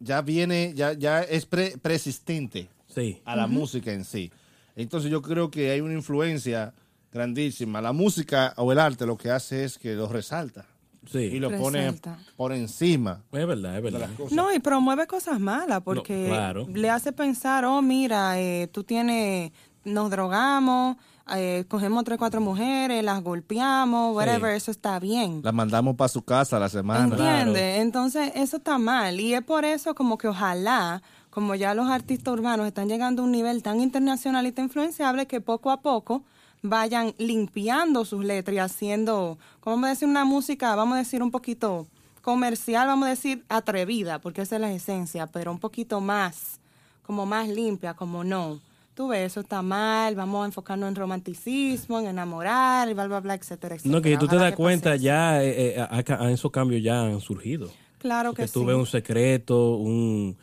ya 0.00 0.22
viene, 0.22 0.72
ya, 0.76 0.92
ya 0.92 1.22
es 1.22 1.44
pre- 1.44 1.76
persistente 1.78 2.68
Sí. 2.94 3.20
a 3.24 3.34
la 3.36 3.46
música 3.48 3.92
en 3.92 4.04
sí. 4.04 4.30
Entonces 4.76 5.10
yo 5.10 5.22
creo 5.22 5.50
que 5.50 5.70
hay 5.72 5.80
una 5.80 5.94
influencia 5.94 6.72
grandísima. 7.12 7.80
La 7.80 7.92
música 7.92 8.54
o 8.58 8.70
el 8.70 8.78
arte 8.78 9.06
lo 9.06 9.16
que 9.16 9.30
hace 9.30 9.64
es 9.64 9.76
que 9.76 9.94
lo 9.94 10.08
resalta 10.08 10.66
y 11.06 11.08
Sí. 11.10 11.38
lo 11.38 11.50
pone 11.58 11.94
por 12.36 12.52
encima 12.52 13.22
Es 13.32 13.46
verdad, 13.46 13.76
es 13.76 13.82
verdad. 13.82 14.08
las. 14.18 14.32
No, 14.32 14.52
y 14.52 14.58
promueve 14.58 15.06
cosas 15.06 15.40
malas 15.40 15.80
porque 15.82 16.26
claro. 16.28 16.66
le 16.72 16.90
hace 16.90 17.12
pensar, 17.12 17.64
oh, 17.64 17.80
mira, 17.82 18.38
eh, 18.40 18.68
tú 18.72 18.84
tienes, 18.84 19.52
nos 19.84 20.10
drogamos, 20.10 20.96
eh, 21.34 21.64
cogemos 21.68 22.04
tres, 22.04 22.18
cuatro 22.18 22.40
mujeres, 22.40 23.02
las 23.04 23.22
golpeamos, 23.22 24.14
whatever, 24.16 24.54
eso 24.54 24.70
está 24.70 24.98
bien. 24.98 25.40
La 25.42 25.52
mandamos 25.52 25.96
para 25.96 26.08
su 26.08 26.22
casa 26.22 26.56
a 26.56 26.60
la 26.60 26.68
semana. 26.68 27.04
¿Entiendes? 27.04 27.80
Entonces, 27.80 28.32
eso 28.34 28.56
está 28.58 28.78
mal. 28.78 29.20
Y 29.20 29.34
es 29.34 29.42
por 29.42 29.64
eso 29.64 29.94
como 29.94 30.16
que 30.18 30.28
ojalá, 30.28 31.02
como 31.30 31.54
ya 31.54 31.74
los 31.74 31.88
artistas 31.88 32.32
urbanos 32.34 32.66
están 32.66 32.88
llegando 32.88 33.22
a 33.22 33.24
un 33.26 33.32
nivel 33.32 33.62
tan 33.62 33.80
internacional 33.80 34.46
y 34.46 34.52
tan 34.52 34.64
influenciable, 34.66 35.26
que 35.26 35.40
poco 35.40 35.70
a 35.70 35.80
poco 35.80 36.24
vayan 36.62 37.14
limpiando 37.18 38.04
sus 38.04 38.24
letras 38.24 38.54
y 38.54 38.58
haciendo, 38.58 39.38
como 39.60 39.76
vamos 39.76 39.86
a 39.88 39.90
decir, 39.90 40.08
una 40.08 40.24
música, 40.24 40.74
vamos 40.74 40.96
a 40.96 40.98
decir, 40.98 41.22
un 41.22 41.30
poquito 41.30 41.86
comercial, 42.22 42.88
vamos 42.88 43.06
a 43.06 43.10
decir, 43.10 43.44
atrevida, 43.48 44.18
porque 44.18 44.42
esa 44.42 44.56
es 44.56 44.60
la 44.60 44.72
esencia, 44.72 45.26
pero 45.26 45.50
un 45.50 45.58
poquito 45.58 46.00
más, 46.00 46.60
como 47.02 47.26
más 47.26 47.48
limpia, 47.48 47.94
como 47.94 48.24
no. 48.24 48.60
Tú 48.94 49.08
ves, 49.08 49.30
eso 49.32 49.40
está 49.40 49.62
mal, 49.62 50.14
vamos 50.16 50.42
a 50.42 50.46
enfocarnos 50.46 50.88
en 50.88 50.96
romanticismo, 50.96 52.00
en 52.00 52.06
enamorar, 52.06 52.88
y 52.88 52.94
bla, 52.94 53.06
bla, 53.06 53.20
bla, 53.20 53.34
etcétera, 53.34 53.76
etcétera. 53.76 53.94
No, 53.94 54.02
que 54.02 54.18
tú 54.18 54.26
te 54.26 54.36
das 54.36 54.50
que 54.50 54.56
cuenta, 54.56 54.90
pase 54.90 55.04
ya 55.04 55.42
eh, 55.42 55.76
eh, 55.78 56.32
esos 56.32 56.50
cambios 56.50 56.82
ya 56.82 57.02
han 57.02 57.20
surgido. 57.20 57.70
Claro 57.98 58.30
Porque 58.30 58.42
que 58.42 58.48
tú 58.48 58.60
sí. 58.60 58.66
ves 58.66 58.76
un 58.76 58.86
secreto, 58.86 59.76
un, 59.76 60.36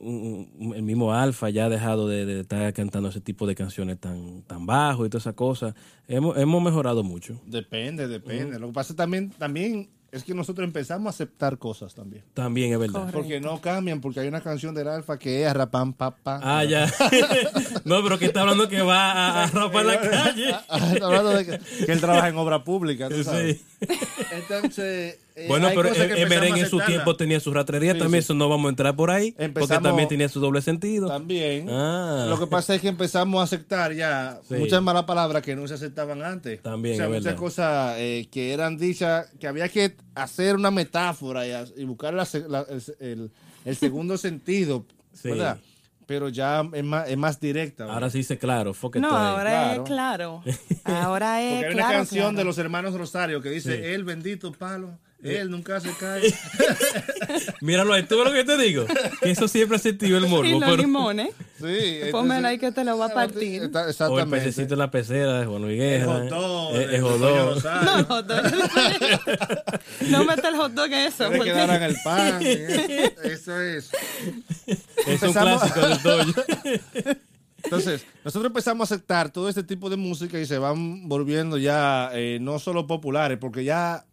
un- 0.00 0.50
un- 0.58 0.74
el 0.74 0.82
mismo 0.82 1.12
Alfa 1.12 1.50
ya 1.50 1.66
ha 1.66 1.68
dejado 1.68 2.08
de, 2.08 2.26
de 2.26 2.40
estar 2.40 2.72
cantando 2.72 3.08
ese 3.08 3.20
tipo 3.20 3.46
de 3.46 3.54
canciones 3.54 3.98
tan, 3.98 4.42
tan 4.42 4.66
bajo 4.66 5.04
y 5.06 5.08
todas 5.08 5.22
esas 5.24 5.34
cosas. 5.34 5.74
Hemos, 6.08 6.36
hemos 6.38 6.62
mejorado 6.62 7.02
mucho. 7.02 7.40
Depende, 7.46 8.06
depende. 8.08 8.58
Lo 8.58 8.68
que 8.68 8.72
pasa 8.72 8.94
también, 8.94 9.30
también 9.30 9.88
es 10.12 10.22
que 10.24 10.32
nosotros 10.34 10.64
empezamos 10.66 11.06
a 11.06 11.10
aceptar 11.10 11.58
cosas 11.58 11.94
también. 11.94 12.24
También 12.32 12.72
es 12.72 12.78
verdad. 12.78 13.00
Correcto. 13.00 13.18
Porque 13.18 13.40
no 13.40 13.60
cambian, 13.60 14.00
porque 14.00 14.20
hay 14.20 14.28
una 14.28 14.40
canción 14.40 14.74
del 14.74 14.88
Alfa 14.88 15.18
que 15.18 15.42
es 15.44 15.52
rapam 15.52 15.92
papá. 15.92 16.40
Ah, 16.42 16.64
ya. 16.64 16.86
no, 17.84 18.02
pero 18.02 18.18
que 18.18 18.26
está 18.26 18.40
hablando 18.42 18.68
que 18.68 18.80
va 18.82 19.12
a, 19.12 19.44
a 19.44 19.46
rapar 19.48 19.84
la 19.84 20.00
calle. 20.00 20.54
hablando 21.02 21.30
de 21.30 21.44
que, 21.44 21.84
que 21.86 21.92
él 21.92 22.00
trabaja 22.00 22.28
en 22.28 22.36
obra 22.36 22.64
pública, 22.64 23.08
tú 23.08 23.22
sabes. 23.24 23.58
Sí. 23.80 23.86
Entonces, 24.32 25.18
eh, 25.36 25.44
Bueno, 25.48 25.68
pero 25.74 25.90
cosas 25.90 26.06
que 26.08 26.22
en, 26.22 26.66
su 26.70 26.80
tiempo 26.80 27.14
tenía 27.16 27.38
su 27.40 27.52
ratrería 27.52 27.92
Sí, 27.92 27.98
también, 27.98 28.22
sí. 28.22 28.26
eso 28.26 28.34
no 28.34 28.48
vamos 28.48 28.66
a 28.66 28.70
entrar 28.70 28.96
por 28.96 29.10
ahí, 29.10 29.32
porque 29.32 29.44
Empezamos- 29.44 29.82
también 29.82 30.08
tenía 30.08 30.28
su 30.30 30.40
doble 30.40 30.62
sentido. 30.62 31.08
También. 31.08 31.68
Ah. 31.70 32.26
Lo 32.28 32.38
que 32.40 32.46
pasa 32.46 32.74
es 32.74 32.80
que 32.80 32.88
empezamos 32.88 33.38
a 33.40 33.44
aceptar 33.44 33.92
ya 33.92 34.40
Sí. 34.48 34.54
muchas 34.54 34.82
malas 34.82 35.04
palabras 35.04 35.42
que 35.42 35.54
no 35.54 35.68
se 35.68 35.74
aceptaban 35.74 36.22
antes. 36.22 36.62
También, 36.62 36.94
O 36.94 36.96
sea, 36.96 37.04
es 37.04 37.10
muchas 37.10 37.24
verdad. 37.24 37.38
cosas 37.38 37.94
eh, 37.98 38.28
que 38.30 38.52
eran 38.52 38.78
dichas, 38.78 39.28
que 39.38 39.46
había 39.46 39.68
que 39.68 39.94
hacer 40.14 40.56
una 40.56 40.70
metáfora 40.70 41.46
y, 41.46 41.52
a- 41.52 41.66
y 41.76 41.84
buscar 41.84 42.14
la 42.14 42.24
se- 42.24 42.48
la- 42.48 42.66
el, 42.68 42.82
el- 43.00 43.30
el 43.64 43.76
segundo 43.76 44.16
sentido, 44.18 44.86
Sí. 45.12 45.28
¿verdad? 45.30 45.58
Pero 46.06 46.28
ya 46.28 46.62
es 46.72 46.84
más, 46.84 47.08
es 47.10 47.16
más 47.18 47.40
directa. 47.40 47.82
¿verdad? 47.84 47.94
Ahora 47.96 48.10
sí 48.10 48.18
dice 48.18 48.38
claro, 48.38 48.72
No, 48.94 49.08
ahora 49.10 49.42
Claro. 49.50 49.82
es 49.82 49.88
claro. 49.88 50.42
Ahora 50.84 51.42
es 51.42 51.52
Porque 51.56 51.66
hay 51.66 51.72
claro, 51.74 51.88
una 51.88 51.96
canción 51.98 52.20
claro. 52.26 52.36
de 52.38 52.44
los 52.44 52.58
hermanos 52.58 52.94
Rosario 52.94 53.42
que 53.42 53.50
dice, 53.50 53.76
Sí. 53.76 53.82
el 53.84 54.04
bendito 54.04 54.52
palo, 54.52 54.98
él 55.22 55.50
nunca 55.50 55.80
se 55.80 55.90
cae. 55.98 56.22
Míralo 57.60 57.92
ahí, 57.94 58.04
tú 58.04 58.16
ves 58.18 58.26
lo 58.26 58.32
que 58.32 58.44
te 58.44 58.56
digo. 58.58 58.84
Que 59.20 59.30
eso 59.30 59.48
siempre 59.48 59.76
ha 59.76 59.80
sentido 59.80 60.18
el 60.18 60.26
morbo. 60.28 60.44
Y 60.44 60.52
los 60.52 60.60
pero- 60.70 60.76
limones. 60.76 61.30
sí, 61.58 62.00
Pónmela 62.12 62.48
ahí 62.48 62.58
que 62.58 62.70
te 62.70 62.84
lo 62.84 62.96
va 62.98 63.06
a 63.06 63.14
partir. 63.14 63.64
Está- 63.64 63.80
O 63.80 63.84
el 63.84 63.90
Exactamente. 63.90 64.36
pececito 64.36 64.74
en 64.74 64.78
la 64.78 64.90
pecera 64.90 65.40
de 65.40 65.46
Juan 65.46 65.62
Luis 65.62 65.80
El 65.80 66.00
Guerra. 66.00 66.12
hot 66.14 66.28
dog, 66.28 66.76
Eh, 66.76 66.84
el 66.84 66.94
el. 66.94 67.02
No, 67.02 68.04
hot 68.04 68.26
dog. 68.26 68.44
no 70.08 70.24
mete 70.24 70.48
el 70.48 70.56
hot 70.56 70.72
dog 70.72 70.86
en 70.86 70.92
eso. 70.94 71.24
Porque- 71.28 71.44
que 71.44 71.52
daran 71.52 71.82
el 71.82 71.96
pan. 72.04 72.38
¿eh? 72.42 73.14
Eso 73.24 73.60
es. 73.60 73.90
Es 74.66 74.78
un 75.06 75.12
Empezamos- 75.12 75.60
clásico 75.60 75.80
del 75.88 76.02
Toño. 76.02 76.34
Entonces, 77.64 78.06
nosotros 78.24 78.50
empezamos 78.50 78.90
a 78.90 78.94
aceptar 78.94 79.30
todo 79.30 79.48
este 79.48 79.64
tipo 79.64 79.90
de 79.90 79.96
música 79.96 80.38
y 80.38 80.46
se 80.46 80.56
van 80.58 81.08
volviendo 81.08 81.58
ya 81.58 82.10
eh, 82.12 82.38
no 82.40 82.60
solo 82.60 82.86
populares, 82.86 83.38
porque 83.40 83.64
ya 83.64 84.04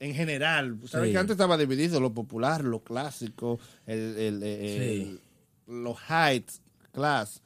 en 0.00 0.14
general, 0.14 0.78
¿sabes 0.86 1.08
Sí. 1.08 1.12
que 1.12 1.18
antes 1.18 1.34
estaba 1.34 1.56
dividido 1.56 2.00
lo 2.00 2.12
popular, 2.12 2.62
lo 2.64 2.80
clásico, 2.80 3.58
el, 3.86 4.16
el- 4.16 4.42
el- 4.42 5.20
los 5.66 5.96
high 5.98 6.44
class, 6.92 7.42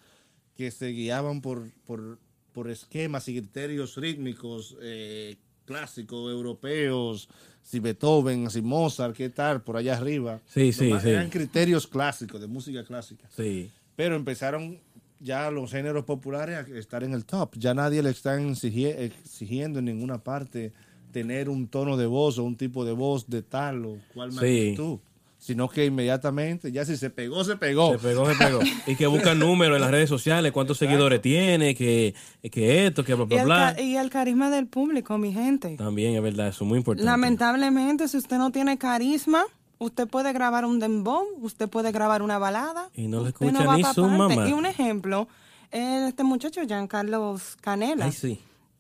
que 0.57 0.71
se 0.71 0.89
guiaban 0.89 1.41
por, 1.41 1.71
por, 1.87 2.19
por 2.53 2.71
esquemas 2.71 3.27
y 3.29 3.39
criterios 3.41 3.97
rítmicos 3.97 4.77
eh, 4.83 5.37
clásicos, 5.65 6.31
europeos, 6.31 7.29
si 7.63 7.81
Beethoven, 7.81 8.51
si 8.51 8.61
Mozart, 8.61 9.17
qué 9.17 9.31
tal, 9.31 9.63
por 9.63 9.77
allá 9.77 9.97
arriba. 9.97 10.41
Sí, 10.47 10.73
sí, 10.73 10.89
Nomás 10.89 11.05
sí. 11.05 11.11
Eran 11.11 11.31
criterios 11.31 11.87
clásicos, 11.87 12.41
de 12.41 12.47
música 12.49 12.85
clásica. 12.85 13.29
Sí. 13.35 13.71
Pero 13.97 14.17
empezaron 14.17 14.79
ya 15.21 15.51
los 15.51 15.71
géneros 15.71 16.05
populares 16.05 16.57
a 16.59 16.79
estar 16.79 17.03
en 17.05 17.15
el 17.15 17.25
top. 17.25 17.55
Ya 17.57 17.73
nadie 17.75 18.03
le 18.03 18.11
está 18.11 18.37
exigi- 18.39 18.95
exigiendo 18.97 19.79
en 19.79 19.85
ninguna 19.87 20.19
parte 20.19 20.73
tener 21.13 21.49
un 21.49 21.69
tono 21.69 21.97
de 21.97 22.07
voz 22.07 22.39
o 22.39 22.45
un 22.45 22.57
tipo 22.57 22.85
de 22.85 22.93
voz 22.93 23.29
de 23.29 23.43
tal 23.43 23.85
o 23.85 23.99
cual 24.15 24.31
Sí. 24.33 24.37
magnitud. 24.37 24.99
Sino 25.39 25.69
que 25.69 25.85
inmediatamente, 25.87 26.71
ya 26.71 26.85
si 26.85 26.97
se 26.97 27.11
pegó, 27.11 27.43
se 27.43 27.57
pegó. 27.57 27.93
Se 27.93 27.99
pegó, 27.99 28.31
se 28.31 28.37
pegó. 28.37 28.61
Y 28.87 28.95
que 28.95 29.09
buscan 29.09 29.41
números 29.41 29.75
en 29.75 29.83
las 29.83 29.91
redes 29.91 30.09
sociales, 30.09 30.53
cuántos 30.53 30.79
seguidores 30.79 31.21
tiene, 31.21 31.75
que, 31.75 32.15
que 32.49 32.87
esto, 32.87 33.05
que 33.05 33.15
bla, 33.15 33.25
bla, 33.25 33.45
bla. 33.45 33.81
y 33.83 33.97
el 33.97 34.09
carisma 34.09 34.51
del 34.51 34.69
público, 34.69 35.19
mi 35.19 35.33
gente. 35.33 35.77
También 35.77 36.15
es 36.15 36.23
verdad, 36.23 36.47
eso 36.47 36.63
es 36.65 36.69
muy 36.69 36.79
importante. 36.79 37.05
Lamentablemente, 37.11 38.07
si 38.07 38.19
usted 38.19 38.39
no 38.39 38.53
tiene 38.53 38.79
carisma, 38.79 39.43
usted 39.79 40.07
puede 40.07 40.33
grabar 40.33 40.65
un 40.65 40.79
dembow, 40.79 41.25
usted 41.41 41.69
puede 41.69 41.91
grabar 41.91 42.23
una 42.23 42.39
balada. 42.39 42.89
Y 42.95 43.09
no 43.09 43.23
le 43.23 43.31
escucha 43.31 43.65
va 43.67 43.77
ni 43.77 43.83
su 43.83 44.03
parte. 44.03 44.17
mamá. 44.17 44.49
Y 44.49 44.53
un 44.53 44.65
ejemplo, 44.65 45.27
eh, 45.73 46.05
este 46.09 46.23
muchacho, 46.23 46.61
Giancarlos 46.65 47.57
Canela. 47.61 48.05
Ay, 48.05 48.13
sí. 48.13 48.39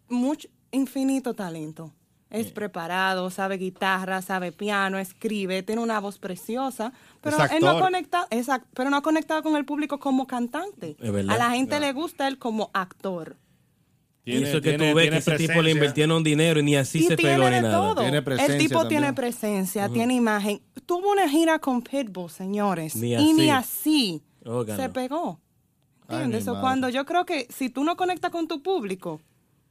mucho, 0.08 0.48
infinito 0.70 1.34
talento. 1.34 1.92
Es 2.32 2.50
preparado, 2.50 3.30
sabe 3.30 3.58
guitarra, 3.58 4.22
sabe 4.22 4.52
piano, 4.52 4.98
escribe, 4.98 5.62
tiene 5.62 5.82
una 5.82 6.00
voz 6.00 6.18
preciosa, 6.18 6.92
pero 7.20 7.36
él 7.44 7.60
no 7.62 7.78
conecta, 7.78 8.26
exact- 8.30 8.64
pero 8.74 8.88
no 8.90 8.96
ha 8.96 9.02
conectado 9.02 9.42
con 9.42 9.54
el 9.56 9.64
público 9.64 9.98
como 9.98 10.26
cantante. 10.26 10.96
Es 11.00 11.12
verdad. 11.12 11.34
A 11.34 11.38
la 11.38 11.50
gente 11.50 11.78
le 11.80 11.92
gusta 11.92 12.26
él 12.28 12.38
como 12.38 12.70
actor. 12.72 13.36
y 14.24 14.42
eso 14.42 14.60
que 14.60 14.78
tú 14.78 14.84
ves 14.94 15.10
que 15.10 15.16
ese 15.16 15.36
tipo 15.36 15.60
le 15.62 15.72
invirtieron 15.72 16.22
dinero 16.22 16.60
y 16.60 16.62
ni 16.62 16.76
así 16.76 17.00
y 17.00 17.02
se 17.08 17.16
tiene 17.16 17.34
pegó 17.38 17.50
ni 17.50 17.60
nada. 17.60 17.94
Tiene 18.02 18.22
presencia 18.22 18.54
el 18.54 18.60
tipo 18.60 18.78
también. 18.80 19.00
tiene 19.02 19.12
presencia, 19.14 19.88
tiene 19.88 20.14
imagen. 20.14 20.62
Tuvo 20.86 21.10
una 21.10 21.28
gira 21.28 21.58
con 21.58 21.82
Pitbull, 21.82 22.30
señores. 22.30 22.94
Ni 22.96 23.14
y 23.14 23.32
ni 23.32 23.50
así. 23.50 24.22
se 24.76 24.88
pegó. 24.90 25.40
¿Entiendes? 26.08 26.44
cuando 26.60 26.88
yo 26.88 27.04
creo 27.04 27.24
que 27.24 27.46
si 27.50 27.68
tú 27.70 27.84
no 27.84 27.96
conectas 27.96 28.30
con 28.30 28.46
tu 28.46 28.62
público, 28.62 29.20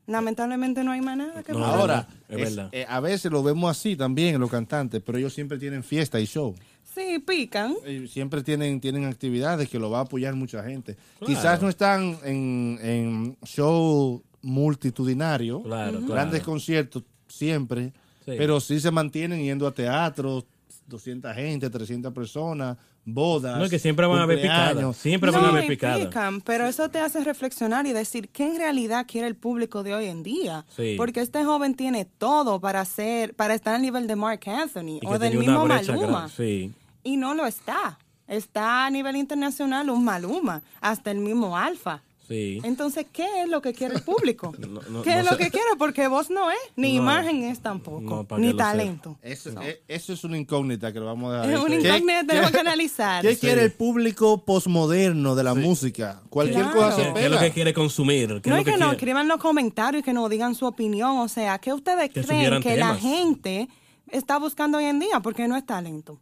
Lamentablemente 0.08 0.84
no 0.84 0.92
hay 0.92 1.02
más 1.02 1.18
nada 1.18 1.44
que 1.44 1.54
No, 1.54 1.60
ver. 1.60 1.68
Ahora, 1.68 2.08
es 2.28 2.58
eh, 2.72 2.86
a 2.88 3.00
veces 3.00 3.32
lo 3.32 3.44
vemos 3.44 3.70
así 3.70 3.96
también 3.96 4.36
en 4.36 4.42
los 4.42 4.50
cantantes, 4.50 5.02
pero 5.06 5.18
ellos 5.18 5.34
siempre 5.34 5.58
tienen 5.58 5.84
fiesta 5.84 6.20
y 6.20 6.26
show. 6.26 6.56
Sí, 6.94 7.20
pican. 7.20 7.76
Eh, 7.86 8.08
Siempre 8.12 8.44
tienen, 8.44 8.82
tienen 8.82 9.06
actividades 9.06 9.70
que 9.70 9.80
lo 9.80 9.90
va 9.90 10.00
a 10.00 10.02
apoyar 10.02 10.36
mucha 10.36 10.62
gente. 10.64 10.98
Quizás 11.26 11.62
no 11.62 11.70
están 11.70 12.18
en, 12.26 12.80
en 12.82 13.38
show 13.46 14.22
multitudinario, 14.42 15.62
Claro, 15.64 16.00
claro. 16.00 16.14
grandes 16.14 16.44
conciertos 16.44 17.04
siempre, 17.28 17.94
Sí. 18.26 18.34
pero 18.38 18.60
sí 18.60 18.80
se 18.80 18.92
mantienen 18.92 19.42
yendo 19.42 19.66
a 19.66 19.74
teatros, 19.74 20.46
200 20.92 21.34
gente, 21.34 21.70
300 21.70 22.14
personas, 22.14 22.78
bodas. 23.04 23.58
No, 23.58 23.64
es 23.64 23.72
que 23.72 23.80
siempre 23.80 24.06
van 24.06 24.20
a 24.20 24.24
haber 24.24 24.42
picadas. 24.42 24.98
Siempre 24.98 25.32
van 25.32 25.46
a 25.46 25.50
haber 25.50 25.68
picadas. 25.68 26.06
pican, 26.06 26.42
pero 26.42 26.68
eso 26.68 26.90
te 26.90 27.00
hace 27.00 27.24
reflexionar 27.24 27.88
y 27.88 27.94
decir 27.94 28.30
qué 28.30 28.48
en 28.48 28.58
realidad 28.58 29.06
quiere 29.08 29.28
el 29.28 29.36
público 29.36 29.82
de 29.82 29.96
hoy 29.96 30.06
en 30.06 30.22
día. 30.22 30.66
Sí. 30.76 30.96
Porque 30.98 31.22
este 31.22 31.44
joven 31.44 31.76
tiene 31.76 32.06
todo 32.06 32.60
para 32.60 32.86
ser, 32.86 33.34
para 33.34 33.56
estar 33.56 33.74
al 33.74 33.82
nivel 33.82 34.06
de 34.08 34.16
Mark 34.16 34.42
Anthony 34.46 35.00
Y 35.02 35.08
o 35.08 35.18
del 35.18 35.38
mismo 35.38 35.66
Maluma. 35.66 36.30
Sí. 36.30 36.72
Y 37.04 37.18
no 37.18 37.34
lo 37.34 37.46
está. 37.48 37.98
Está 38.28 38.86
a 38.86 38.90
nivel 38.90 39.16
internacional 39.16 39.90
un 39.90 40.06
Maluma, 40.06 40.62
hasta 40.80 41.12
el 41.12 41.18
mismo 41.18 41.58
Alfa. 41.58 42.02
Sí. 42.32 42.62
Entonces, 42.64 43.06
¿qué 43.12 43.26
es 43.44 43.50
lo 43.50 43.62
que 43.62 43.74
quiere 43.74 43.96
el 43.96 44.04
público? 44.04 44.54
No, 44.60 44.82
no, 44.90 45.02
¿Qué 45.02 45.12
no 45.16 45.20
es 45.20 45.32
lo 45.32 45.38
que 45.38 45.50
quiere? 45.52 45.68
Porque 45.78 46.08
vos 46.08 46.30
no 46.30 46.50
es, 46.50 46.58
ni 46.76 46.96
No. 46.96 47.04
imagen 47.04 47.44
es 47.44 47.60
tampoco, 47.60 48.26
ni 48.38 48.52
que 48.52 48.54
talento. 48.58 49.18
Eso, 49.22 49.50
eh, 49.62 49.82
eso 49.88 50.14
es 50.14 50.24
una 50.24 50.38
incógnita 50.38 50.94
que 50.94 51.00
lo 51.00 51.06
vamos 51.08 51.34
a 51.34 51.42
dejar. 51.42 51.54
Es 51.54 51.60
una 51.60 51.68
¿Qué- 51.78 51.88
incógnita 51.88 52.22
que 52.22 52.28
tenemos 52.28 52.52
que 52.52 52.60
analizar. 52.60 53.22
¿Qué 53.22 53.36
Sí. 53.36 53.42
quiere 53.42 53.64
el 53.64 53.72
público 53.74 54.46
posmoderno 54.46 55.36
de 55.36 55.44
la 55.44 55.54
música? 55.56 56.22
Cualquier 56.30 56.64
Claro. 56.64 56.80
cosa 56.80 56.96
se 56.96 57.02
¿Qué, 57.04 57.14
qué 57.14 57.26
es 57.26 57.32
lo 57.32 57.40
que 57.40 57.52
quiere 57.52 57.74
consumir? 57.74 58.42
¿Qué 58.42 58.50
No 58.50 58.56
es 58.58 58.66
lo 58.66 58.72
que, 58.74 58.78
nos 58.80 58.94
escriban 58.94 59.28
los 59.28 59.38
comentarios 59.38 60.02
y 60.02 60.04
que 60.04 60.14
nos 60.14 60.30
digan 60.30 60.56
su 60.56 60.66
opinión. 60.66 61.18
O 61.18 61.28
sea, 61.28 61.60
¿qué 61.60 61.74
ustedes 61.74 62.10
Que 62.12 62.24
creen 62.24 62.62
que 62.62 62.78
la 62.78 62.96
gente 62.96 63.68
está 64.10 64.38
buscando 64.40 64.78
hoy 64.78 64.86
en 64.86 65.00
día? 65.00 65.20
Porque 65.22 65.48
no 65.48 65.58
es 65.58 65.66
talento. 65.66 66.20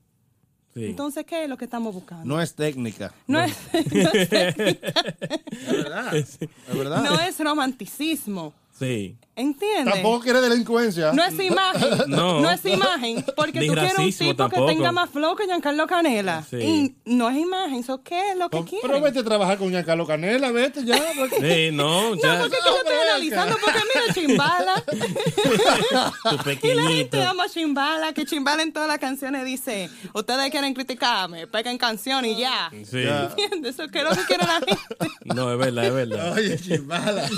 Sí. 0.79 0.85
Entonces, 0.85 1.25
¿qué 1.25 1.43
es 1.43 1.49
lo 1.49 1.57
que 1.57 1.65
estamos 1.65 1.93
buscando? 1.93 2.25
No 2.25 2.41
es 2.41 2.53
técnica. 2.55 3.13
No, 3.27 3.39
es, 3.41 3.53
no 3.91 4.09
es- 4.13 4.29
Es 4.31 5.67
verdad. 5.71 6.15
Es 6.15 6.39
verdad. 6.73 7.03
no 7.03 7.19
es 7.19 7.39
romanticismo. 7.39 8.53
sí. 8.77 9.17
¿Entiendes? 9.39 9.93
Tampoco 9.93 10.19
quiere 10.21 10.41
delincuencia. 10.41 11.13
No 11.13 11.23
es 11.23 11.39
imagen. 11.39 11.89
No. 12.07 12.41
No. 12.41 12.51
es 12.51 12.65
imagen. 12.65 13.23
Porque 13.35 13.59
Ni 13.61 13.67
tú 13.67 13.73
quieres 13.73 13.97
un 13.97 14.11
tipo 14.11 14.35
tampoco. 14.35 14.65
que 14.67 14.73
tenga 14.73 14.91
más 14.91 15.09
flow 15.09 15.35
que 15.35 15.45
Giancarlo 15.45 15.87
Canela. 15.87 16.43
Sí. 16.49 16.57
Y 16.57 16.95
no 17.05 17.29
es 17.29 17.37
imagen. 17.37 17.75
¿Eso 17.79 18.03
qué 18.03 18.31
es 18.31 18.37
lo 18.37 18.49
que 18.49 18.57
No, 18.57 18.65
quieren? 18.65 18.87
pero 18.89 19.01
vete 19.01 19.19
a 19.19 19.23
trabajar 19.23 19.57
con 19.57 19.69
Giancarlo 19.69 20.05
Canela, 20.05 20.51
vete 20.51 20.83
ya. 20.83 20.97
porque- 21.17 21.37
Sí, 21.69 21.75
no, 21.75 22.15
ya. 22.15 22.33
No, 22.35 22.39
porque 22.41 22.57
es 22.57 22.63
que 22.63 22.69
yo 22.69 22.77
estoy 22.77 22.93
Hombre, 22.93 23.09
analizando 23.09 23.57
porque 23.63 23.79
mira 23.93 24.13
Chimbala. 24.13 24.83
tu 24.85 26.67
Y 26.67 26.73
la 26.73 26.83
gente 26.83 27.23
ama 27.23 27.47
Chimbala, 27.49 28.13
que 28.13 28.25
Chimbala 28.25 28.63
en 28.63 28.73
todas 28.73 28.87
las 28.87 28.99
canciones 28.99 29.45
dice, 29.45 29.89
ustedes 30.13 30.49
quieren 30.51 30.73
criticarme, 30.73 31.47
peguen 31.47 31.77
canción 31.77 32.25
y 32.25 32.37
ya. 32.37 32.69
Sí. 32.89 33.03
Ya. 33.03 33.25
¿Entiendes? 33.25 33.75
Eso 33.79 33.87
que 33.89 33.99
es 33.99 34.03
lo 34.03 34.11
que 34.11 34.23
quiere 34.25 34.45
la 34.45 34.55
gente. 34.55 34.77
No, 35.25 35.51
es 35.53 35.57
verdad, 35.59 35.85
es 35.85 35.93
verdad. 35.93 36.33
Oye, 36.33 36.57
chimbala. 36.59 37.29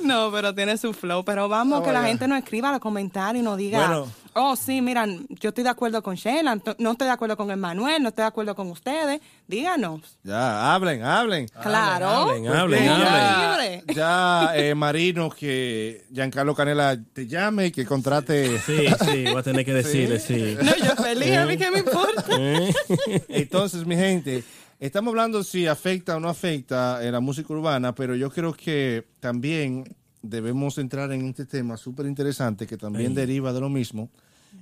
No, 0.00 0.30
pero 0.30 0.54
tiene 0.76 0.94
su 0.94 0.98
flow. 0.98 1.24
Pero 1.24 1.48
vamos, 1.48 1.82
que 1.82 1.92
la 1.92 2.04
gente 2.04 2.26
nos 2.28 2.38
escriba 2.38 2.70
los 2.70 2.80
comentarios 2.80 3.42
y 3.42 3.44
nos 3.44 3.56
diga, 3.56 3.86
Bueno. 3.86 4.12
oh, 4.34 4.56
sí, 4.56 4.80
miran, 4.80 5.26
yo 5.40 5.48
estoy 5.50 5.64
de 5.64 5.70
acuerdo 5.70 6.02
con 6.02 6.14
Sheila, 6.14 6.58
no 6.78 6.92
estoy 6.92 7.06
de 7.06 7.12
acuerdo 7.12 7.36
con 7.36 7.50
Emmanuel, 7.50 8.02
no 8.02 8.08
estoy 8.10 8.22
de 8.22 8.28
acuerdo 8.28 8.54
con 8.54 8.70
ustedes. 8.70 9.20
Díganos. 9.46 10.18
Ya, 10.22 10.74
hablen, 10.74 11.02
hablen. 11.02 11.48
claro. 11.62 12.08
hablen, 12.08 12.48
hablen, 12.48 12.88
hablen. 12.88 13.84
ya- 13.86 13.94
Ya, 13.94 14.52
eh, 14.56 14.74
Marino, 14.74 15.30
que 15.30 16.04
Giancarlo 16.12 16.54
Canela 16.54 16.96
te 17.12 17.26
llame 17.26 17.66
y 17.66 17.70
que 17.70 17.84
contrate. 17.86 18.58
Sí, 18.60 18.86
sí, 19.04 19.24
voy 19.24 19.36
a 19.38 19.42
tener 19.42 19.64
que 19.64 19.72
decirle, 19.74 20.18
sí. 20.20 20.56
No, 20.62 20.76
yo 20.76 20.94
feliz, 21.02 21.36
a 21.36 21.46
mí 21.46 21.56
que 21.56 21.70
me 21.70 21.78
importa. 21.78 22.24
¿Eh? 22.38 22.72
Entonces, 23.28 23.86
mi 23.86 23.94
gente, 23.96 24.44
estamos 24.80 25.12
hablando 25.12 25.42
si 25.44 25.66
afecta 25.66 26.16
o 26.16 26.20
no 26.20 26.28
afecta 26.28 27.04
en 27.04 27.12
la 27.12 27.20
música 27.20 27.52
urbana, 27.52 27.94
pero 27.94 28.14
yo 28.14 28.30
creo 28.30 28.52
que 28.52 29.06
también 29.20 29.84
debemos 30.28 30.78
entrar 30.78 31.12
en 31.12 31.26
este 31.26 31.44
tema 31.46 31.76
súper 31.76 32.06
interesante 32.06 32.66
que 32.66 32.76
también 32.76 33.14
deriva 33.14 33.52
de 33.52 33.60
lo 33.60 33.68
mismo. 33.68 34.08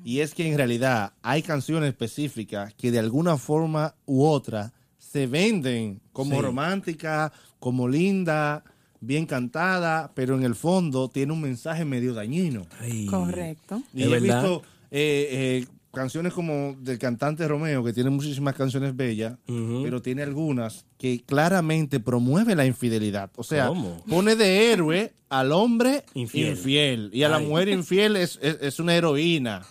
Y 0.04 0.20
es 0.20 0.34
que 0.34 0.46
en 0.50 0.56
realidad 0.56 1.12
hay 1.22 1.42
canciones 1.42 1.88
específicas 1.90 2.74
que 2.74 2.90
de 2.90 2.98
alguna 2.98 3.36
forma 3.36 3.94
u 4.06 4.24
otra 4.24 4.72
se 4.98 5.26
venden 5.26 6.00
como 6.12 6.36
Sí. 6.36 6.42
romántica, 6.42 7.32
como 7.60 7.88
linda, 7.88 8.64
bien 9.00 9.26
cantada, 9.26 10.10
pero 10.14 10.36
en 10.36 10.42
el 10.44 10.54
fondo 10.54 11.08
tiene 11.08 11.32
un 11.32 11.40
mensaje 11.40 11.84
medio 11.84 12.12
dañino. 12.14 12.66
Ay. 12.80 13.06
Correcto. 13.06 13.82
Y 13.94 14.02
¿Es 14.02 14.06
he 14.08 14.10
verdad? 14.10 14.42
visto 14.42 14.62
eh, 14.90 15.28
eh, 15.30 15.66
canciones 15.92 16.32
como 16.32 16.74
del 16.80 16.98
cantante 16.98 17.46
Romeo, 17.46 17.84
que 17.84 17.92
tiene 17.92 18.10
muchísimas 18.10 18.54
canciones 18.54 18.96
bellas, 18.96 19.36
pero 19.46 20.02
tiene 20.02 20.22
algunas 20.22 20.84
que 21.04 21.22
claramente 21.22 22.00
promueve 22.00 22.54
la 22.54 22.64
infidelidad. 22.64 23.28
O 23.36 23.44
sea, 23.44 23.66
¿Cómo? 23.66 24.02
pone 24.08 24.36
de 24.36 24.72
héroe 24.72 25.12
al 25.28 25.52
hombre 25.52 26.02
Infiel. 26.14 26.52
infiel. 26.52 27.10
y 27.12 27.24
a 27.24 27.28
la 27.28 27.40
mujer 27.40 27.68
infiel 27.68 28.16
es, 28.16 28.38
es, 28.40 28.56
es 28.62 28.80
una 28.80 28.94
heroína 28.94 29.66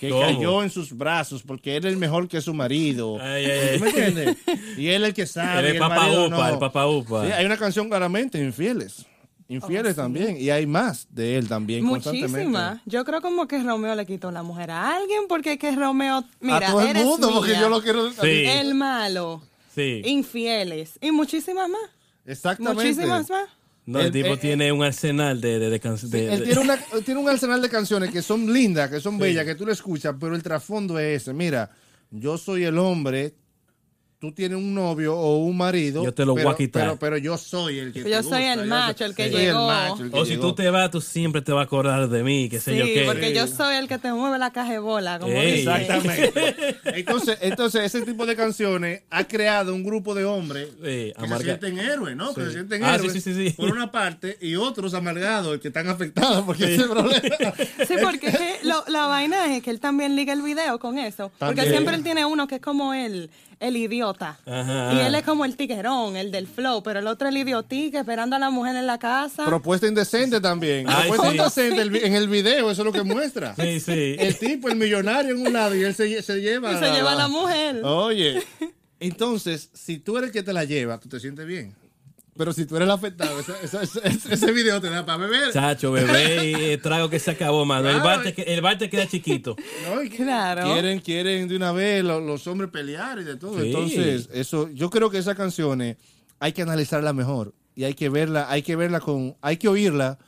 que 0.00 0.08
¿Cómo? 0.08 0.22
cayó 0.22 0.62
en 0.62 0.70
sus 0.70 0.96
brazos 0.96 1.42
porque 1.42 1.76
él 1.76 1.84
es 1.84 1.98
mejor 1.98 2.26
que 2.26 2.40
su 2.40 2.54
marido. 2.54 3.18
Ay, 3.20 3.44
ay, 3.44 3.50
ay. 3.50 3.78
¿Tú 3.78 3.84
¿Me 3.84 3.90
entiendes? 3.90 4.36
Y 4.78 4.88
él 4.88 5.02
es 5.02 5.08
el 5.08 5.14
que 5.14 5.26
sabe. 5.26 5.72
El 5.72 5.78
papá 5.78 5.96
marido 5.96 6.26
upa, 6.28 6.36
no. 6.38 6.48
el 6.54 6.58
papá 6.58 6.86
upa. 6.86 7.26
Sí, 7.26 7.32
hay 7.32 7.44
una 7.44 7.58
canción 7.58 7.86
claramente, 7.90 8.42
infieles. 8.42 9.04
Infieles 9.46 9.94
también. 9.94 10.38
Y 10.40 10.48
hay 10.48 10.64
más 10.66 11.06
de 11.10 11.36
él 11.36 11.48
también. 11.48 11.86
constantemente. 11.86 12.30
Muchísimas. 12.38 12.80
Yo 12.86 13.04
creo 13.04 13.20
como 13.20 13.46
que 13.46 13.62
Romeo 13.62 13.94
le 13.94 14.06
quitó 14.06 14.30
la 14.30 14.42
mujer 14.42 14.70
a 14.70 14.96
alguien 14.96 15.24
porque 15.28 15.52
es 15.52 15.58
que 15.58 15.70
Romeo, 15.76 16.24
mira, 16.40 16.56
a 16.68 16.70
todo 16.70 16.80
el 16.80 16.94
mundo, 16.96 17.30
porque 17.34 17.52
yo 17.60 17.68
lo 17.68 17.82
quiero. 17.82 18.10
Sí. 18.10 18.44
el 18.46 18.74
malo, 18.74 19.42
Sí. 19.78 20.02
infieles 20.04 20.98
y 21.00 21.10
muchísimas 21.12 21.68
más. 21.68 21.80
Exactamente. 22.26 22.82
Muchísimas 22.84 23.30
más. 23.30 23.48
No, 23.86 24.00
el 24.00 24.06
Él- 24.06 24.12
tipo 24.12 24.34
él- 24.34 24.38
tiene 24.38 24.70
un 24.70 24.82
arsenal 24.82 25.40
de, 25.40 25.58
de, 25.58 25.70
de 25.70 25.80
canciones. 25.80 26.20
Sí, 26.20 26.26
él 26.34 26.44
tiene, 26.44 26.60
una- 26.60 26.76
tiene 27.06 27.20
un 27.20 27.28
arsenal 27.28 27.62
de 27.62 27.70
canciones 27.70 28.10
que 28.10 28.20
son 28.20 28.52
lindas, 28.52 28.90
que 28.90 29.00
son 29.00 29.18
bellas, 29.18 29.46
que 29.46 29.54
tú 29.54 29.64
le 29.64 29.72
escuchas, 29.72 30.14
pero 30.20 30.34
el 30.34 30.42
trasfondo 30.42 30.98
es 30.98 31.22
ese. 31.22 31.32
Mira, 31.32 31.70
yo 32.10 32.36
soy 32.36 32.64
el 32.64 32.76
hombre, 32.78 33.34
tú 34.20 34.32
tienes 34.32 34.58
un 34.58 34.74
novio 34.74 35.16
o 35.16 35.38
un 35.44 35.56
marido. 35.56 36.02
Yo 36.02 36.12
te 36.12 36.24
lo 36.24 36.32
voy 36.32 36.40
pero, 36.40 36.50
a 36.50 36.56
quitar. 36.56 36.82
Pero, 36.82 36.98
pero 36.98 37.18
yo 37.18 37.38
soy 37.38 37.78
el 37.78 37.92
que 37.92 38.00
Yo 38.00 38.04
te 38.18 38.22
soy 38.24 38.42
el 38.44 38.58
gusta, 38.60 38.64
yo 38.64 38.68
macho, 38.68 38.98
soy- 38.98 39.06
el 39.06 39.14
que 39.14 39.30
llegó. 39.30 39.66
macho, 39.68 40.02
el 40.02 40.10
que 40.10 40.18
O 40.18 40.24
si 40.24 40.30
llegó. 40.32 40.42
tú 40.48 40.54
te 40.56 40.70
vas, 40.70 40.90
tú 40.90 41.00
siempre 41.00 41.40
te 41.42 41.52
vas 41.52 41.60
a 41.60 41.64
acordar 41.64 42.08
de 42.08 42.22
mí, 42.24 42.48
qué 42.48 42.58
sé 42.58 42.72
Sí, 42.72 42.78
yo 42.78 42.84
qué. 42.84 43.04
porque 43.06 43.32
yo 43.32 43.46
soy 43.46 43.76
el 43.76 43.86
que 43.86 43.98
te 43.98 44.12
mueve 44.12 44.38
la 44.38 44.50
caja 44.52 44.72
de 44.72 44.78
bola, 44.80 45.18
como 45.20 45.32
Ey. 45.32 45.58
dice. 45.58 45.70
Exactamente. 45.70 46.76
Entonces, 46.98 47.38
entonces, 47.42 47.84
ese 47.84 48.02
tipo 48.02 48.26
de 48.26 48.34
canciones 48.34 49.02
ha 49.10 49.24
creado 49.24 49.74
un 49.74 49.84
grupo 49.84 50.14
de 50.14 50.24
hombres 50.24 50.68
Sí, 50.70 50.82
que 50.82 51.14
amarga- 51.16 51.38
se 51.38 51.44
sienten 51.44 51.78
héroes, 51.78 52.16
¿no? 52.16 52.34
Que 52.34 52.40
Sí. 52.40 52.46
se 52.48 52.52
sienten 52.54 52.84
Ah, 52.84 52.94
héroes 52.96 53.12
sí, 53.12 53.20
sí, 53.20 53.34
sí, 53.34 53.50
sí. 53.50 53.54
por 53.56 53.70
una 53.70 53.90
parte 53.92 54.36
y 54.40 54.56
otros 54.56 54.94
amargados 54.94 55.58
que 55.60 55.68
están 55.68 55.88
afectados 55.88 56.44
porque 56.44 56.74
ese 56.74 56.84
problema. 56.88 57.08
Sí, 57.86 57.94
porque 58.02 58.32
que 58.32 58.58
lo- 58.64 58.84
la 58.88 59.06
vaina 59.06 59.54
es 59.54 59.62
que 59.62 59.70
él 59.70 59.78
también 59.80 60.16
liga 60.16 60.32
el 60.32 60.42
video 60.42 60.78
con 60.80 60.98
eso. 60.98 61.30
Porque 61.38 61.62
siempre 61.68 61.94
él 61.94 62.02
tiene 62.02 62.24
uno 62.24 62.46
que 62.48 62.56
es 62.56 62.60
como 62.60 62.94
el, 62.94 63.30
el 63.60 63.76
idiota. 63.76 64.38
Ajá. 64.46 64.94
Y 64.94 65.00
él 65.00 65.14
es 65.14 65.22
como 65.22 65.44
el 65.44 65.56
tiguerón, 65.56 66.16
el 66.16 66.30
del 66.30 66.46
flow. 66.46 66.82
Pero 66.82 67.00
el 67.00 67.06
otro 67.06 67.28
el 67.28 67.36
idiotica 67.36 68.00
esperando 68.00 68.36
a 68.36 68.38
la 68.38 68.50
mujer 68.50 68.76
en 68.76 68.86
la 68.86 68.98
casa. 68.98 69.44
Propuesta 69.46 69.86
indecente 69.86 70.40
también. 70.40 70.86
Ay, 70.88 71.10
Propuesta 71.10 71.50
sí. 71.50 71.60
indecente 71.62 71.82
el 71.82 71.96
en 72.04 72.14
el 72.14 72.28
video, 72.28 72.70
eso 72.70 72.82
es 72.82 72.86
lo 72.86 72.92
que 72.92 73.02
muestra. 73.02 73.54
Sí, 73.56 73.80
sí. 73.80 74.16
El 74.18 74.38
tipo, 74.38 74.68
el 74.68 74.76
millonario 74.76 75.34
en 75.34 75.46
un 75.46 75.52
lado 75.52 75.74
y 75.74 75.82
él 75.82 75.94
se, 75.94 76.22
se 76.22 76.40
lleva 76.40 76.72
y 76.72 76.78
se 76.78 76.90
lleva 76.90 77.12
a 77.12 77.16
la 77.16 77.28
mujer. 77.28 77.84
Oye, 77.84 78.42
entonces, 79.00 79.70
si 79.72 79.98
tú 79.98 80.16
eres 80.18 80.28
el 80.28 80.32
que 80.32 80.42
te 80.42 80.52
la 80.52 80.64
lleva, 80.64 80.98
tú 80.98 81.08
te 81.08 81.20
sientes 81.20 81.46
bien. 81.46 81.74
Pero 82.38 82.52
si 82.52 82.64
tú 82.66 82.76
eres 82.76 82.86
el 82.86 82.92
afectado, 82.92 83.36
ese 83.40 84.52
video 84.52 84.80
te 84.80 84.88
da 84.88 85.04
para 85.04 85.18
beber. 85.18 85.52
Chacho, 85.52 85.90
bebé, 85.90 86.50
y 86.52 86.64
el 86.70 86.80
trago 86.80 87.10
que 87.10 87.18
se 87.18 87.32
acabó, 87.32 87.64
mano. 87.64 87.88
El 87.88 88.00
Claro. 88.00 88.22
bar 88.22 88.32
te, 88.32 88.54
el 88.54 88.60
bar 88.60 88.78
te 88.78 88.88
queda 88.88 89.06
chiquito. 89.08 89.56
¿no? 89.90 90.02
Y 90.02 90.08
Claro. 90.08 90.62
Quieren, 90.72 91.00
quieren 91.00 91.48
de 91.48 91.56
una 91.56 91.72
vez 91.72 92.04
lo- 92.04 92.20
los, 92.20 92.46
hombres 92.46 92.70
pelear 92.70 93.18
y 93.18 93.24
de 93.24 93.36
todo. 93.36 93.60
Sí. 93.60 93.66
Entonces, 93.66 94.28
eso, 94.32 94.68
yo 94.70 94.88
creo 94.88 95.10
que 95.10 95.18
esas 95.18 95.34
canciones 95.36 95.96
hay 96.38 96.52
que 96.52 96.62
analizarla 96.62 97.12
mejor 97.12 97.52
y 97.74 97.82
hay 97.84 97.94
que 97.94 98.08
verla, 98.08 98.46
hay 98.48 98.62
que 98.62 98.76
verla 98.76 99.00
con, 99.00 99.36
hay 99.42 99.56
que 99.56 99.66
oírla 99.68 100.18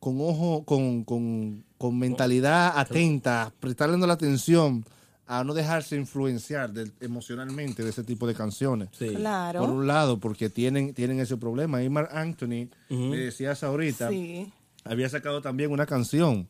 con 0.00 0.16
ojo, 0.20 0.64
con, 0.64 1.04
con, 1.04 1.64
con 1.76 1.98
mentalidad 1.98 2.72
atenta, 2.78 3.52
prestarle 3.60 3.98
la 3.98 4.14
atención 4.14 4.86
a 5.30 5.44
no 5.44 5.52
dejarse 5.52 5.94
influenciar 5.94 6.72
emocionalmente 7.00 7.84
de 7.84 7.90
ese 7.90 8.02
tipo 8.02 8.26
de 8.26 8.34
canciones. 8.34 8.88
Sí. 8.98 9.10
Claro. 9.14 9.60
Por 9.60 9.68
un 9.70 9.86
lado, 9.86 10.18
porque 10.18 10.48
tienen, 10.48 10.94
tienen 10.94 11.20
ese 11.20 11.36
problema. 11.36 11.82
Y 11.82 11.90
Mark 11.90 12.08
Anthony, 12.12 12.68
me 12.88 13.16
decías 13.18 13.62
ahorita, 13.62 14.08
Sí. 14.08 14.50
había 14.84 15.08
sacado 15.10 15.42
también 15.42 15.70
una 15.70 15.84
canción 15.84 16.48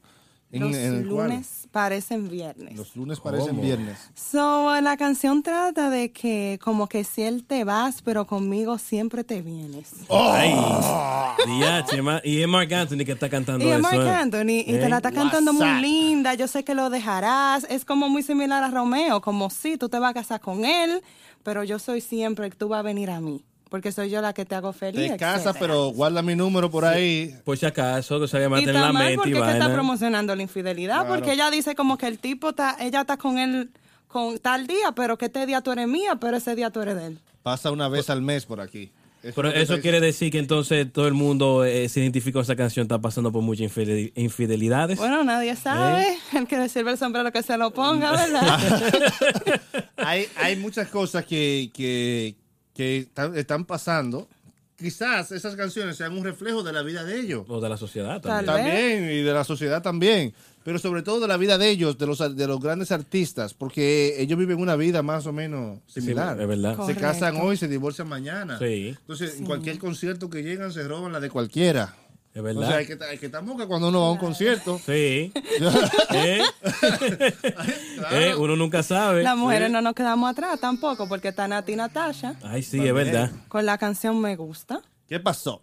En- 0.51 0.61
Los 0.63 0.75
en 0.77 0.95
el 0.95 1.09
cual- 1.09 1.29
lunes 1.29 1.69
parecen 1.71 2.29
viernes. 2.31 2.75
Los 2.77 2.97
lunes 2.97 3.21
parecen 3.21 3.49
¿Cómo? 3.51 3.63
viernes. 3.63 3.99
So, 4.15 4.81
la 4.81 4.97
canción 4.97 5.43
trata 5.43 5.91
de 5.91 6.11
que 6.11 6.59
como 6.63 6.89
que 6.89 7.05
si 7.05 7.21
él 7.23 7.45
te 7.45 7.65
vas, 7.65 8.01
pero 8.01 8.27
conmigo 8.27 8.79
siempre 8.79 9.25
te 9.25 9.43
vienes. 9.43 9.91
Ay, 10.09 10.55
diache, 11.47 12.01
ma- 12.03 12.21
y 12.25 12.41
es 12.41 12.49
Mark 12.49 12.73
Anthony 12.73 13.05
que 13.05 13.13
está 13.13 13.29
cantando 13.29 13.65
Y 13.65 13.69
es 13.69 13.75
eso. 13.79 13.83
Marc 13.83 13.99
¿eh? 14.01 14.11
Anthony, 14.11 14.61
y 14.67 14.73
te 14.79 14.89
la 14.89 14.97
está 14.97 15.13
cantando 15.13 15.53
muy 15.53 15.69
linda, 15.83 16.35
yo 16.35 16.49
sé 16.49 16.65
que 16.65 16.75
lo 16.75 16.91
dejarás, 16.91 17.67
es 17.69 17.85
como 17.85 18.09
muy 18.09 18.23
similar 18.23 18.63
a 18.65 18.71
Romeo, 18.71 19.21
como 19.21 19.51
si 19.51 19.77
tú 19.77 19.89
te 19.89 19.99
vas 19.99 20.11
a 20.11 20.15
casar 20.15 20.41
con 20.41 20.65
él, 20.65 21.03
pero 21.43 21.63
yo 21.65 21.79
soy 21.79 22.01
siempre 22.01 22.49
que 22.51 22.57
tú 22.57 22.69
vas 22.69 22.81
a 22.81 22.83
venir 22.83 23.11
a 23.11 23.21
mí, 23.21 23.45
porque 23.69 23.93
soy 23.93 24.11
yo 24.11 24.21
la 24.21 24.33
que 24.33 24.45
te 24.45 24.55
hago 24.55 24.73
feliz. 24.73 25.11
Te 25.13 25.17
casas, 25.17 25.57
pero 25.59 25.89
guarda 25.91 26.23
mi 26.23 26.35
número 26.35 26.71
por 26.71 26.85
ahí. 26.85 27.35
Por 27.45 27.57
si 27.59 27.67
acaso, 27.67 28.19
que 28.21 28.29
se 28.29 28.39
le 28.39 28.47
Y 28.47 28.49
maten 28.49 28.73
la 28.73 28.93
mente 28.93 29.15
porque 29.17 29.31
y 29.31 29.33
es 29.35 29.39
que 29.39 29.45
está 29.51 29.59
vaina. 29.59 29.75
promocionando 29.75 30.35
la 30.35 30.43
infidelidad, 30.43 31.01
Claro. 31.07 31.15
porque 31.15 31.33
ella 31.33 31.51
dice 31.51 31.75
como 31.75 31.97
que 31.99 32.07
el 32.07 32.19
tipo 32.19 32.51
está, 32.51 32.77
ella 32.81 33.03
está 33.03 33.17
con 33.17 33.39
él 33.39 33.71
con 34.07 34.39
tal 34.39 34.67
día, 34.67 34.93
pero 34.97 35.19
que 35.19 35.27
este 35.27 35.45
día 35.47 35.61
tú 35.61 35.71
eres 35.73 35.87
mía, 35.87 36.17
pero 36.21 36.37
ese 36.39 36.55
día 36.55 36.71
tú 36.71 36.81
eres 36.81 36.97
de 36.97 37.07
él. 37.09 37.19
Pasa 37.43 37.71
una 37.71 37.89
vez 37.89 38.09
al 38.11 38.23
mes 38.23 38.47
por 38.47 38.61
aquí. 38.61 38.91
Pero 39.35 39.49
eso 39.51 39.81
quiere 39.81 40.01
decir 40.01 40.31
que 40.31 40.39
entonces 40.39 40.91
todo 40.93 41.09
el 41.09 41.13
mundo 41.13 41.65
eh, 41.65 41.89
se 41.89 41.99
identifica 42.01 42.35
con 42.35 42.43
esa 42.43 42.55
canción, 42.55 42.85
está 42.85 43.01
pasando 43.01 43.33
por 43.33 43.43
muchas 43.43 43.63
infidel- 43.65 44.13
infidelidades. 44.15 44.97
Bueno, 44.97 45.25
nadie 45.25 45.57
sabe, 45.57 46.17
el 46.35 46.47
que 46.47 46.57
le 46.57 46.69
sirve 46.69 46.93
el 46.93 46.99
sombrero 46.99 47.33
que 47.33 47.43
se 47.43 47.59
lo 47.59 47.73
ponga, 47.73 48.13
¿verdad? 48.13 48.59
hay, 49.97 50.27
hay 50.37 50.57
muchas 50.57 50.89
cosas 50.89 51.25
que, 51.25 51.71
que, 51.75 52.37
que 52.79 52.99
están, 52.99 53.37
están 53.37 53.65
pasando. 53.65 54.29
Quizás 54.79 55.33
esas 55.33 55.57
canciones 55.57 55.97
sean 55.97 56.17
un 56.17 56.23
reflejo 56.23 56.63
de 56.63 56.73
la 56.73 56.83
vida 56.83 57.03
de 57.03 57.19
ellos. 57.19 57.45
O 57.49 57.61
de 57.61 57.69
la 57.69 57.77
sociedad 57.77 58.21
también. 58.21 58.47
También, 58.47 59.11
y 59.11 59.23
de 59.23 59.33
la 59.33 59.43
sociedad 59.43 59.83
también. 59.83 60.33
Pero 60.63 60.79
sobre 60.79 61.03
todo 61.03 61.19
de 61.19 61.27
la 61.27 61.37
vida 61.37 61.59
de 61.59 61.71
ellos, 61.71 61.99
de 61.99 62.07
los, 62.07 62.37
de 62.37 62.47
los 62.47 62.61
grandes 62.61 62.93
artistas, 62.93 63.53
porque 63.53 64.15
ellos 64.19 64.39
viven 64.39 64.61
una 64.61 64.77
vida 64.77 65.03
más 65.03 65.27
o 65.27 65.33
menos 65.33 65.81
similar. 65.89 66.37
Sí, 66.37 66.43
es 66.43 66.49
verdad. 66.49 66.87
Se 66.87 66.95
casan 66.95 67.39
hoy, 67.39 67.57
se 67.57 67.67
divorcian 67.67 68.07
mañana. 68.07 68.61
Sí. 68.61 68.95
Entonces, 68.97 69.39
en 69.41 69.45
cualquier 69.45 69.79
concierto 69.79 70.31
que 70.31 70.45
llegan, 70.45 70.73
se 70.73 70.87
roban 70.87 71.13
la 71.13 71.19
de 71.19 71.31
cualquiera. 71.31 71.97
Es 72.35 72.41
O 72.41 72.45
verdad. 72.45 72.69
sea, 72.69 72.77
hay 72.77 72.87
que, 72.87 72.99
hay 73.05 73.19
que 73.19 73.27
estar 73.27 73.43
moca 73.43 73.67
cuando 73.67 73.89
uno 73.89 74.03
va 74.03 74.07
a 74.09 74.11
un 74.13 74.19
concierto. 74.19 74.79
Sí. 74.85 75.33
¿Eh? 76.13 76.41
¿Eh? 78.13 78.35
Uno 78.37 78.57
nunca 78.57 78.83
sabe. 78.83 79.23
Las 79.23 79.37
mujeres 79.37 79.71
no 79.71 79.81
nos 79.81 79.95
quedamos 79.95 80.31
atrás 80.31 80.59
tampoco, 80.61 81.09
porque 81.09 81.29
está 81.29 81.49
Nati 81.49 81.75
Natasha 81.77 82.37
Ay, 82.43 82.63
sí, 82.63 82.87
es 82.87 82.95
verdad. 82.95 83.31
con 83.49 83.65
la 83.67 83.79
canción 83.79 84.21
Me 84.21 84.37
Gusta. 84.37 84.81
¿Qué 85.09 85.19
pasó? 85.21 85.61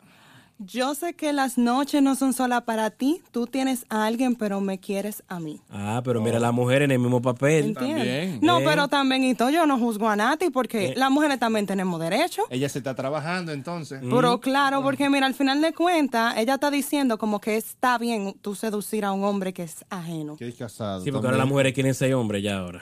Yo 0.58 0.96
sé 0.96 1.14
que 1.16 1.34
las 1.34 1.58
noches 1.58 2.02
no 2.02 2.16
son 2.16 2.32
solas 2.32 2.62
para 2.62 2.90
ti, 2.90 3.22
tú 3.32 3.46
tienes 3.46 3.86
a 3.90 4.06
alguien, 4.06 4.36
pero 4.36 4.62
me 4.62 4.80
quieres 4.80 5.22
a 5.28 5.40
mí. 5.42 5.60
Ah, 5.70 6.02
pero 6.04 6.22
mira, 6.22 6.40
la 6.40 6.54
mujer 6.54 6.82
en 6.84 6.92
el 6.92 7.00
mismo 7.00 7.22
papel. 7.22 7.66
¿Entiendes? 7.66 7.98
También. 7.98 8.40
No, 8.42 8.60
Eh. 8.60 8.64
pero 8.66 8.88
también, 8.88 9.24
y 9.26 9.36
todo, 9.36 9.50
yo 9.50 9.66
no 9.66 9.78
juzgo 9.78 10.08
a 10.08 10.16
Nati 10.16 10.50
porque 10.52 10.94
las 10.96 11.12
mujeres 11.12 11.40
también 11.40 11.66
tenemos 11.66 12.00
derecho. 12.00 12.44
Ella 12.50 12.70
se 12.70 12.78
está 12.80 12.96
trabajando 12.96 13.52
entonces. 13.52 14.02
Mm. 14.02 14.10
Pero 14.10 14.40
claro, 14.40 14.82
porque 14.82 15.10
mira, 15.10 15.26
al 15.26 15.34
final 15.34 15.62
de 15.62 15.74
cuentas, 15.74 16.36
ella 16.38 16.54
está 16.54 16.72
diciendo 16.72 17.18
como 17.18 17.42
que 17.42 17.58
está 17.58 17.98
bien 17.98 18.36
tú 18.42 18.56
seducir 18.56 19.04
a 19.04 19.12
un 19.12 19.26
hombre 19.26 19.52
que 19.54 19.64
es 19.64 19.84
ajeno. 19.90 20.38
Que 20.38 20.48
es 20.48 20.56
casado. 20.56 21.04
Sí, 21.04 21.12
porque 21.12 21.28
ahora 21.28 21.38
las 21.38 21.48
mujeres 21.50 21.74
quieren 21.74 21.94
ser 21.94 22.14
hombres 22.14 22.42
ya 22.42 22.60
ahora. 22.60 22.82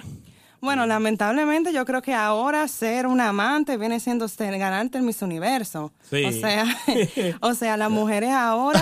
Bueno, 0.63 0.85
lamentablemente 0.85 1.73
yo 1.73 1.83
creo 1.83 2.01
que 2.01 2.13
ahora 2.13 2.65
ser 2.69 3.05
un 3.05 3.19
amante 3.19 3.75
viene 3.75 3.99
siendo 3.99 4.29
ser, 4.29 4.57
ganarte 4.57 4.97
el 4.97 5.03
Miss 5.03 5.21
Universo. 5.21 5.91
Sí. 6.09 6.23
O 6.23 6.31
sea, 6.31 6.63
o 7.41 7.53
sea, 7.53 7.75
las 7.75 7.89
mujeres 7.91 8.29
ahora 8.31 8.81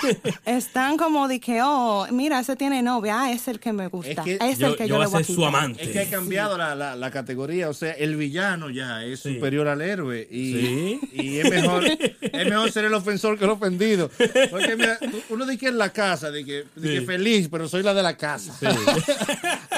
están 0.44 0.98
como 0.98 1.28
de 1.28 1.40
que, 1.40 1.62
oh, 1.62 2.06
mira, 2.10 2.38
ese 2.40 2.54
tiene 2.54 2.82
novia, 2.82 3.22
ah, 3.22 3.32
es 3.32 3.48
el 3.48 3.60
que 3.60 3.72
me 3.72 3.86
gusta, 3.88 4.22
que 4.22 4.38
es 4.42 4.58
yo 4.58 4.66
el 4.68 4.76
que 4.76 4.86
yo 4.86 4.88
yo, 4.88 4.96
voy 4.96 5.04
le 5.04 5.04
a 5.06 5.08
voy 5.08 5.22
a 5.22 5.24
ser 5.24 5.34
su 5.34 5.36
quitar". 5.36 5.48
amante. 5.48 5.82
Es 5.84 5.88
que 5.90 6.00
ha 6.00 6.10
cambiado 6.10 6.58
la, 6.58 6.74
la, 6.74 6.96
la 6.96 7.10
categoría, 7.10 7.70
o 7.70 7.74
sea, 7.74 7.92
el 7.92 8.16
villano 8.16 8.68
ya 8.68 9.02
es 9.02 9.20
Sí. 9.20 9.34
superior 9.36 9.68
al 9.68 9.80
héroe 9.80 10.28
y, 10.30 10.52
Sí. 10.52 11.00
y 11.14 11.38
es 11.38 11.48
mejor 11.50 11.84
es 12.20 12.46
mejor 12.46 12.70
ser 12.70 12.84
el 12.84 12.92
ofensor 12.94 13.38
que 13.38 13.44
el 13.44 13.50
ofendido. 13.52 14.10
Porque 14.50 14.76
mira, 14.76 14.98
uno 15.30 15.46
dice 15.46 15.58
que 15.58 15.68
en 15.68 15.78
la 15.78 15.88
casa, 15.90 16.30
de 16.30 16.44
que, 16.44 16.64
de 16.76 16.88
Sí. 16.88 17.00
que 17.00 17.06
feliz, 17.06 17.48
pero 17.50 17.68
soy 17.68 17.82
la 17.82 17.94
de 17.94 18.02
la 18.02 18.18
casa. 18.18 18.52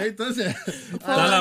Entonces, 0.03 0.53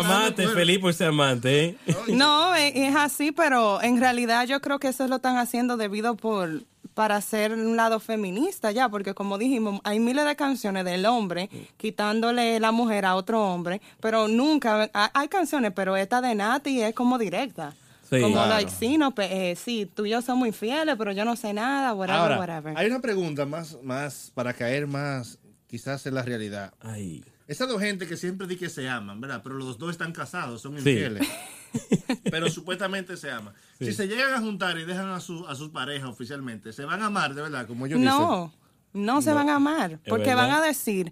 amante, 0.05 0.47
feliz 0.49 0.79
por 0.79 0.93
ser 0.93 1.09
amante. 1.09 1.65
¿eh? 1.65 1.77
No, 2.09 2.55
e- 2.55 2.87
es 2.87 2.95
así, 2.95 3.31
pero 3.31 3.81
en 3.81 3.99
realidad 3.99 4.45
yo 4.47 4.61
creo 4.61 4.79
que 4.79 4.89
eso 4.89 5.07
lo 5.07 5.17
están 5.17 5.37
haciendo 5.37 5.77
debido 5.77 6.15
por 6.15 6.61
para 6.93 7.15
hacer 7.15 7.53
un 7.53 7.75
lado 7.75 7.99
feminista 7.99 8.71
ya, 8.71 8.87
porque 8.87 9.15
como 9.15 9.39
dijimos, 9.39 9.81
hay 9.83 9.99
miles 9.99 10.25
de 10.25 10.35
canciones 10.35 10.85
del 10.85 11.07
hombre 11.07 11.49
quitándole 11.77 12.59
la 12.59 12.71
mujer 12.71 13.05
a 13.05 13.15
otro 13.15 13.43
hombre, 13.43 13.81
pero 13.99 14.27
nunca, 14.27 14.89
ha- 14.93 15.11
hay 15.13 15.27
canciones, 15.27 15.71
pero 15.75 15.97
esta 15.97 16.21
de 16.21 16.35
Nati 16.35 16.81
es 16.81 16.93
como 16.93 17.17
directa. 17.17 17.73
Sí. 18.09 18.21
como 18.21 18.35
Claro. 18.35 18.49
like, 18.51 18.69
sí, 18.69 18.97
no, 18.99 19.15
pe- 19.15 19.51
eh, 19.51 19.55
sí, 19.55 19.89
tú 19.91 20.05
y 20.05 20.11
yo 20.11 20.21
somos 20.21 20.47
infieles, 20.47 20.95
pero 20.99 21.11
yo 21.13 21.25
no 21.25 21.35
sé 21.35 21.51
nada, 21.51 21.93
whatever, 21.93 22.21
Ahora, 22.21 22.37
whatever. 22.39 22.77
hay 22.77 22.85
una 22.85 22.99
pregunta 22.99 23.45
más, 23.47 23.75
más 23.81 24.31
para 24.35 24.53
caer 24.53 24.85
más 24.85 25.39
quizás 25.65 26.05
en 26.05 26.13
la 26.13 26.21
realidad. 26.21 26.73
Ay. 26.79 27.23
Esas 27.47 27.67
dos 27.67 27.81
gente 27.81 28.07
que 28.07 28.15
siempre 28.17 28.47
di 28.47 28.55
que 28.55 28.69
se 28.69 28.87
aman, 28.89 29.19
¿verdad? 29.19 29.41
Pero 29.43 29.55
los 29.55 29.77
dos 29.77 29.91
están 29.91 30.13
casados, 30.13 30.61
son 30.61 30.73
Sí. 30.73 30.89
infieles. 30.89 31.27
Pero 32.31 32.49
supuestamente 32.49 33.17
se 33.17 33.31
aman. 33.31 33.53
Si 33.79 33.91
se 33.93 34.07
llegan 34.07 34.33
a 34.33 34.39
juntar 34.39 34.77
y 34.77 34.85
dejan 34.85 35.09
a, 35.09 35.19
su, 35.19 35.45
a 35.47 35.55
sus 35.55 35.69
parejas 35.69 36.07
oficialmente, 36.09 36.71
¿se 36.71 36.85
van 36.85 37.01
a 37.01 37.07
amar 37.07 37.33
de 37.33 37.41
verdad, 37.41 37.67
como 37.67 37.85
ellos 37.85 37.99
dicen? 37.99 38.13
No, 38.15 38.53
no 38.93 39.21
se 39.21 39.33
van 39.33 39.49
a 39.49 39.55
amar, 39.55 39.99
porque 40.07 40.35
van 40.35 40.51
a 40.51 40.61
decir, 40.61 41.11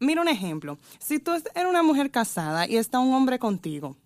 mira 0.00 0.20
un 0.22 0.28
ejemplo, 0.28 0.78
si 0.98 1.18
tú 1.18 1.32
eres 1.32 1.68
una 1.68 1.82
mujer 1.82 2.10
casada 2.10 2.66
y 2.66 2.76
está 2.76 2.98
un 2.98 3.12
hombre 3.14 3.38
contigo, 3.38 3.96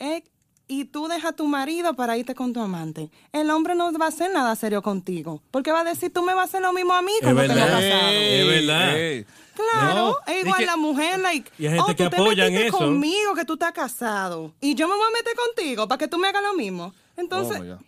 eh, 0.00 0.24
y 0.72 0.84
tú 0.84 1.08
dejas 1.08 1.32
a 1.32 1.36
tu 1.36 1.46
marido 1.46 1.94
para 1.94 2.16
irte 2.16 2.34
con 2.36 2.52
tu 2.52 2.60
amante, 2.60 3.10
el 3.32 3.50
hombre 3.50 3.74
no 3.74 3.92
va 3.98 4.04
a 4.06 4.08
hacer 4.08 4.30
nada 4.32 4.54
serio 4.54 4.82
contigo, 4.82 5.42
porque 5.50 5.72
va 5.72 5.80
a 5.80 5.84
decir, 5.84 6.12
tú 6.12 6.22
me 6.22 6.32
vas 6.32 6.42
a 6.42 6.44
hacer 6.44 6.62
lo 6.62 6.72
mismo 6.72 6.92
a 6.94 7.02
mí 7.02 7.10
Es 7.20 7.26
como 7.26 7.40
tengo 7.40 7.54
verdad. 7.54 7.66
casado. 7.80 8.10
Es 8.12 8.46
verdad. 8.46 9.26
Claro, 9.54 9.94
No, 10.26 10.32
es 10.32 10.40
igual 10.44 10.58
que- 10.60 10.66
la 10.66 10.76
mujer, 10.76 11.18
like, 11.18 11.50
Y 11.58 11.66
hay 11.66 11.72
gente 11.72 11.82
oh, 11.82 11.96
que 11.96 12.04
tú 12.04 12.10
te 12.10 12.16
apoyan 12.16 12.46
metiste 12.52 12.68
eso. 12.68 12.78
conmigo 12.78 13.34
que 13.34 13.44
tú 13.44 13.54
estás 13.54 13.72
casado 13.72 14.52
y 14.60 14.74
yo 14.76 14.86
me 14.88 14.94
voy 14.94 15.06
a 15.08 15.10
meter 15.12 15.34
contigo 15.34 15.88
para 15.88 15.98
que 15.98 16.06
tú 16.08 16.16
me 16.18 16.28
hagas 16.28 16.42
lo 16.42 16.54
mismo. 16.54 16.94
Entonces, 17.16 17.60
Oh. 17.60 17.78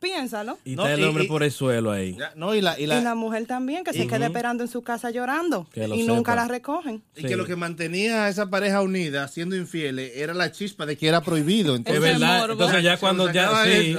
Piénsalo. 0.00 0.58
Y 0.64 0.76
No, 0.76 0.82
está 0.82 0.94
el 0.94 1.00
y- 1.00 1.04
hombre 1.04 1.24
y- 1.24 1.28
por 1.28 1.42
el 1.42 1.50
suelo 1.50 1.90
ahí. 1.90 2.16
Ya, 2.18 2.32
no, 2.36 2.54
y 2.54 2.60
la, 2.60 2.78
y 2.78 2.86
la- 2.86 2.98
y 3.00 3.02
la 3.02 3.14
mujer 3.14 3.46
también, 3.46 3.82
que 3.84 3.92
se 3.92 4.06
quede 4.06 4.26
esperando 4.26 4.62
en 4.64 4.68
su 4.70 4.82
casa 4.82 5.10
llorando 5.10 5.66
y 5.74 6.02
nunca 6.04 6.34
la 6.34 6.46
recogen. 6.48 7.02
y 7.16 7.22
Sí. 7.22 7.26
que 7.28 7.36
lo 7.36 7.46
que 7.46 7.56
mantenía 7.56 8.24
a 8.24 8.28
esa 8.28 8.48
pareja 8.50 8.82
unida 8.82 9.26
siendo 9.28 9.56
infieles 9.56 10.12
era 10.16 10.34
la 10.34 10.52
chispa 10.52 10.86
de 10.86 10.96
que 10.96 11.08
era 11.08 11.20
prohibido. 11.22 11.72
Es 11.74 11.78
Entonces, 11.78 12.02
verdad. 12.02 12.80
ya 12.80 12.96
cuando 12.98 13.32
ya 13.32 13.64
sí. 13.64 13.96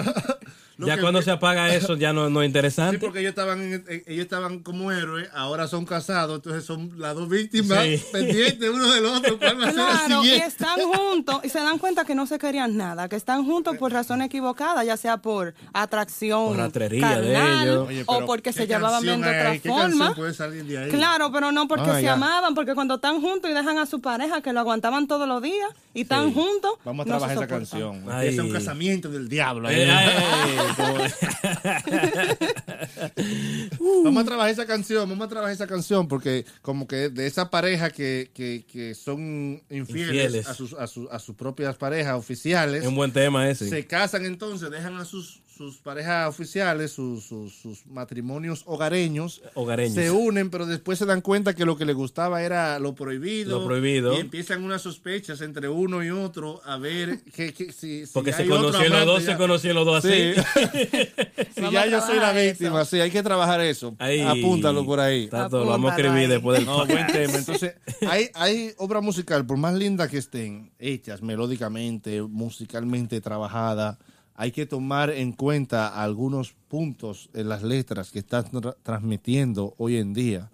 Lo 0.77 0.87
ya 0.87 0.95
que- 0.95 1.01
cuando 1.01 1.21
se 1.21 1.31
apaga 1.31 1.67
eso 1.75 1.95
ya 1.95 2.13
no, 2.13 2.29
no 2.29 2.41
es 2.41 2.45
Sí, 2.45 2.47
interesante. 2.47 2.99
porque 2.99 3.19
ellos 3.19 3.29
estaban, 3.29 3.61
en- 3.61 3.85
eh, 3.89 4.03
ellos 4.07 4.23
estaban 4.23 4.59
como 4.59 4.91
héroes, 4.91 5.27
ahora 5.33 5.67
son 5.67 5.85
casados, 5.85 6.35
entonces 6.37 6.63
son 6.65 6.91
las 6.97 7.15
dos 7.15 7.27
víctimas 7.29 7.83
Sí. 7.83 8.01
pendientes 8.11 8.69
uno 8.69 8.91
del 8.93 9.05
otro. 9.05 9.37
¿Cuál 9.39 9.59
va 9.59 9.67
a 9.67 9.71
ser 9.71 9.79
el 9.79 9.85
Claro, 10.07 10.23
y 10.25 10.29
están 10.31 10.79
juntos 10.81 11.39
y 11.43 11.49
se 11.49 11.59
dan 11.59 11.77
cuenta 11.79 12.05
que 12.05 12.13
no 12.15 12.25
se 12.27 12.37
querían 12.39 12.77
nada, 12.77 13.09
que 13.09 13.15
están 13.15 13.43
juntos 13.45 13.75
por 13.77 13.91
razones 13.91 14.27
equivocadas, 14.27 14.85
ya 14.85 14.97
sea 14.97 15.17
por 15.17 15.53
atracción 15.73 16.47
Por 16.49 16.57
rastrería 16.57 17.19
de 17.19 17.33
carnal, 17.33 17.67
ellos. 17.67 17.87
Oye, 17.87 18.03
o 18.05 18.25
porque 18.25 18.43
¿qué 18.43 18.53
se 18.53 18.67
llevaban 18.67 19.01
bien 19.01 19.21
de 19.21 19.27
otra 19.29 19.59
forma. 19.59 20.13
puede 20.15 20.33
salir 20.33 20.63
de 20.65 20.77
ahí? 20.77 20.89
Claro, 20.91 21.31
pero 21.31 21.51
no 21.51 21.67
porque 21.67 21.89
Ah, 21.89 21.95
se 21.95 22.03
ya. 22.03 22.13
amaban, 22.13 22.53
porque 22.55 22.75
cuando 22.75 22.95
están 22.95 23.19
juntos 23.21 23.49
y 23.49 23.53
dejan 23.53 23.77
a 23.77 23.85
su 23.85 23.99
pareja 24.01 24.41
que 24.41 24.53
lo 24.53 24.59
aguantaban 24.59 25.07
todos 25.07 25.27
los 25.27 25.41
días 25.41 25.69
y 25.93 26.01
están 26.01 26.33
juntos. 26.33 26.73
Vamos 26.85 27.05
a 27.05 27.09
no 27.09 27.17
trabajar 27.17 27.37
esa 27.37 27.47
canción. 27.47 28.03
Ay. 28.09 28.27
Es 28.29 28.39
un 28.39 28.51
casamiento 28.51 29.09
del 29.09 29.27
diablo. 29.27 29.67
ahí. 29.67 29.81
Eh, 29.81 29.89
ay, 29.91 30.57
como- 30.75 30.97
Vamos 34.03 34.23
a 34.23 34.25
trabajar 34.25 34.51
esa 34.51 34.65
canción, 34.65 35.09
vamos 35.09 35.25
a 35.25 35.29
trabajar 35.29 35.53
esa 35.53 35.67
canción 35.67 36.07
porque 36.07 36.45
como 36.61 36.87
que 36.87 37.09
de 37.09 37.27
esa 37.27 37.49
pareja 37.49 37.89
que, 37.89 38.31
que, 38.33 38.65
que 38.71 38.95
son 38.95 39.61
infieles, 39.69 40.07
Infieles. 40.07 40.47
A, 40.47 40.53
sus, 40.53 40.73
a, 40.73 40.87
sus, 40.87 41.09
a 41.11 41.19
sus 41.19 41.35
propias 41.35 41.75
parejas 41.77 42.15
oficiales, 42.15 42.83
es 42.83 42.87
un 42.87 42.95
buen 42.95 43.11
tema 43.11 43.49
ese. 43.49 43.67
se 43.69 43.85
casan 43.85 44.25
entonces, 44.25 44.69
dejan 44.71 44.95
a 44.97 45.05
sus, 45.05 45.41
sus 45.57 45.77
parejas 45.77 46.29
oficiales, 46.29 46.91
sus, 46.91 47.23
sus, 47.25 47.53
sus 47.55 47.85
matrimonios 47.87 48.61
hogareños, 48.65 49.41
Hogareños. 49.55 49.95
se 49.95 50.11
unen, 50.11 50.49
pero 50.51 50.65
después 50.65 50.99
se 50.99 51.05
dan 51.05 51.21
cuenta 51.21 51.55
que 51.55 51.65
lo 51.65 51.77
que 51.77 51.85
les 51.85 51.95
gustaba 51.95 52.43
era 52.43 52.77
lo 52.79 52.93
prohibido. 52.95 53.59
Lo 53.61 53.65
prohibido. 53.65 54.15
Y 54.15 54.19
empiezan 54.19 54.63
unas 54.63 54.81
sospechas 54.83 55.41
entre 55.41 55.67
uno 55.67 56.03
y 56.03 56.11
otro 56.11 56.61
a 56.63 56.77
ver 56.77 57.19
que, 57.33 57.53
que- 57.53 57.71
si, 57.73 58.05
si 58.05 58.13
Porque 58.13 58.33
se 58.33 58.43
hay 58.43 58.49
conocieron 58.49 58.99
los 58.99 59.05
dos, 59.07 59.25
ya. 59.25 59.31
se 59.31 59.37
conocieron 59.37 59.75
los 59.77 59.85
dos 59.85 60.05
así. 60.05 60.33
Sí. 60.35 60.41
si 61.55 61.71
ya 61.71 61.85
yo 61.87 62.01
soy 62.01 62.19
la 62.19 62.31
víctima, 62.33 62.85
sí, 62.85 62.99
hay 62.99 63.11
que 63.11 63.23
trabajar 63.23 63.61
eso. 63.61 63.95
Ahí. 63.99 64.21
Apúntalo 64.21 64.85
por 64.85 64.99
ahí. 64.99 65.29
Lo 65.31 65.65
vamos 65.65 65.91
a 65.91 65.95
escribir 65.95 66.21
ahí. 66.23 66.27
después 66.27 66.57
del 66.59 66.65
No, 66.67 66.85
buen 66.85 67.07
tema. 67.07 67.33
Entonces, 67.37 67.75
hay, 68.09 68.29
hay 68.33 68.71
obra 68.77 69.01
musical, 69.01 69.45
por 69.45 69.57
más 69.57 69.73
linda 69.75 70.07
que 70.07 70.17
estén, 70.17 70.71
hechas 70.79 71.21
melódicamente, 71.21 72.21
musicalmente 72.21 73.21
trabajada, 73.21 73.97
hay 74.35 74.51
que 74.51 74.65
tomar 74.65 75.09
en 75.09 75.31
cuenta 75.31 76.01
algunos 76.01 76.53
puntos 76.67 77.29
en 77.33 77.49
las 77.49 77.63
letras 77.63 78.11
que 78.11 78.19
están 78.19 78.45
tra- 78.45 78.75
transmitiendo 78.83 79.73
hoy 79.77 79.97
en 79.97 80.13
día. 80.13 80.49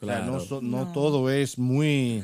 O 0.00 0.06
sea, 0.06 0.18
Claro. 0.18 0.32
no, 0.32 0.40
so- 0.40 0.60
no 0.62 0.92
todo 0.92 1.30
es 1.30 1.58
muy, 1.58 2.22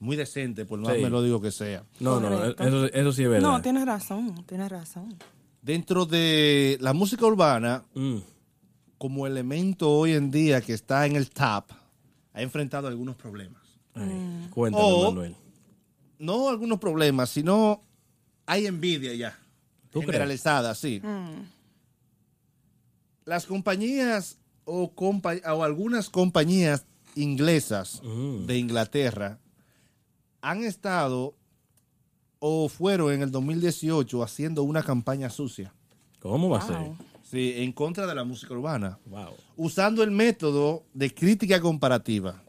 muy 0.00 0.16
decente, 0.16 0.64
por 0.64 0.78
más 0.80 0.96
Sí. 0.96 1.02
melódico 1.02 1.40
que 1.40 1.50
sea. 1.52 1.84
No, 2.00 2.18
no, 2.18 2.44
eso, 2.46 2.86
eso 2.86 3.12
sí 3.12 3.22
es 3.24 3.28
verdad. 3.28 3.48
No, 3.48 3.60
tienes 3.62 3.84
razón, 3.86 4.44
tienes 4.46 4.70
razón. 4.70 5.14
Dentro 5.62 6.06
de 6.06 6.78
la 6.80 6.92
música 6.92 7.26
urbana, 7.26 7.84
Mm, 7.94 8.18
como 8.98 9.26
elemento 9.26 9.90
hoy 9.90 10.12
en 10.12 10.30
día 10.30 10.60
que 10.60 10.72
está 10.72 11.06
en 11.06 11.16
el 11.16 11.30
top, 11.30 11.64
ha 12.32 12.42
enfrentado 12.42 12.88
algunos 12.88 13.16
problemas. 13.16 13.60
ay, 13.94 14.48
Cuéntame, 14.50 14.84
O- 14.84 15.04
Manuel. 15.10 15.36
No 16.18 16.48
algunos 16.48 16.78
problemas, 16.78 17.30
sino 17.30 17.82
hay 18.46 18.66
envidia 18.66 19.14
ya. 19.14 19.38
¿Tú 19.90 20.00
crees? 20.00 20.06
generalizada, 20.12 20.74
sí. 20.74 21.02
Las 23.24 23.46
compañías 23.46 24.38
o, 24.64 24.94
compa- 24.94 25.42
o 25.52 25.62
algunas 25.64 26.08
compañías 26.10 26.84
inglesas 27.16 28.00
Mm. 28.04 28.46
de 28.46 28.58
Inglaterra 28.58 29.38
han 30.42 30.62
estado 30.64 31.34
o 32.40 32.68
fueron 32.68 33.12
en 33.12 33.22
el 33.22 33.30
2018 33.30 34.22
haciendo 34.22 34.62
una 34.64 34.82
campaña 34.82 35.30
sucia. 35.30 35.72
¿Cómo 36.18 36.48
va 36.48 36.58
a 36.58 36.66
ser? 36.66 36.76
Sí, 37.22 37.52
en 37.56 37.70
contra 37.72 38.06
de 38.06 38.14
la 38.14 38.24
música 38.24 38.52
urbana. 38.54 38.98
Wow. 39.06 39.28
usando 39.56 40.02
el 40.02 40.10
método 40.10 40.84
de 40.92 41.14
crítica 41.14 41.60
comparativa. 41.60 42.42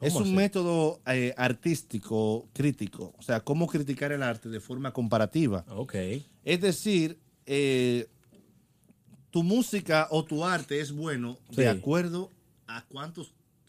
Es 0.00 0.14
un 0.14 0.22
así? 0.22 0.32
método 0.32 1.00
eh, 1.06 1.34
artístico 1.36 2.46
crítico, 2.54 3.12
o 3.18 3.22
sea, 3.22 3.40
cómo 3.40 3.66
criticar 3.66 4.12
el 4.12 4.22
arte 4.22 4.48
de 4.48 4.60
forma 4.60 4.92
comparativa. 4.92 5.64
Ok. 5.70 5.94
Es 6.44 6.60
decir, 6.60 7.18
eh, 7.46 8.06
tu 9.30 9.42
música 9.42 10.06
o 10.10 10.24
tu 10.24 10.44
arte 10.44 10.80
es 10.80 10.92
bueno 10.92 11.36
Sí. 11.50 11.56
de 11.56 11.68
acuerdo 11.68 12.30
a 12.68 12.84
cuánto 12.86 13.26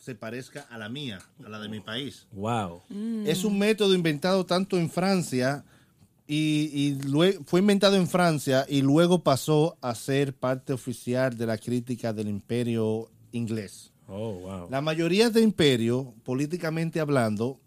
se 0.09 0.15
parezca 0.15 0.65
a 0.71 0.79
la 0.79 0.89
mía, 0.89 1.19
a 1.45 1.49
la 1.49 1.59
de 1.59 1.69
mi 1.69 1.81
país. 1.81 2.25
Wow. 2.31 2.81
Es 3.27 3.43
un 3.43 3.59
método 3.59 3.93
inventado 3.93 4.43
tanto 4.43 4.75
en 4.79 4.89
Francia 4.89 5.63
y, 6.27 6.97
fue 7.45 7.59
inventado 7.59 7.95
en 7.95 8.07
Francia 8.07 8.65
y 8.67 8.81
luego 8.81 9.23
pasó 9.23 9.77
a 9.81 9.93
ser 9.93 10.33
parte 10.33 10.73
oficial 10.73 11.37
de 11.37 11.45
la 11.45 11.59
crítica 11.59 12.11
del 12.11 12.27
imperio 12.27 13.07
inglés. 13.33 13.91
Oh, 14.07 14.33
wow. 14.39 14.67
La 14.71 14.81
mayoría 14.81 15.29
de 15.29 15.41
imperios, 15.41 16.07
políticamente 16.23 16.99
hablando, 16.99 17.59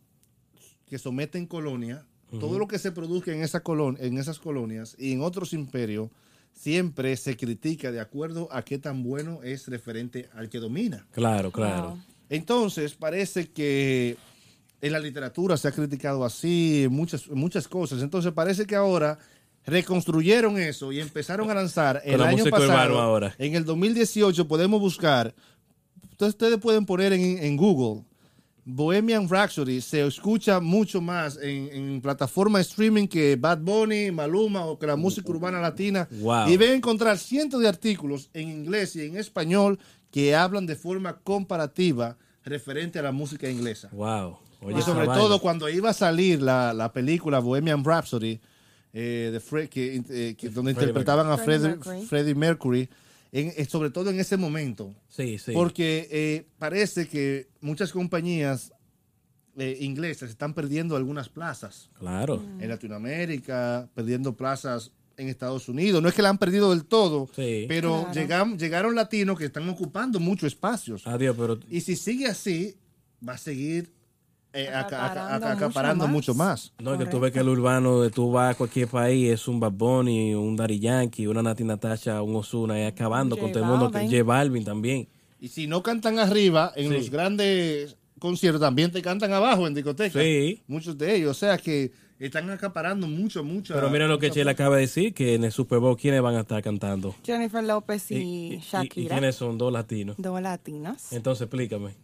que 0.87 0.99
someten 0.99 1.47
colonia, 1.47 2.05
todo 2.41 2.59
lo 2.59 2.67
que 2.67 2.81
se 2.81 2.91
produzca 2.91 3.33
en, 3.33 3.45
esa 3.45 3.63
colon- 3.63 3.99
en 4.01 4.19
esas 4.19 4.41
colonias 4.41 4.97
y 4.99 5.13
en 5.13 5.21
otros 5.21 5.53
imperios, 5.53 6.11
siempre 6.53 7.17
se 7.17 7.37
critica 7.37 7.93
de 7.93 8.01
acuerdo 8.01 8.49
a 8.51 8.63
qué 8.63 8.79
tan 8.79 9.03
bueno 9.03 9.43
es 9.43 9.69
referente 9.69 10.29
al 10.35 10.49
que 10.49 10.59
domina. 10.59 11.07
Claro, 11.13 11.51
claro. 11.51 11.91
Wow. 11.91 11.99
Entonces, 12.33 12.95
parece 12.95 13.51
que 13.51 14.17
en 14.81 14.93
la 14.93 14.99
literatura 14.99 15.57
se 15.59 15.69
ha 15.69 15.73
criticado 15.73 16.25
así, 16.25 16.87
muchas, 16.91 17.29
muchas 17.29 17.69
cosas. 17.69 18.03
Entonces, 18.03 18.33
parece 18.33 18.67
que 18.67 18.75
ahora 18.75 19.19
reconstruyeron 19.67 20.59
eso 20.59 20.93
y 20.93 21.01
empezaron 21.01 21.51
a 21.51 21.55
lanzar 21.55 22.01
el 22.05 22.19
la 22.19 22.29
año 22.29 22.39
música 22.39 22.57
pasado. 22.57 22.99
ahora. 22.99 23.35
En 23.39 23.55
el 23.55 23.67
2018 23.67 24.49
podemos 24.49 24.81
buscar, 24.81 25.35
entonces 26.11 26.35
ustedes 26.35 26.59
pueden 26.59 26.87
poner 26.87 27.13
en, 27.13 27.39
en 27.39 27.57
Google 27.57 28.03
Bohemian 28.65 29.29
Rhapsody, 29.29 29.81
se 29.81 30.07
escucha 30.07 30.59
mucho 30.59 31.01
más 31.01 31.37
en, 31.37 31.69
en 31.73 32.01
plataforma 32.01 32.59
de 32.59 32.63
streaming 32.63 33.09
que 33.09 33.37
Bad 33.37 33.59
Bunny, 33.59 34.11
Maluma 34.11 34.65
o 34.65 34.79
que 34.79 34.87
la 34.87 34.97
música 34.97 35.29
urbana 35.31 35.61
latina. 35.61 36.09
Wow. 36.11 36.49
Y 36.49 36.57
ven 36.57 36.71
a 36.71 36.75
encontrar 36.75 37.19
cientos 37.19 37.61
de 37.61 37.69
artículos 37.69 38.31
en 38.33 38.49
inglés 38.49 38.97
y 38.97 39.03
en 39.03 39.17
español 39.17 39.79
que 40.13 40.37
hablan 40.37 40.67
de 40.67 40.77
forma 40.77 41.19
comparativa 41.19 42.17
referente 42.45 43.01
a 43.01 43.03
la 43.03 43.11
música 43.13 43.49
inglesa. 43.51 43.89
Wow. 43.93 44.39
Oye, 44.61 44.79
Y 44.79 44.83
sobre 44.83 45.07
todo 45.07 45.41
cuando 45.41 45.69
iba 45.69 45.91
a 45.91 45.95
salir 45.95 46.41
la, 46.41 46.73
la 46.73 46.93
película 46.93 47.41
Bohemian 47.41 47.83
Rhapsody, 47.85 48.39
eh, 48.93 49.31
de 49.33 49.41
Fre- 49.41 49.69
que, 49.69 49.97
eh, 50.09 50.35
que- 50.37 50.51
donde 50.51 50.75
Freddie 50.75 50.89
interpretaban 50.91 51.29
a 51.31 51.39
Freddie 51.39 51.69
Mercury. 51.71 52.07
Freddie 52.07 52.35
Mercury, 52.37 52.89
en- 53.33 53.53
eh, 53.57 53.65
sobre 53.65 53.91
todo 53.91 54.11
en 54.11 54.21
ese 54.21 54.37
momento. 54.37 54.95
Sí, 55.09 55.39
sí. 55.39 55.53
Porque 55.53 56.07
eh, 56.13 56.47
parece 56.59 57.09
que 57.09 57.49
muchas 57.61 57.91
compañías 57.91 58.73
eh, 59.57 59.79
inglesas 59.81 60.31
están 60.31 60.55
perdiendo 60.55 60.95
algunas 60.97 61.29
plazas 61.29 61.91
Claro. 61.99 62.43
en 62.61 62.69
Latinoamérica, 62.69 63.89
perdiendo 63.95 64.35
plazas 64.37 64.93
en 65.17 65.29
Estados 65.29 65.69
Unidos. 65.69 66.03
No 66.03 66.09
es 66.09 66.15
que 66.15 66.23
la 66.23 66.29
han 66.31 66.39
perdido 66.39 66.71
del 66.71 66.85
todo, 66.85 67.29
Sí. 67.35 67.67
pero 67.69 68.07
Claro. 68.11 68.15
llegam- 68.15 68.59
llegaron 68.59 68.95
latinos 68.95 69.39
que 69.39 69.45
están 69.47 69.69
ocupando 69.69 70.19
muchos 70.21 70.49
espacios. 70.49 71.07
Adiós, 71.07 71.35
pero 71.39 71.59
Y 71.71 71.81
si 71.81 71.97
sigue 71.97 72.27
así, 72.27 72.75
va 73.27 73.35
a 73.35 73.39
seguir 73.39 73.93
eh, 74.55 74.69
aca- 74.69 74.79
aca- 74.85 75.07
Acaparando 75.07 75.47
aca- 75.47 75.53
acaparando 75.57 76.05
mucho 76.09 76.33
mucho 76.33 76.35
más. 76.35 76.73
No, 76.79 76.93
es 76.93 76.99
que 76.99 77.05
tú 77.07 77.13
Correcto. 77.13 77.21
ves 77.21 77.33
que 77.33 77.39
el 77.41 77.49
urbano, 77.49 78.03
de 78.03 78.11
tú 78.11 78.31
vas 78.31 78.55
a 78.55 78.59
cualquier 78.59 78.87
país, 78.87 79.31
es 79.31 79.49
un 79.49 79.59
Bad 79.59 79.73
Bunny, 79.73 80.35
un 80.35 80.57
Daddy 80.57 80.79
Yankee, 80.79 81.27
una 81.27 81.43
Nati 81.43 81.65
Natasha, 81.65 82.21
un 82.21 82.37
Ozuna, 82.37 82.79
y 82.79 82.83
acabando 82.85 83.35
J 83.37 83.41
con 83.45 83.53
todo 83.53 83.63
el 83.65 83.69
mundo. 83.71 83.91
Que. 83.91 84.01
J 84.07 84.23
Balvin 84.25 84.63
también. 84.63 85.09
Y 85.41 85.49
si 85.49 85.67
no 85.67 85.83
cantan 85.83 86.19
arriba, 86.19 86.71
en 86.77 86.89
Sí. 86.91 86.95
los 86.99 87.09
grandes 87.11 87.97
conciertos 88.19 88.61
también 88.61 88.93
te 88.93 89.01
cantan 89.01 89.33
abajo 89.33 89.67
en 89.67 89.73
discotecas. 89.75 90.23
Sí. 90.23 90.63
Muchos 90.67 90.99
de 90.99 91.17
ellos. 91.17 91.31
O 91.31 91.35
sea 91.35 91.57
que 91.57 91.91
están 92.19 92.49
acaparando 92.51 93.07
mucho, 93.07 93.43
mucho. 93.45 93.75
Pero 93.75 93.91
mira 93.91 94.07
lo 94.07 94.19
que 94.19 94.31
Chela 94.31 94.53
acaba 94.53 94.77
de 94.77 94.83
decir, 94.83 95.13
que 95.15 95.35
en 95.35 95.45
el 95.45 95.53
Super 95.53 95.79
Bowl, 95.81 95.97
¿quiénes 95.97 96.23
van 96.23 96.37
a 96.37 96.41
estar 96.41 96.63
cantando? 96.63 97.15
Jennifer 97.25 97.65
López 97.65 98.11
y, 98.11 98.15
y- 98.17 98.55
y 98.55 98.59
Shakira, 98.61 99.17
quiénes 99.17 99.35
son 99.37 99.59
dos 99.59 99.73
latinos? 99.73 100.17
dos 100.19 100.41
latinas. 100.41 101.13
Entonces, 101.13 101.43
explícame. 101.43 101.95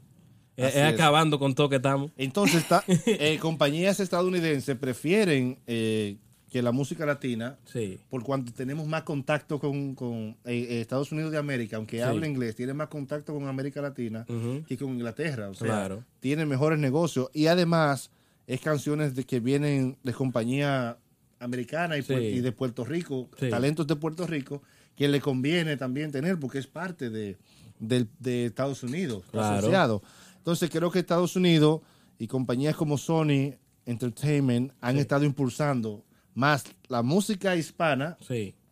Es, 0.57 0.77
acabando 0.77 1.39
con 1.39 1.55
todo 1.55 1.69
que 1.69 1.77
estamos. 1.77 2.11
Entonces, 2.17 2.63
está- 2.63 2.83
eh, 3.07 3.39
compañías 3.41 4.01
estadounidenses 4.01 4.77
prefieren 4.77 5.59
eh, 5.69 6.17
que 6.51 6.63
la 6.63 6.73
música 6.73 7.07
latina, 7.07 7.59
Sí. 7.65 8.01
por 8.11 8.25
cuanto 8.25 8.53
tenemos 8.53 8.87
más 8.89 9.03
contacto 9.03 9.61
con, 9.61 9.95
con, 9.95 10.37
eh, 10.47 10.67
eh, 10.69 10.81
Estados 10.81 11.13
Unidos 11.13 11.31
de 11.31 11.39
América, 11.39 11.77
aunque 11.77 11.99
Sí. 11.99 12.03
habla 12.03 12.27
inglés, 12.27 12.57
tiene 12.57 12.73
más 12.75 12.89
contacto 12.89 13.33
con 13.35 13.47
América 13.47 13.81
Latina 13.83 14.27
que 14.67 14.77
con 14.77 14.89
Inglaterra. 14.95 15.49
O 15.51 15.55
sea, 15.55 15.67
Claro. 15.69 16.05
tiene 16.21 16.45
mejores 16.45 16.79
negocios 16.81 17.29
y 17.33 17.47
además 17.47 18.11
es 18.49 18.61
canciones 18.61 19.15
de 19.15 19.23
que 19.25 19.39
vienen 19.39 19.97
de 20.03 20.13
compañía 20.13 20.99
americana 21.39 21.97
y, 21.97 22.03
Sí. 22.03 22.13
puer- 22.13 22.35
y 22.35 22.41
de 22.41 22.51
Puerto 22.51 22.85
Rico, 22.85 23.29
Sí. 23.39 23.49
talentos 23.51 23.87
de 23.87 23.95
Puerto 23.95 24.27
Rico, 24.27 24.63
que 24.97 25.07
le 25.07 25.21
conviene 25.21 25.77
también 25.77 26.11
tener 26.11 26.41
porque 26.41 26.59
es 26.59 26.67
parte 26.67 27.11
de, 27.11 27.37
del- 27.79 28.09
de 28.19 28.47
Estados 28.47 28.83
Unidos, 28.83 29.23
Claro. 29.31 29.59
asociado. 29.59 30.03
Entonces 30.39 30.69
creo 30.71 30.91
que 30.91 30.99
Estados 30.99 31.37
Unidos 31.37 31.83
y 32.19 32.27
compañías 32.27 32.75
como 32.75 32.99
Sony 32.99 33.55
Entertainment 33.87 34.73
han 34.81 34.97
Sí. 34.97 35.01
estado 35.03 35.25
impulsando 35.25 36.05
más 36.35 36.65
la 36.89 37.03
música 37.03 37.55
hispana 37.55 38.17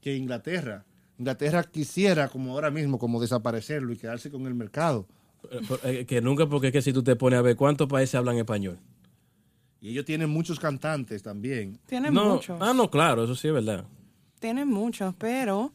que 0.01 0.17
Inglaterra. 0.17 0.85
Inglaterra 1.19 1.63
quisiera, 1.65 2.29
como 2.29 2.53
ahora 2.53 2.71
mismo, 2.71 2.99
como 2.99 3.21
desaparecerlo 3.21 3.93
y 3.93 3.97
quedarse 3.97 4.31
con 4.31 4.47
el 4.47 4.55
mercado. 4.55 5.07
Eh, 5.51 5.61
eh, 5.85 6.07
Que 6.07 6.21
nunca, 6.21 6.47
porque 6.49 6.69
es 6.69 6.73
que 6.73 6.83
si 6.83 6.93
tú 6.93 7.03
te 7.03 7.15
pones 7.17 7.39
a 7.39 7.43
ver 7.43 7.57
cuántos 7.57 7.89
países 7.89 8.15
hablan 8.17 8.37
español. 8.37 8.79
Y 9.81 9.91
ellos 9.91 10.05
tienen 10.05 10.31
muchos 10.31 10.59
cantantes 10.59 11.23
también. 11.23 11.79
Tienen 11.87 12.13
no, 12.15 12.35
muchos. 12.35 12.59
Ah, 12.61 12.73
no, 12.75 12.91
claro, 12.91 13.25
eso 13.25 13.35
sí 13.35 13.49
es 13.49 13.55
verdad. 13.55 13.85
Tienen 14.41 14.69
muchos, 14.69 15.15
pero 15.17 15.73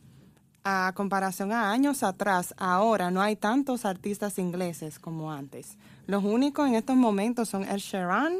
a 0.63 0.91
comparación 0.95 1.51
a 1.51 1.71
años 1.71 2.03
atrás, 2.03 2.53
ahora 2.57 3.09
no 3.11 3.21
hay 3.21 3.35
tantos 3.35 3.85
artistas 3.85 4.37
ingleses 4.37 4.99
como 4.99 5.31
antes. 5.31 5.77
Los 6.07 6.23
únicos 6.23 6.67
en 6.67 6.75
estos 6.75 6.95
momentos 6.95 7.49
son 7.49 7.63
Ed 7.63 7.77
Sheeran 7.77 8.33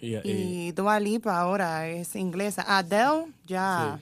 Y, 0.00 0.14
y- 0.16 0.20
y 0.68 0.72
Dua 0.72 1.00
Lipa 1.00 1.38
ahora 1.38 1.88
es 1.88 2.14
inglesa. 2.16 2.64
Adele 2.68 3.26
ya 3.46 3.98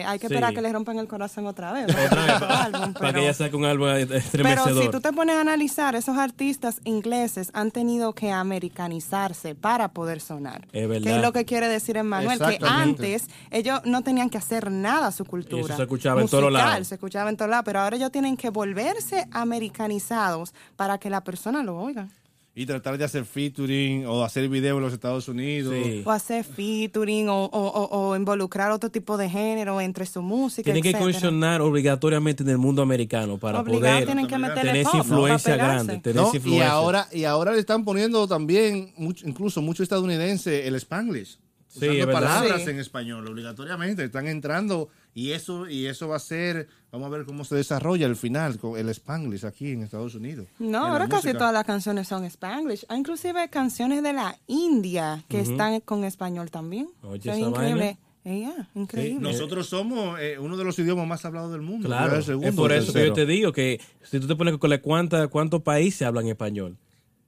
eh, 0.00 0.04
hay 0.04 0.18
que 0.18 0.28
Sí. 0.28 0.34
esperar 0.34 0.54
que 0.54 0.62
le 0.62 0.72
rompan 0.72 0.98
el 0.98 1.06
corazón 1.08 1.46
otra 1.46 1.72
vez. 1.72 1.84
otra 1.84 2.04
vez, 2.04 2.08
para, 2.40 2.62
álbum, 2.64 2.92
para 2.94 3.12
que 3.12 3.20
ella 3.20 3.34
saque 3.34 3.56
un 3.56 3.64
álbum 3.64 3.88
Pero 4.32 4.80
si 4.80 4.88
tú 4.90 5.00
te 5.00 5.12
pones 5.12 5.36
a 5.36 5.40
analizar, 5.40 5.94
esos 5.94 6.16
artistas 6.16 6.80
ingleses 6.84 7.50
han 7.54 7.70
tenido 7.70 8.12
que 8.14 8.30
americanizarse 8.32 9.54
para 9.54 9.88
poder 9.88 10.20
sonar. 10.20 10.66
Es 10.72 10.88
verdad. 10.88 11.04
Que 11.10 11.16
es 11.16 11.22
lo 11.22 11.32
que 11.32 11.44
quiere 11.44 11.68
decir 11.68 11.96
Emmanuel, 11.96 12.38
que 12.38 12.58
antes 12.66 13.26
ellos 13.50 13.80
no 13.84 14.02
tenían 14.02 14.30
que 14.30 14.38
hacer 14.38 14.70
nada 14.70 15.08
a 15.08 15.12
su 15.12 15.24
cultura. 15.24 15.64
Eso 15.64 15.76
se 15.76 15.82
escuchaba 15.82 16.20
en 16.22 16.28
todos 16.28 16.52
lados. 16.52 16.88
Se 16.88 16.94
escuchaba 16.94 17.30
en 17.30 17.36
todos 17.36 17.50
lados, 17.50 17.64
pero 17.64 17.80
ahora 17.80 17.96
ellos 17.96 18.10
tienen 18.10 18.36
que 18.36 18.50
volverse 18.50 19.26
americanizados 19.30 20.54
para 20.76 20.98
que 20.98 21.10
la 21.10 21.22
persona 21.22 21.62
lo 21.62 21.78
oiga. 21.78 22.08
Y 22.54 22.66
tratar 22.66 22.98
de 22.98 23.04
hacer 23.04 23.24
featuring 23.24 24.04
o 24.06 24.22
hacer 24.24 24.46
video 24.50 24.76
en 24.76 24.82
los 24.82 24.92
Estados 24.92 25.26
Unidos. 25.26 25.72
Sí. 25.74 26.02
O 26.04 26.10
hacer 26.10 26.44
featuring 26.44 27.30
o, 27.30 27.44
o- 27.46 27.48
o- 27.50 28.08
o 28.10 28.14
involucrar 28.16 28.70
otro 28.72 28.90
tipo 28.90 29.16
de 29.16 29.30
género 29.30 29.80
entre 29.80 30.04
su 30.04 30.20
música. 30.20 30.64
Tienen 30.64 30.82
que 30.82 30.90
etcétera. 30.90 31.08
incursionar 31.10 31.62
obligatoriamente 31.62 32.42
en 32.42 32.50
el 32.50 32.58
mundo 32.58 32.82
americano 32.82 33.38
para 33.38 33.60
Obligado 33.60 33.80
poder 33.94 34.04
tienen 34.04 34.26
que 34.26 34.36
meterle 34.36 34.62
tener 34.72 34.86
esa 34.86 34.96
influencia 34.98 35.56
grande. 35.56 35.98
Tener 36.00 36.16
¿no? 36.16 36.28
esa 36.28 36.36
Y 36.36 36.36
influencia. 36.40 36.70
ahora, 36.72 37.08
y 37.10 37.24
ahora 37.24 37.52
le 37.52 37.58
están 37.58 37.84
poniendo 37.86 38.28
también, 38.28 38.92
mucho- 38.98 39.26
incluso 39.26 39.62
mucho 39.62 39.82
estadounidense, 39.82 40.66
el 40.68 40.74
Spanglish. 40.74 41.38
Sí, 41.68 41.88
usando 41.88 42.12
palabras 42.12 42.64
Sí. 42.64 42.70
en 42.70 42.80
español, 42.80 43.26
obligatoriamente. 43.26 44.04
Están 44.04 44.26
entrando 44.28 44.90
y 45.14 45.30
eso 45.30 45.66
y 45.70 45.86
eso 45.86 46.06
va 46.06 46.16
a 46.16 46.18
ser, 46.18 46.68
vamos 46.92 47.06
a 47.06 47.10
ver 47.10 47.24
cómo 47.26 47.44
se 47.44 47.56
desarrolla 47.56 48.06
al 48.06 48.16
final 48.16 48.58
con 48.58 48.78
el 48.78 48.88
Spanglish 48.90 49.44
aquí 49.46 49.70
en 49.72 49.82
Estados 49.82 50.14
Unidos. 50.14 50.46
No, 50.58 50.84
ahora 50.86 51.08
casi 51.08 51.28
música. 51.28 51.38
todas 51.38 51.52
las 51.54 51.64
canciones 51.64 52.06
son 52.06 52.24
Spanglish. 52.24 52.84
Hay 52.88 52.98
inclusive 52.98 53.48
canciones 53.48 54.02
de 54.02 54.12
la 54.12 54.38
India 54.46 55.24
que 55.28 55.40
están 55.40 55.80
con 55.80 56.04
español 56.04 56.50
también. 56.50 56.88
Oye, 57.02 57.30
es 57.30 57.38
esa 57.38 57.48
increíble. 57.48 57.98
Eh, 58.24 58.38
yeah, 58.38 58.68
increíble. 58.76 59.20
Nosotros 59.20 59.66
somos 59.68 60.20
eh, 60.20 60.38
uno 60.38 60.56
de 60.56 60.62
los 60.62 60.78
idiomas 60.78 61.08
más 61.08 61.24
hablados 61.24 61.50
del 61.50 61.62
mundo. 61.62 61.88
Claro, 61.88 62.14
el 62.16 62.22
segundo, 62.22 62.48
es 62.48 62.54
por 62.54 62.70
el 62.70 62.82
eso 62.84 62.92
que 62.92 63.06
yo 63.08 63.12
te 63.14 63.26
digo 63.26 63.52
que 63.52 63.80
si 64.02 64.20
tú 64.20 64.28
te 64.28 64.36
pones 64.36 64.56
con 64.58 64.70
la 64.70 64.80
cuánta, 64.80 65.26
cuántos 65.26 65.62
países 65.62 66.02
hablan 66.06 66.28
español. 66.28 66.76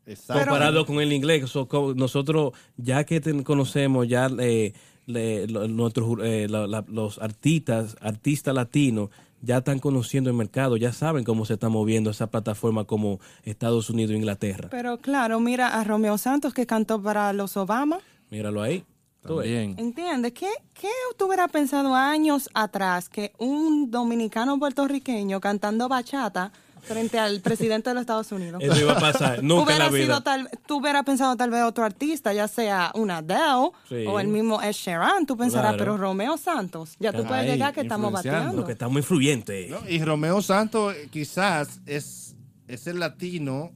Exacto. 0.07 0.45
comparado 0.45 0.85
con 0.87 1.01
el 1.01 1.13
inglés. 1.13 1.49
So, 1.51 1.67
co- 1.67 1.95
nosotros, 1.97 2.53
ya 2.77 3.03
que 3.05 3.21
te- 3.23 3.43
conocemos 3.43 4.07
ya 4.07 4.31
eh, 4.39 4.73
le- 5.07 5.47
lo- 5.49 5.67
nuestros, 5.67 6.19
eh, 6.23 6.47
la- 6.49 6.67
la- 6.69 6.85
los 6.87 7.19
artistas, 7.19 7.97
artistas 8.01 8.55
latinos, 8.55 9.09
ya 9.45 9.59
están 9.59 9.79
conociendo 9.79 10.31
el 10.31 10.37
mercado, 10.37 10.77
ya 10.77 10.93
saben 10.93 11.25
cómo 11.25 11.45
se 11.45 11.55
está 11.55 11.69
moviendo 11.69 12.11
esa 12.11 12.29
plataforma 12.29 12.85
como 12.85 13.21
Estados 13.43 13.91
Unidos 13.91 14.13
e 14.13 14.17
Inglaterra. 14.17 14.69
Pero 14.71 14.99
claro, 14.99 15.39
mira 15.41 15.69
a 15.69 15.85
Romeo 15.85 16.19
Santos 16.19 16.55
que 16.55 16.67
cantó 16.67 17.01
para 17.03 17.33
los 17.33 17.57
Obama. 17.57 17.99
Míralo 18.31 18.63
ahí. 18.63 18.85
También. 19.21 19.75
¿Entiendes? 19.79 20.33
¿Qué, 20.33 20.51
¿Qué 20.75 20.89
tú 21.17 21.27
hubieras 21.27 21.51
pensado 21.51 21.95
años 21.95 22.51
atrás 22.53 23.09
que 23.09 23.33
un 23.39 23.91
dominicano 23.91 24.59
puertorriqueño 24.59 25.41
cantando 25.41 25.89
bachata 25.89 26.53
frente 26.85 27.19
al 27.19 27.41
presidente 27.41 27.91
de 27.91 27.95
los 27.95 28.03
Estados 28.03 28.31
Unidos? 28.33 28.63
Eso 28.63 28.79
iba 28.81 28.93
a 28.93 29.01
pasar, 29.01 29.43
nunca 29.43 29.63
en 29.63 29.67
Hubiera 29.79 29.85
la 29.87 29.91
vida. 29.91 30.05
sido 30.05 30.21
tal, 30.23 30.49
tú 30.67 30.77
hubieras 30.81 31.03
pensado 31.05 31.37
tal 31.37 31.51
vez 31.51 31.63
otro 31.65 31.85
artista, 31.85 32.33
ya 32.33 32.47
sea 32.49 32.93
una 32.95 33.19
Adele 33.19 33.71
Sí. 33.89 34.05
o 34.07 34.21
el 34.21 34.29
mismo 34.29 34.63
Ed 34.63 34.73
Sheeran, 34.73 35.27
tú 35.27 35.37
pensarás, 35.37 35.73
Claro. 35.75 35.79
pero 35.79 35.97
Romeo 35.97 36.37
Santos, 36.37 36.97
ya 36.99 37.13
tú 37.13 37.25
puedes 37.25 37.47
llegar 37.47 37.73
que 37.75 37.81
estamos 37.83 38.13
bateando. 38.13 38.61
Lo 38.61 38.65
que 38.67 38.73
está 38.73 38.89
muy 38.89 39.01
influyente. 39.01 39.69
¿no? 39.69 39.79
Y 39.89 40.03
Romeo 40.05 40.41
Santos 40.43 40.95
eh, 40.95 41.09
quizás 41.11 41.81
es, 41.87 42.37
es 42.69 42.87
el 42.87 43.01
latino 43.01 43.71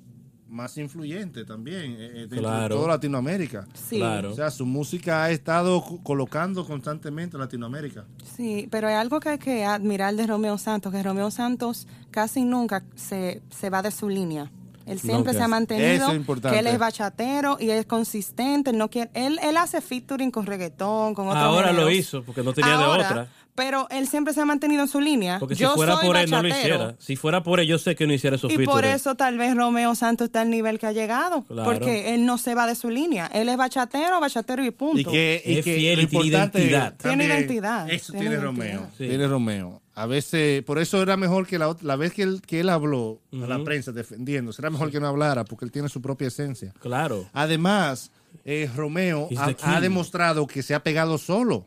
más 0.49 0.77
influyente 0.79 1.45
también 1.45 1.93
eh, 1.93 1.97
eh, 1.99 2.13
dentro 2.21 2.39
Claro. 2.39 2.75
de 2.75 2.81
toda 2.81 2.95
Latinoamérica. 2.95 3.67
Sí, 3.75 3.97
Claro. 3.99 4.33
O 4.33 4.35
sea, 4.35 4.51
su 4.51 4.65
música 4.67 5.25
ha 5.25 5.31
estado 5.31 5.83
co- 5.83 6.03
colocando 6.03 6.67
constantemente 6.67 7.37
en 7.37 7.41
Latinoamérica. 7.41 8.05
sí, 8.37 8.67
pero 8.71 8.89
hay 8.89 8.95
algo 8.95 9.21
que 9.21 9.29
hay 9.31 9.39
que 9.39 9.65
admirar 9.65 10.15
de 10.15 10.27
Romeo 10.27 10.57
Santos, 10.59 10.93
que 10.93 11.03
Romeo 11.03 11.31
Santos 11.31 11.87
casi 12.11 12.45
nunca 12.45 12.83
se, 12.97 13.43
se 13.51 13.71
va 13.71 13.83
de 13.83 13.91
su 13.91 14.09
línea. 14.09 14.51
Él 14.87 14.99
siempre 14.99 15.35
se 15.35 15.43
ha 15.43 15.49
mantenido, 15.49 15.87
Eso 16.05 16.11
es 16.13 16.17
importante. 16.17 16.55
que 16.55 16.61
él 16.61 16.67
es 16.67 16.79
bachatero 16.79 17.59
y 17.61 17.69
es 17.69 17.85
consistente, 17.85 18.71
él 18.71 18.79
no 18.79 18.89
quiere, 18.89 19.11
él, 19.13 19.39
él 19.43 19.59
hace 19.59 19.83
featuring 19.83 20.31
con 20.31 20.47
reggaetón, 20.47 21.13
con 21.13 21.29
otros 21.29 21.43
Ahora 21.45 21.73
lo 21.73 21.91
hizo, 21.91 22.23
porque 22.23 22.43
no 22.43 22.55
tenía 22.55 22.79
de 22.79 22.85
otra. 22.85 23.29
Pero 23.59 23.89
él 23.91 24.07
siempre 24.07 24.33
se 24.33 24.41
ha 24.41 24.45
mantenido 24.45 24.83
en 24.83 24.89
su 24.89 25.01
línea. 25.01 25.39
Porque 25.41 25.57
si 25.57 25.63
Yo 25.63 25.75
fuera 25.75 25.97
soy 25.97 26.07
por 26.07 26.17
él 26.17 26.31
no 26.31 26.37
lo 26.43 26.49
bachatero. 26.49 26.75
hiciera. 26.77 26.97
Si 27.01 27.17
fuera 27.17 27.43
por 27.43 27.59
él, 27.59 27.67
yo 27.67 27.77
sé 27.77 27.97
que 27.97 28.07
no 28.07 28.13
hiciera 28.13 28.37
esos 28.37 28.53
Y 28.53 28.59
por 28.65 28.85
eso 28.85 29.17
tal 29.17 29.37
vez 29.37 29.57
Romeo 29.57 29.95
Santos 29.97 30.27
está 30.27 30.43
al 30.43 30.51
nivel 30.51 30.79
que 30.79 30.87
ha 30.87 30.93
llegado. 30.93 31.43
Claro. 31.45 31.71
Porque 31.71 32.15
él 32.15 32.25
no 32.25 32.39
se 32.39 32.55
va 32.55 32.67
de 32.69 32.77
su 32.77 32.89
línea. 32.89 33.27
Él 33.27 33.49
es 33.49 33.57
bachatero, 33.57 34.21
bachatero 34.21 34.65
y 34.65 34.71
punto. 34.71 35.01
Y 35.01 35.05
que, 35.05 35.43
y 35.45 35.59
Es 35.59 35.65
que 35.65 35.75
fiel 35.75 36.01
y 36.01 36.07
tiene 36.07 36.27
identidad. 36.27 36.95
Tiene 36.97 37.25
identidad, 37.25 37.91
Eso 37.91 38.13
tiene 38.13 38.29
tiene, 38.31 38.43
identidad. 38.45 38.77
Romeo. 38.79 38.91
Sí. 38.97 39.09
Tiene 39.09 39.27
Romeo. 39.27 39.83
A 39.95 40.07
veces, 40.07 40.63
por 40.63 40.79
eso 40.79 41.03
era 41.03 41.17
mejor 41.17 41.45
que 41.45 41.59
la, 41.59 41.77
la 41.83 41.97
vez 41.97 42.13
que 42.13 42.23
él, 42.23 42.41
que 42.47 42.61
él 42.61 42.69
habló 42.69 43.21
a 43.33 43.47
la 43.49 43.65
prensa 43.65 43.91
defendiendo, 43.91 44.53
será 44.53 44.71
mejor 44.71 44.93
que 44.93 45.01
no 45.01 45.09
hablara 45.09 45.45
porque 45.45 45.65
él 45.65 45.73
tiene 45.73 45.89
su 45.89 46.01
propia 46.01 46.29
esencia. 46.29 46.73
Claro. 46.79 47.29
Además, 47.33 48.13
eh, 48.45 48.71
Romeo 48.77 49.29
ha 49.63 49.81
demostrado 49.81 50.47
que 50.47 50.63
se 50.63 50.77
ha 50.77 50.85
pegado 50.85 51.19
solo. 51.19 51.67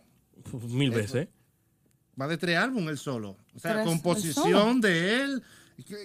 Mil 0.69 0.91
veces. 0.91 1.27
Más 2.15 2.29
de 2.29 2.37
tres 2.37 2.57
álbumes 2.57 2.91
él 2.91 2.97
solo. 2.97 3.37
O 3.55 3.59
sea, 3.59 3.83
composición 3.83 4.81
de 4.81 5.21
él, 5.21 5.43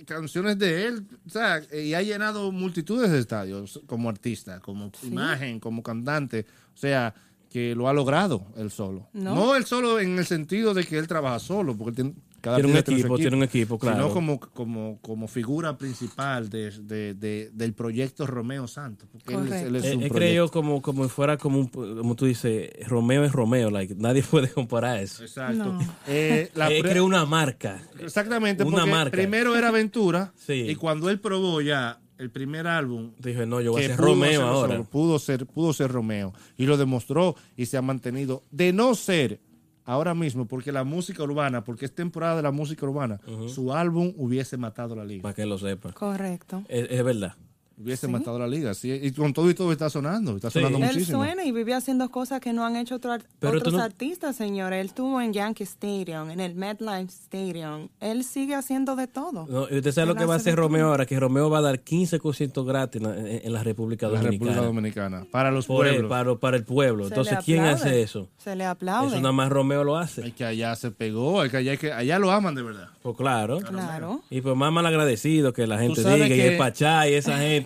canciones 0.06 0.58
de 0.58 0.86
él. 0.86 1.06
O 1.26 1.30
sea, 1.30 1.62
y 1.72 1.94
ha 1.94 2.02
llenado 2.02 2.52
multitudes 2.52 3.10
de 3.10 3.18
estadios 3.18 3.80
como 3.86 4.08
artista, 4.08 4.60
como 4.60 4.90
imagen, 5.02 5.60
como 5.60 5.82
cantante. 5.82 6.46
O 6.74 6.78
sea, 6.78 7.14
que 7.50 7.74
lo 7.74 7.88
ha 7.88 7.92
logrado 7.92 8.46
él 8.56 8.70
solo. 8.70 9.08
¿No? 9.12 9.34
No, 9.34 9.56
él 9.56 9.64
solo 9.64 9.98
en 10.00 10.18
el 10.18 10.26
sentido 10.26 10.74
de 10.74 10.84
que 10.84 10.98
él 10.98 11.08
trabaja 11.08 11.38
solo, 11.38 11.76
porque 11.76 11.90
él 11.90 11.96
tiene, 11.96 12.14
cada 12.46 12.56
Tiene 12.58 12.70
un 12.72 12.78
equipo, 12.78 13.16
tiene 13.16 13.36
un 13.36 13.42
equipo, 13.42 13.78
claro. 13.78 13.96
Sino 14.02 14.14
como, 14.14 14.38
como, 14.40 14.98
como 15.02 15.28
figura 15.28 15.76
principal 15.76 16.48
de, 16.48 16.70
de- 16.82 17.14
de- 17.14 17.50
del 17.52 17.74
proyecto 17.74 18.26
Romeo 18.26 18.66
Santos. 18.68 19.08
Porque 19.12 19.34
él, 19.34 19.52
él 19.52 19.76
es 19.76 19.94
un 19.96 20.08
creído 20.08 20.48
como, 20.50 20.80
como 20.80 21.08
fuera 21.08 21.36
como 21.36 21.58
un, 21.58 21.68
como 21.68 22.14
tú 22.14 22.26
dices, 22.26 22.70
Romeo 22.86 23.24
es 23.24 23.32
Romeo, 23.32 23.70
like, 23.70 23.94
nadie 23.96 24.22
puede 24.30 24.48
comparar 24.48 25.00
eso. 25.00 25.22
Exacto. 25.24 25.72
No. 25.72 25.78
Eh, 26.06 26.50
la 26.54 26.68
Él 26.68 26.82
creó 26.82 27.04
una 27.04 27.26
marca. 27.26 27.82
Exactamente, 27.98 28.62
Una 28.64 28.76
porque 28.78 28.90
marca. 28.90 29.10
primero 29.10 29.56
era 29.56 29.68
Aventura 29.68 30.32
Sí. 30.36 30.52
y 30.68 30.74
cuando 30.76 31.10
él 31.10 31.18
probó 31.20 31.60
ya 31.60 32.00
el 32.18 32.30
primer 32.30 32.66
álbum 32.66 33.12
Dije, 33.18 33.44
no, 33.44 33.60
yo 33.60 33.72
voy 33.72 33.84
a 33.84 33.88
ser 33.88 33.96
Romeo 33.98 34.42
ahora. 34.42 34.72
solo, 34.76 34.84
pudo 34.88 35.18
ser 35.18 35.44
pudo 35.44 35.72
ser 35.74 35.90
Romeo 35.92 36.32
y 36.56 36.64
lo 36.64 36.78
demostró 36.78 37.34
y 37.58 37.66
se 37.66 37.76
ha 37.76 37.82
mantenido 37.82 38.42
de 38.50 38.72
no 38.72 38.94
ser 38.94 39.38
ahora 39.86 40.14
mismo 40.14 40.46
porque 40.46 40.72
la 40.72 40.84
música 40.84 41.22
urbana 41.22 41.64
porque 41.64 41.86
es 41.86 41.94
temporada 41.94 42.36
de 42.36 42.42
la 42.42 42.50
música 42.50 42.84
urbana 42.84 43.20
su 43.48 43.72
álbum 43.72 44.12
hubiese 44.16 44.58
matado 44.58 44.94
la 44.94 45.04
liga 45.04 45.22
Para 45.22 45.34
que 45.34 45.46
lo 45.46 45.56
sepa. 45.56 45.92
Correcto. 45.92 46.64
Es, 46.68 46.88
es 46.90 47.02
verdad. 47.04 47.34
Hubiese 47.78 48.08
matado 48.08 48.38
la 48.38 48.46
liga 48.48 48.72
sí, 48.74 48.90
y 48.90 49.10
con 49.12 49.32
todo 49.32 49.50
y 49.50 49.54
todo 49.54 49.70
está 49.72 49.90
sonando 49.90 50.36
está 50.36 50.50
Sí. 50.50 50.60
sonando 50.60 50.78
Él 50.78 50.84
muchísimo 50.86 51.18
suena 51.18 51.44
y 51.44 51.52
vive 51.52 51.74
haciendo 51.74 52.08
cosas 52.10 52.40
que 52.40 52.52
no 52.52 52.64
han 52.64 52.76
hecho 52.76 52.94
otro 52.96 53.12
ar- 53.12 53.22
Pero 53.38 53.52
tú 53.54 53.58
otros 53.58 53.74
no- 53.74 53.82
artistas, 53.82 54.36
señor. 54.36 54.72
Él 54.72 54.86
estuvo 54.86 55.20
en 55.20 55.32
Yankee 55.32 55.64
Stadium, 55.64 56.30
en 56.30 56.40
el 56.40 56.54
MetLife 56.54 57.08
Stadium. 57.12 57.88
Él 58.00 58.24
sigue 58.24 58.54
haciendo 58.54 58.96
de 58.96 59.06
todo. 59.06 59.46
No, 59.48 59.68
y 59.70 59.76
usted 59.76 59.92
sabe 59.92 60.06
lo 60.06 60.12
Él 60.12 60.18
que 60.18 60.24
va 60.24 60.34
a 60.34 60.36
hacer 60.38 60.56
Romeo 60.56 60.82
todo. 60.82 60.90
ahora, 60.92 61.06
que 61.06 61.18
Romeo 61.20 61.50
va 61.50 61.58
a 61.58 61.62
dar 61.62 61.80
15% 61.80 62.64
gratis 62.64 63.02
en, 63.02 63.06
en- 63.10 63.40
en 63.44 63.52
la 63.52 63.62
República 63.62 64.06
la 64.08 64.18
Dominicana. 64.20 64.50
República 64.50 64.66
Dominicana 64.66 65.26
para 65.30 65.50
los 65.50 65.66
Por 65.66 65.86
el- 65.86 65.92
pueblos 65.94 66.08
para, 66.10 66.34
para 66.36 66.56
el 66.56 66.64
pueblo. 66.64 67.04
Se 67.04 67.08
Entonces, 67.08 67.38
¿quién 67.44 67.64
hace 67.64 68.02
eso? 68.02 68.28
Se 68.38 68.56
le 68.56 68.64
aplaude. 68.64 69.08
Eso 69.08 69.16
nada 69.16 69.32
más 69.32 69.50
Romeo 69.50 69.84
lo 69.84 69.96
hay 69.98 70.04
hace. 70.04 70.32
que 70.32 70.44
allá 70.44 70.74
se 70.76 70.90
pegó 70.90 71.40
hay 71.40 71.50
que 71.50 71.56
allá, 71.58 71.72
hay 71.72 71.78
que 71.78 71.92
allá 71.92 72.18
lo 72.18 72.30
aman 72.30 72.54
de 72.54 72.62
verdad 72.62 72.88
Pues 73.02 73.16
claro. 73.16 73.58
Claro. 73.60 74.22
Y 74.30 74.40
pues 74.40 74.56
más 74.56 74.72
mal 74.72 74.86
agradecido 74.86 75.52
que 75.52 75.66
la 75.66 75.78
gente 75.78 76.00
diga 76.02 76.26
y 76.26 76.28
que- 76.28 76.48
el 76.52 76.56
Pachá 76.58 77.08
y 77.08 77.14
esa 77.14 77.38
gente, 77.38 77.65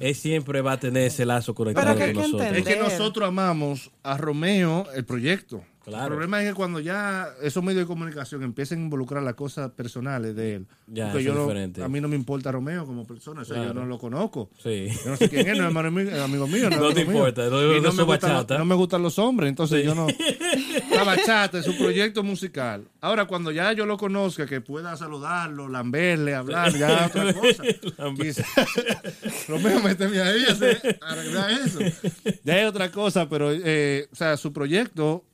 él 0.00 0.14
siempre 0.14 0.60
va 0.60 0.72
a 0.72 0.80
tener 0.80 1.04
ese 1.04 1.24
lazo 1.24 1.54
conectado 1.54 1.94
Pero 1.94 2.06
que 2.06 2.12
con 2.12 2.22
nosotros. 2.22 2.46
Es 2.46 2.52
que 2.52 2.58
Entender. 2.72 2.82
nosotros 2.82 3.28
amamos 3.28 3.90
a 4.02 4.16
Romeo 4.16 4.86
el 4.94 5.04
proyecto. 5.04 5.64
Claro. 5.84 6.04
El 6.04 6.10
problema 6.12 6.42
es 6.42 6.48
que 6.48 6.54
cuando 6.54 6.80
ya 6.80 7.28
esos 7.42 7.62
medios 7.62 7.82
de 7.82 7.86
comunicación 7.86 8.42
empiecen 8.42 8.78
a 8.78 8.82
involucrar 8.82 9.22
las 9.22 9.34
cosas 9.34 9.70
personales 9.72 10.34
de 10.34 10.54
él, 10.54 10.66
Ya, 10.86 11.08
porque 11.12 11.24
yo 11.24 11.34
no- 11.34 11.84
a 11.84 11.88
mí 11.88 12.00
no 12.00 12.08
me 12.08 12.16
importa 12.16 12.50
Romeo 12.50 12.86
como 12.86 13.06
persona, 13.06 13.42
o 13.42 13.44
sea, 13.44 13.62
yo 13.64 13.74
no 13.74 13.84
lo 13.84 13.98
conozco. 13.98 14.50
Sí. 14.62 14.88
Yo 15.04 15.10
no 15.10 15.16
sé 15.16 15.28
quién 15.28 15.46
es, 15.48 15.58
no 15.58 15.68
es 15.68 16.20
amigo 16.20 16.46
mío. 16.46 16.70
No, 16.70 16.76
No 16.80 16.88
es 16.88 16.94
te 16.94 17.02
importa, 17.02 17.44
no- 17.50 17.80
no 17.80 17.92
me 17.92 18.02
bachata. 18.04 18.56
no 18.58 18.64
me 18.64 18.74
gustan 18.74 19.02
los 19.02 19.18
hombres, 19.18 19.48
entonces 19.50 19.84
yo 19.84 19.94
no. 19.94 20.06
La 20.94 21.04
bachata 21.04 21.58
es 21.58 21.68
un 21.68 21.76
proyecto 21.76 22.22
musical. 22.22 22.88
Ahora, 23.00 23.26
cuando 23.26 23.50
ya 23.50 23.72
yo 23.74 23.84
lo 23.84 23.98
conozca, 23.98 24.46
que 24.46 24.60
pueda 24.62 24.96
saludarlo, 24.96 25.68
lamberle, 25.68 26.34
hablar, 26.34 26.72
ya 26.76 27.06
otra 27.06 27.32
cosa. 27.34 27.62
Quizá- 28.16 28.44
Romeo, 29.48 29.80
méteme 29.82 30.20
ahí, 30.20 30.44
arreglar 31.00 31.50
eso. 31.50 31.78
Ya 32.42 32.60
es 32.62 32.68
otra 32.68 32.90
cosa, 32.90 33.28
pero, 33.28 33.50
eh, 33.52 34.08
o 34.12 34.16
sea, 34.16 34.36
su 34.36 34.52
proyecto 34.52 35.24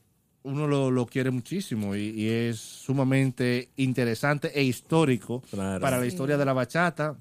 uno 0.43 0.67
lo, 0.67 0.91
lo 0.91 1.07
quiere 1.07 1.31
muchísimo 1.31 1.95
y, 1.95 2.11
y 2.11 2.29
es 2.29 2.59
sumamente 2.59 3.71
interesante 3.77 4.51
e 4.59 4.63
histórico 4.63 5.43
Claro. 5.51 5.81
para 5.81 5.99
la 5.99 6.07
historia 6.07 6.37
de 6.37 6.45
la 6.45 6.53
bachata 6.53 7.17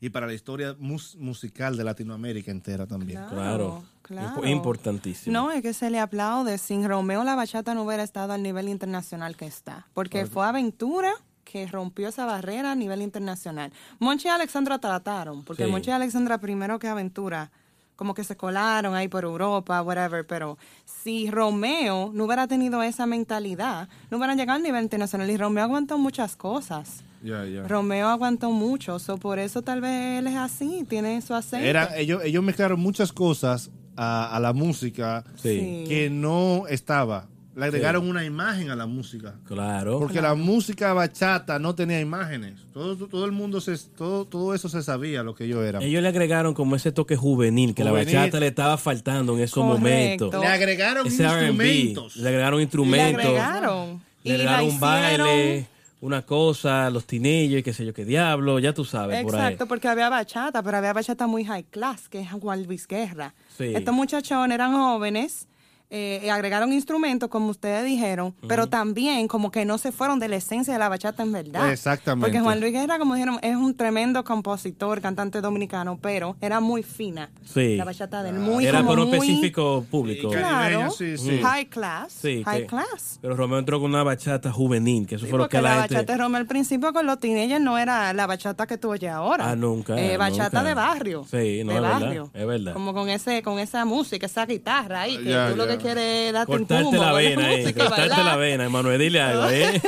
y 0.00 0.10
para 0.10 0.26
la 0.26 0.34
historia 0.34 0.76
mus- 0.78 1.16
musical 1.16 1.76
de 1.76 1.84
Latinoamérica 1.84 2.50
entera 2.50 2.86
también. 2.86 3.20
Claro. 3.30 3.82
claro. 4.02 4.42
Impo- 4.42 4.48
Importantísimo. 4.48 5.32
No, 5.32 5.50
es 5.50 5.60
que 5.62 5.72
se 5.74 5.90
le 5.90 5.98
aplaude. 5.98 6.56
Sin 6.58 6.86
Romeo 6.86 7.24
la 7.24 7.34
bachata 7.34 7.74
no 7.74 7.82
hubiera 7.84 8.02
estado 8.04 8.32
al 8.32 8.42
nivel 8.42 8.68
internacional 8.68 9.36
que 9.36 9.46
está. 9.46 9.86
Porque 9.94 10.26
fue 10.26 10.46
Aventura 10.46 11.12
que 11.44 11.66
rompió 11.66 12.08
esa 12.08 12.26
barrera 12.26 12.72
a 12.72 12.74
nivel 12.74 13.00
internacional. 13.02 13.72
Monchi 13.98 14.28
y 14.28 14.30
Alexandra 14.30 14.78
trataron, 14.78 15.42
porque 15.44 15.64
Sí. 15.64 15.70
Monchi 15.70 15.88
y 15.90 15.92
Alexandra 15.94 16.38
primero 16.38 16.78
que 16.78 16.88
Aventura, 16.88 17.50
como 17.98 18.14
que 18.14 18.22
se 18.22 18.36
colaron 18.36 18.94
ahí 18.94 19.08
por 19.08 19.24
Europa, 19.24 19.82
whatever, 19.82 20.24
pero 20.24 20.56
si 20.84 21.28
Romeo 21.32 22.12
no 22.14 22.26
hubiera 22.26 22.46
tenido 22.46 22.80
esa 22.80 23.06
mentalidad, 23.06 23.88
no 24.08 24.18
hubieran 24.18 24.38
llegado 24.38 24.56
al 24.56 24.62
nivel 24.62 24.84
internacional. 24.84 25.28
Y 25.28 25.36
Romeo 25.36 25.64
aguantó 25.64 25.98
muchas 25.98 26.36
cosas. 26.36 27.02
Ya, 27.24 27.44
ya. 27.44 27.66
Romeo 27.66 28.06
aguantó 28.06 28.52
mucho, 28.52 29.00
so 29.00 29.18
por 29.18 29.40
eso 29.40 29.62
tal 29.62 29.80
vez 29.80 30.20
él 30.20 30.28
es 30.28 30.36
así, 30.36 30.86
tiene 30.88 31.20
su 31.22 31.34
aceite. 31.34 31.68
Era, 31.68 31.96
ellos, 31.96 32.22
ellos 32.22 32.44
mezclaron 32.44 32.78
muchas 32.78 33.12
cosas 33.12 33.68
a, 33.96 34.36
a 34.36 34.38
la 34.38 34.52
música. 34.52 35.24
Sí. 35.34 35.84
que 35.88 36.08
no 36.08 36.68
estaba 36.68 37.26
le 37.58 37.64
agregaron 37.66 38.08
una 38.08 38.24
imagen 38.24 38.70
a 38.70 38.76
la 38.76 38.86
música. 38.86 39.34
Claro. 39.46 39.98
Porque 39.98 40.20
la 40.22 40.34
música 40.34 40.92
bachata 40.92 41.58
no 41.58 41.74
tenía 41.74 42.00
imágenes. 42.00 42.54
Todo, 42.72 42.96
todo 43.08 43.24
el 43.24 43.32
mundo, 43.32 43.60
se, 43.60 43.76
todo, 43.96 44.24
todo 44.24 44.54
eso 44.54 44.68
se 44.68 44.82
sabía 44.82 45.22
lo 45.22 45.34
que 45.34 45.48
yo 45.48 45.62
era. 45.64 45.80
Ellos 45.82 46.00
le 46.02 46.08
agregaron 46.08 46.54
como 46.54 46.76
ese 46.76 46.92
toque 46.92 47.16
juvenil 47.16 47.74
que 47.74 47.82
Juvenil. 47.82 48.12
la 48.14 48.20
bachata 48.20 48.38
le 48.40 48.46
estaba 48.46 48.78
faltando 48.78 49.34
en 49.36 49.40
esos 49.40 49.54
Correcto. 49.64 50.26
momentos. 50.30 50.40
Le 50.40 50.46
agregaron 50.46 51.06
Ese 51.08 51.24
instrumentos. 51.24 52.16
le 52.16 52.28
agregaron 52.28 52.58
Le 52.58 52.62
instrumentos. 52.62 53.24
agregaron. 53.24 54.02
Le 54.22 54.34
Y 54.34 54.36
la 54.38 54.58
agregaron 54.58 54.68
un 54.68 54.80
baile, 54.80 55.66
una 56.00 56.22
cosa, 56.22 56.88
los 56.90 57.06
teenagers, 57.06 57.64
qué 57.64 57.72
sé 57.72 57.84
yo, 57.84 57.92
qué 57.92 58.04
diablo, 58.04 58.60
ya 58.60 58.72
tú 58.72 58.84
sabes 58.84 59.20
por 59.24 59.34
ahí. 59.34 59.40
Exacto, 59.42 59.66
porque 59.66 59.88
había 59.88 60.08
bachata, 60.08 60.62
pero 60.62 60.76
había 60.76 60.92
bachata 60.92 61.26
muy 61.26 61.44
high 61.44 61.64
class, 61.64 62.08
que 62.08 62.20
es 62.20 62.30
Juan 62.30 62.62
Luis 62.64 62.86
Guerra. 62.86 63.34
Sí. 63.56 63.72
Estos 63.74 63.92
muchachones 63.92 64.54
eran 64.54 64.74
jóvenes, 64.74 65.47
eh, 65.90 66.20
y 66.24 66.28
agregaron 66.28 66.72
instrumentos, 66.72 67.28
como 67.30 67.48
ustedes 67.50 67.84
dijeron, 67.84 68.34
pero 68.46 68.66
también 68.66 69.26
como 69.28 69.50
que 69.50 69.64
no 69.64 69.78
se 69.78 69.90
fueron 69.92 70.18
de 70.18 70.28
la 70.28 70.36
esencia 70.36 70.72
de 70.72 70.78
la 70.78 70.88
bachata 70.88 71.22
en 71.22 71.32
verdad. 71.32 71.72
Exactamente. 71.72 72.26
Porque 72.26 72.40
Juan 72.40 72.60
Luis 72.60 72.72
Guerra, 72.72 72.98
como 72.98 73.14
dijeron, 73.14 73.38
es 73.42 73.56
un 73.56 73.74
tremendo 73.74 74.22
compositor, 74.24 75.00
cantante 75.00 75.40
dominicano, 75.40 75.98
pero 76.00 76.36
era 76.40 76.60
muy 76.60 76.82
fina. 76.82 77.30
Sí. 77.44 77.76
La 77.76 77.84
bachata 77.84 78.22
del 78.22 78.34
muy 78.34 78.66
Era 78.66 78.78
como 78.78 78.90
por 78.90 78.98
un 79.00 79.08
muy- 79.08 79.16
específico 79.16 79.84
público. 79.90 80.28
Claro, 80.30 80.90
sí, 80.90 81.16
sí. 81.16 81.40
high 81.42 81.66
class, 81.66 82.12
Sí, 82.12 82.42
high 82.44 82.60
que- 82.62 82.66
class. 82.66 83.18
Pero 83.22 83.34
Romeo 83.36 83.58
entró 83.58 83.80
con 83.80 83.90
una 83.90 84.02
bachata 84.02 84.52
juvenil, 84.52 85.06
que 85.06 85.14
eso 85.14 85.24
Sí, 85.24 85.30
fue 85.30 85.38
lo 85.38 85.48
que 85.48 85.56
la, 85.62 85.62
la, 85.62 85.74
gente... 85.82 85.94
bachata 85.94 86.12
de 86.12 86.18
Romeo 86.18 86.38
al 86.38 86.46
principio 86.46 86.92
con 86.92 87.06
los 87.06 87.18
teenagers 87.18 87.60
no 87.62 87.78
era 87.78 88.12
la 88.12 88.26
bachata 88.26 88.66
que 88.66 88.76
tú 88.78 88.90
oyes 88.90 89.10
ahora. 89.10 89.50
Ah, 89.50 89.56
nunca, 89.56 89.98
Eh, 89.98 90.16
bachata 90.16 90.58
nunca. 90.58 90.62
de 90.68 90.74
barrio. 90.74 91.24
Sí, 91.30 91.62
no, 91.64 91.72
de 91.72 91.76
es 91.76 91.82
verdad, 91.82 92.00
barrio. 92.00 92.30
es 92.34 92.46
verdad. 92.46 92.72
Como 92.74 92.92
con 92.94 93.08
ese, 93.08 93.42
con 93.42 93.58
esa 93.58 93.84
música, 93.84 94.26
esa 94.26 94.44
guitarra 94.46 95.02
ahí, 95.02 95.16
que 95.18 95.46
tú 95.50 95.56
lo 95.56 95.66
que 95.66 95.77
quieres 95.78 96.26
es 96.28 96.32
darte 96.32 96.52
un 96.52 96.58
Cortarte 96.58 96.98
la 96.98 97.12
vena, 97.12 97.54
eh, 97.54 97.62
cortarte 97.74 98.00
bailar. 98.00 98.24
la 98.24 98.36
vena, 98.36 98.64
Emanuel, 98.66 98.98
dile 99.00 99.20
algo, 99.20 99.48
eh. 99.50 99.80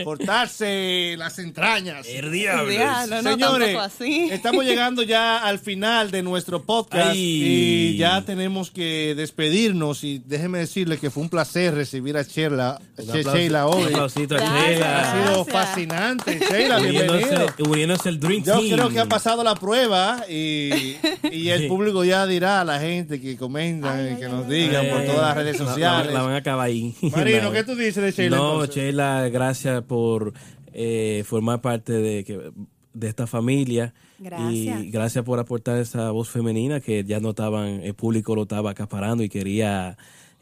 Cortarse 0.04 1.14
las 1.16 1.38
entrañas. 1.38 2.06
El 2.08 2.30
Diablo, 2.32 3.22
no, 3.22 3.30
Señores, 3.32 3.76
así. 3.78 4.28
estamos 4.30 4.64
llegando 4.64 5.02
ya 5.02 5.38
al 5.38 5.58
final 5.58 6.10
de 6.10 6.22
nuestro 6.22 6.62
podcast 6.62 7.10
Ay. 7.10 7.92
y 7.92 7.96
ya 7.96 8.22
tenemos 8.24 8.70
que 8.70 9.14
despedirnos 9.16 10.04
y 10.04 10.22
déjeme 10.24 10.58
decirle 10.58 10.98
que 10.98 11.10
fue 11.10 11.22
un 11.22 11.28
placer 11.28 11.74
recibir 11.74 12.16
a 12.16 12.22
Sheila, 12.22 12.80
Sheila 12.98 13.66
Un 13.66 13.74
hoy. 13.74 13.84
aplausito 13.84 14.34
a 14.36 14.38
Gracias. 14.38 14.66
Sheila. 14.68 15.00
Ha 15.00 15.12
sido 15.12 15.44
Gracias. 15.44 15.66
fascinante. 15.68 16.40
Sheila, 16.50 16.78
bienvenido. 16.78 17.14
Uniéndose, 17.16 17.62
uniéndose 17.62 18.08
el 18.08 18.20
Dream 18.20 18.42
Yo 18.44 18.58
Team. 18.60 18.72
creo 18.74 18.88
que 18.90 19.00
ha 19.00 19.06
pasado 19.06 19.42
la 19.44 19.54
prueba 19.54 20.24
y, 20.28 20.96
y 21.32 21.48
el 21.48 21.66
público 21.68 22.04
ya 22.04 22.26
dirá 22.26 22.60
a 22.60 22.64
la 22.64 22.78
gente 22.80 23.20
que 23.20 23.36
comentan 23.36 24.12
y 24.12 24.16
que 24.20 24.28
nos 24.28 24.48
digan 24.48 24.86
por 24.88 25.04
todas 25.04 25.25
las 25.28 25.36
redes 25.36 25.60
la- 25.60 25.66
sociales. 25.66 26.12
La, 26.12 26.22
van 26.22 26.32
a 26.32 26.36
acabar 26.36 26.66
ahí. 26.66 26.94
Marino, 27.14 27.42
No. 27.44 27.52
¿qué 27.52 27.64
tú 27.64 27.74
dices 27.74 27.96
de 28.02 28.10
Sheila? 28.12 28.36
No, 28.36 28.52
entonces? 28.62 28.74
Sheila, 28.76 29.28
gracias 29.28 29.82
por 29.82 30.32
eh, 30.72 31.22
formar 31.26 31.60
parte 31.60 31.92
de, 31.92 32.24
que, 32.24 32.50
de 32.94 33.08
esta 33.08 33.26
familia. 33.26 33.94
Gracias. 34.18 34.82
Y 34.84 34.90
gracias 34.90 35.24
por 35.24 35.38
aportar 35.38 35.76
esa 35.78 36.10
voz 36.10 36.30
femenina 36.30 36.80
que 36.80 37.04
ya 37.04 37.20
no 37.20 37.30
estaban, 37.30 37.80
el 37.82 37.94
público 37.94 38.34
lo 38.34 38.42
estaba 38.42 38.70
acaparando 38.70 39.22
y 39.22 39.28
quería 39.28 39.98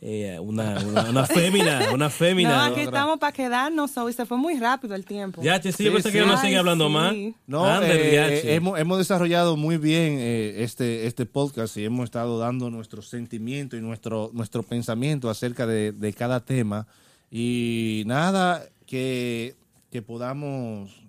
eh, 0.06 0.38
una, 0.38 0.78
una, 0.86 1.08
una 1.08 1.26
fémina, 1.26 1.88
una 1.94 2.04
No, 2.06 2.10
fémina. 2.10 2.66
aquí 2.66 2.80
estamos 2.80 3.18
para 3.18 3.32
quedarnos 3.32 3.96
hoy. 3.96 4.12
Se 4.12 4.26
fue 4.26 4.36
muy 4.36 4.58
rápido 4.58 4.94
el 4.94 5.06
tiempo. 5.06 5.40
Ya, 5.42 5.58
che, 5.60 5.72
sí, 5.72 5.82
yo 5.84 5.90
Sí, 5.90 5.94
pensé 5.94 6.08
sí. 6.10 6.12
que 6.12 6.18
yo 6.18 6.26
no 6.26 6.38
seguía 6.38 6.58
hablando 6.58 6.88
sí. 6.88 6.92
más. 6.92 7.14
No, 7.46 7.64
Ande, 7.64 7.90
eh, 7.90 8.10
Riachi. 8.32 8.48
hemos, 8.50 8.78
hemos 8.78 8.98
desarrollado 8.98 9.56
muy 9.56 9.78
bien 9.78 10.16
eh, 10.18 10.62
este, 10.62 11.06
este 11.06 11.24
podcast 11.24 11.76
y 11.78 11.84
hemos 11.86 12.04
estado 12.04 12.38
dando 12.38 12.68
nuestro 12.70 13.00
sentimiento 13.00 13.78
y 13.78 13.80
nuestro, 13.80 14.30
nuestro 14.34 14.62
pensamiento 14.62 15.30
acerca 15.30 15.66
de, 15.66 15.92
de 15.92 16.12
cada 16.12 16.40
tema. 16.44 16.86
Y 17.30 18.02
nada, 18.06 18.62
que, 18.86 19.54
que 19.90 20.02
podamos 20.02 21.02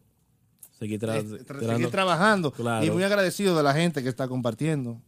Seguir 0.80 1.00
tra- 1.02 1.18
eh, 1.18 1.24
tra- 1.24 1.46
tirando- 1.60 1.74
seguir 1.74 1.90
trabajando. 1.92 2.52
Claro. 2.52 2.86
Y 2.86 2.92
muy 2.92 3.04
agradecido 3.04 3.56
de 3.58 3.64
la 3.64 3.74
gente 3.74 4.02
que 4.04 4.10
está 4.10 4.28
compartiendo, 4.30 5.02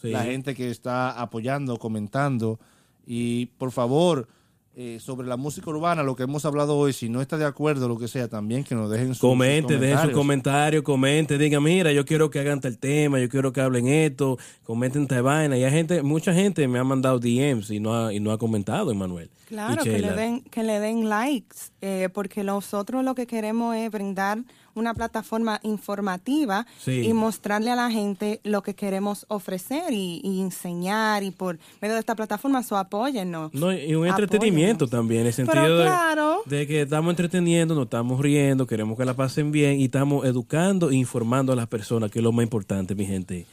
Sí. 0.00 0.10
la 0.10 0.22
gente 0.24 0.54
que 0.54 0.70
está 0.70 1.10
apoyando, 1.20 1.78
comentando. 1.78 2.58
Y 3.06 3.46
por 3.46 3.70
favor, 3.72 4.28
eh, 4.76 4.98
sobre 5.00 5.28
la 5.28 5.36
música 5.36 5.70
urbana, 5.70 6.02
lo 6.02 6.16
que 6.16 6.24
hemos 6.24 6.44
hablado 6.44 6.76
hoy, 6.76 6.92
si 6.92 7.08
no 7.08 7.20
está 7.22 7.38
de 7.38 7.44
acuerdo, 7.44 7.86
lo 7.86 7.96
que 7.96 8.08
sea, 8.08 8.26
también 8.28 8.64
que 8.64 8.74
nos 8.74 8.90
dejen 8.90 9.08
sus, 9.08 9.18
Comente, 9.20 9.74
sus 9.74 9.80
dejen 9.80 9.98
su 9.98 10.10
comentarios. 10.10 10.82
comentario, 10.82 10.82
comente, 10.82 11.38
diga, 11.38 11.60
mira, 11.60 11.92
yo 11.92 12.04
quiero 12.04 12.28
que 12.28 12.40
hagan 12.40 12.60
tal 12.60 12.76
tema, 12.78 13.20
yo 13.20 13.28
quiero 13.28 13.52
que 13.52 13.60
hablen 13.60 13.86
esto, 13.86 14.36
comenten 14.64 15.06
tal 15.06 15.22
vaina. 15.22 15.56
Y 15.56 15.62
hay 15.62 15.70
gente, 15.70 16.02
mucha 16.02 16.34
gente 16.34 16.66
me 16.66 16.80
ha 16.80 16.84
mandado 16.84 17.20
DMs 17.20 17.70
y 17.70 17.78
no 17.78 17.94
ha, 17.94 18.12
y 18.12 18.18
no 18.18 18.32
ha 18.32 18.38
comentado, 18.38 18.90
Emanuel. 18.90 19.30
Claro, 19.54 19.82
que 19.84 19.98
le, 19.98 20.10
den, 20.12 20.40
que 20.42 20.62
le 20.62 20.80
den 20.80 21.08
likes, 21.08 21.56
eh, 21.80 22.08
porque 22.12 22.42
nosotros 22.44 23.04
lo 23.04 23.14
que 23.14 23.26
queremos 23.26 23.76
es 23.76 23.90
brindar 23.90 24.38
una 24.76 24.92
plataforma 24.92 25.60
informativa 25.62 26.66
Sí. 26.80 27.02
y 27.06 27.12
mostrarle 27.12 27.70
a 27.70 27.76
la 27.76 27.90
gente 27.92 28.40
lo 28.42 28.62
que 28.62 28.74
queremos 28.74 29.24
ofrecer 29.28 29.92
y, 29.92 30.20
y 30.24 30.40
enseñar 30.40 31.22
y 31.22 31.30
por 31.30 31.58
medio 31.80 31.94
de 31.94 32.00
esta 32.00 32.16
plataforma, 32.16 32.62
so 32.64 32.76
apóyennos. 32.76 33.54
No, 33.54 33.72
y 33.72 33.94
un 33.94 34.06
entretenimiento 34.08 34.86
Apóyennos. 34.86 34.90
también, 34.90 35.20
en 35.22 35.26
el 35.28 35.34
Pero 35.34 35.46
sentido 35.52 35.78
de- 35.78 35.84
claro. 35.84 36.42
de, 36.46 36.66
que 36.66 36.82
estamos 36.82 37.10
entreteniendo, 37.10 37.74
nos 37.76 37.84
estamos 37.84 38.20
riendo, 38.20 38.66
queremos 38.66 38.98
que 38.98 39.04
la 39.04 39.14
pasen 39.14 39.52
bien 39.52 39.78
y 39.80 39.84
estamos 39.84 40.24
educando 40.26 40.90
e 40.90 40.96
informando 40.96 41.52
a 41.52 41.56
las 41.56 41.68
personas, 41.68 42.10
que 42.10 42.18
es 42.18 42.22
lo 42.24 42.32
más 42.32 42.42
importante, 42.42 42.94
mi 42.96 43.06
gente. 43.06 43.46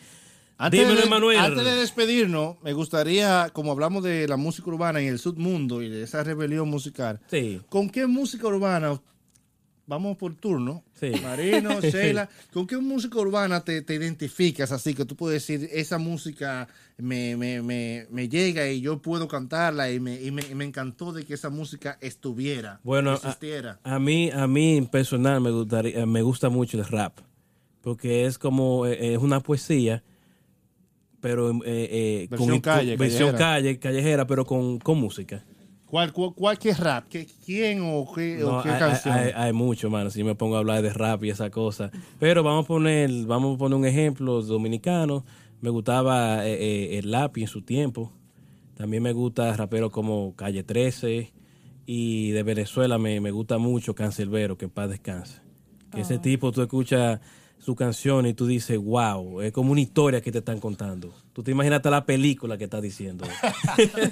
Antes 0.64 0.80
Dímelo, 0.80 1.00
de, 1.02 1.08
Emanuel. 1.08 1.38
antes 1.40 1.64
de 1.66 1.76
despedirnos, 1.76 2.58
me 2.62 2.74
gustaría, 2.74 3.50
como 3.52 3.72
hablamos 3.72 4.04
de 4.04 4.28
la 4.28 4.38
música 4.38 4.70
urbana 4.70 5.02
en 5.02 5.08
el 5.08 5.18
submundo 5.18 5.82
y 5.82 5.90
de 5.90 6.04
esa 6.04 6.24
rebelión 6.24 6.70
musical, 6.70 7.20
Sí. 7.28 7.60
¿con 7.70 7.90
qué 7.90 8.06
música 8.06 8.46
urbana, 8.48 9.02
vamos 9.88 10.18
por 10.18 10.36
turno, 10.36 10.84
Sí. 11.00 11.12
Marino, 11.24 11.80
Sheila, 11.82 12.30
¿con 12.54 12.68
qué 12.68 12.78
música 12.78 13.18
urbana 13.18 13.64
te, 13.64 13.82
te 13.82 13.96
identificas 13.96 14.72
así 14.72 14.94
que 14.94 15.04
tú 15.06 15.16
puedes 15.16 15.42
decir, 15.48 15.68
esa 15.74 15.98
música 15.98 16.68
me, 16.98 17.36
me, 17.36 17.64
me, 17.64 18.06
me 18.12 18.30
llega 18.30 18.70
y 18.70 18.82
yo 18.82 19.02
puedo 19.02 19.28
cantarla 19.28 19.92
y 19.92 20.00
me, 20.00 20.22
y 20.22 20.30
me, 20.30 20.44
y 20.44 20.54
me 20.54 20.66
encantó 20.66 21.12
de 21.12 21.26
que 21.26 21.34
esa 21.34 21.50
música 21.50 21.98
estuviera, 22.02 22.80
Bueno, 22.84 23.10
a, 23.12 23.16
existiera? 23.16 23.80
a 23.84 23.98
mí, 23.98 24.30
a 24.32 24.46
mí 24.46 24.78
en 24.78 24.86
personal 24.86 25.42
me, 25.42 25.50
gustaría, 25.50 26.06
me 26.06 26.22
gusta 26.22 26.50
mucho 26.50 26.78
el 26.78 26.86
rap, 26.86 27.18
porque 27.82 28.28
es 28.28 28.38
como, 28.38 28.86
eh, 28.86 29.14
es 29.16 29.18
una 29.20 29.40
poesía, 29.40 30.04
pero 31.22 31.52
eh, 31.52 31.62
eh, 31.66 32.28
Versión 32.30 32.60
calle, 32.60 32.98
versión 32.98 33.30
callejera. 33.32 33.38
calle, 33.38 33.80
callejera, 33.80 34.28
pero 34.28 34.46
con, 34.46 34.80
con 34.80 34.98
música. 35.00 35.44
¿Cuál, 35.86 36.14
cuál, 36.14 36.34
cuál 36.34 36.58
qué 36.58 36.74
rap? 36.74 37.06
¿Qué, 37.10 37.28
¿Quién 37.46 37.82
o 37.84 38.12
qué, 38.14 38.44
o 38.44 38.62
qué 38.64 38.70
hay, 38.70 38.80
canción? 38.80 39.14
hay- 39.18 39.32
hay 39.36 39.54
mucho, 39.54 39.90
mano, 39.90 40.10
si 40.10 40.24
me 40.24 40.36
pongo 40.36 40.56
a 40.56 40.60
hablar 40.60 40.82
de 40.82 40.92
rap 40.94 41.24
y 41.26 41.30
esa 41.30 41.50
cosa. 41.50 41.92
Pero 42.20 42.44
vamos 42.44 42.66
a 42.66 42.68
poner, 42.68 43.10
vamos 43.26 43.56
a 43.56 43.58
poner 43.58 43.78
un 43.78 43.86
ejemplo 43.86 44.42
dominicano. 44.42 45.26
Me 45.60 45.70
gustaba 45.70 46.48
eh, 46.48 46.54
eh, 46.54 46.98
el 47.00 47.12
lápiz 47.12 47.42
en 47.42 47.48
su 47.48 47.62
tiempo. 47.62 48.12
También 48.76 49.04
me 49.04 49.12
gusta 49.14 49.56
raperos 49.56 49.92
como 49.92 50.34
Calle 50.36 50.64
13. 50.64 51.32
Y 51.86 52.32
de 52.32 52.44
Venezuela 52.44 52.98
me, 52.98 53.20
me 53.20 53.32
gusta 53.32 53.58
mucho 53.58 53.94
Cancelbero, 53.94 54.58
que 54.58 54.66
en 54.66 54.72
paz 54.72 54.90
descanse. 54.90 55.42
Que 55.94 56.02
ese 56.02 56.20
tipo, 56.20 56.54
tú 56.54 56.62
escuchas 56.62 57.20
su 57.64 57.76
canción 57.76 58.26
y 58.26 58.34
tú 58.34 58.48
dices, 58.48 58.78
wow, 58.78 59.42
es 59.42 59.52
como 59.52 59.72
una 59.72 59.82
historia 59.82 60.22
que 60.22 60.32
te 60.32 60.40
están 60.40 60.60
contando. 60.60 61.14
Tú 61.34 61.44
te 61.44 61.52
imaginas 61.52 61.78
hasta 61.78 61.92
la 61.92 62.06
película 62.06 62.58
que 62.58 62.66
está 62.66 62.82
diciendo. 62.82 63.26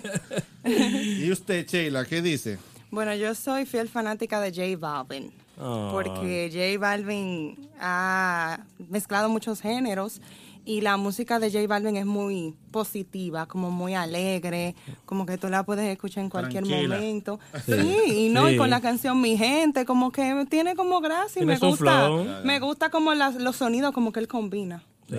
¿Y 0.64 1.32
usted, 1.32 1.66
Sheila, 1.68 2.06
qué 2.06 2.22
dice? 2.22 2.60
Bueno, 2.92 3.14
yo 3.16 3.34
soy 3.36 3.66
fiel 3.66 3.90
fanática 3.90 4.40
de 4.40 4.52
J 4.52 4.78
Balvin. 4.80 5.32
Ah. 5.58 5.90
Porque 5.92 6.50
J 6.54 6.80
Balvin 6.80 7.58
ha 7.80 8.66
mezclado 8.90 9.30
muchos 9.30 9.62
géneros 9.62 10.22
y 10.66 10.82
la 10.82 10.98
música 10.98 11.40
de 11.40 11.52
J 11.52 11.66
Balvin 11.68 11.96
es 11.98 12.06
muy 12.06 12.56
positiva, 12.72 13.46
como 13.48 13.72
muy 13.72 13.96
alegre, 13.96 14.76
como 15.06 15.26
que 15.26 15.38
tú 15.38 15.48
la 15.50 15.64
puedes 15.64 15.86
escuchar 15.92 16.24
en 16.24 16.30
cualquier 16.30 16.64
Tranquila. 16.64 16.96
momento. 16.96 17.40
Sí. 17.66 17.74
Sí, 18.06 18.26
y 18.28 18.30
no, 18.30 18.50
y 18.50 18.58
con 18.58 18.70
la 18.70 18.82
canción 18.82 19.20
Mi 19.22 19.38
Gente, 19.38 19.86
como 19.86 20.12
que 20.12 20.46
tiene 20.50 20.76
como 20.76 21.00
gracia 21.02 21.42
y 21.42 21.46
me 21.46 21.58
gusta. 21.58 21.78
flow. 22.06 22.26
Me 22.44 22.60
gusta 22.60 22.90
como 22.90 23.14
las- 23.14 23.36
los 23.36 23.56
sonidos 23.56 23.92
como 23.94 24.12
que 24.12 24.20
él 24.20 24.28
combina. 24.28 24.84
Sí. 25.10 25.16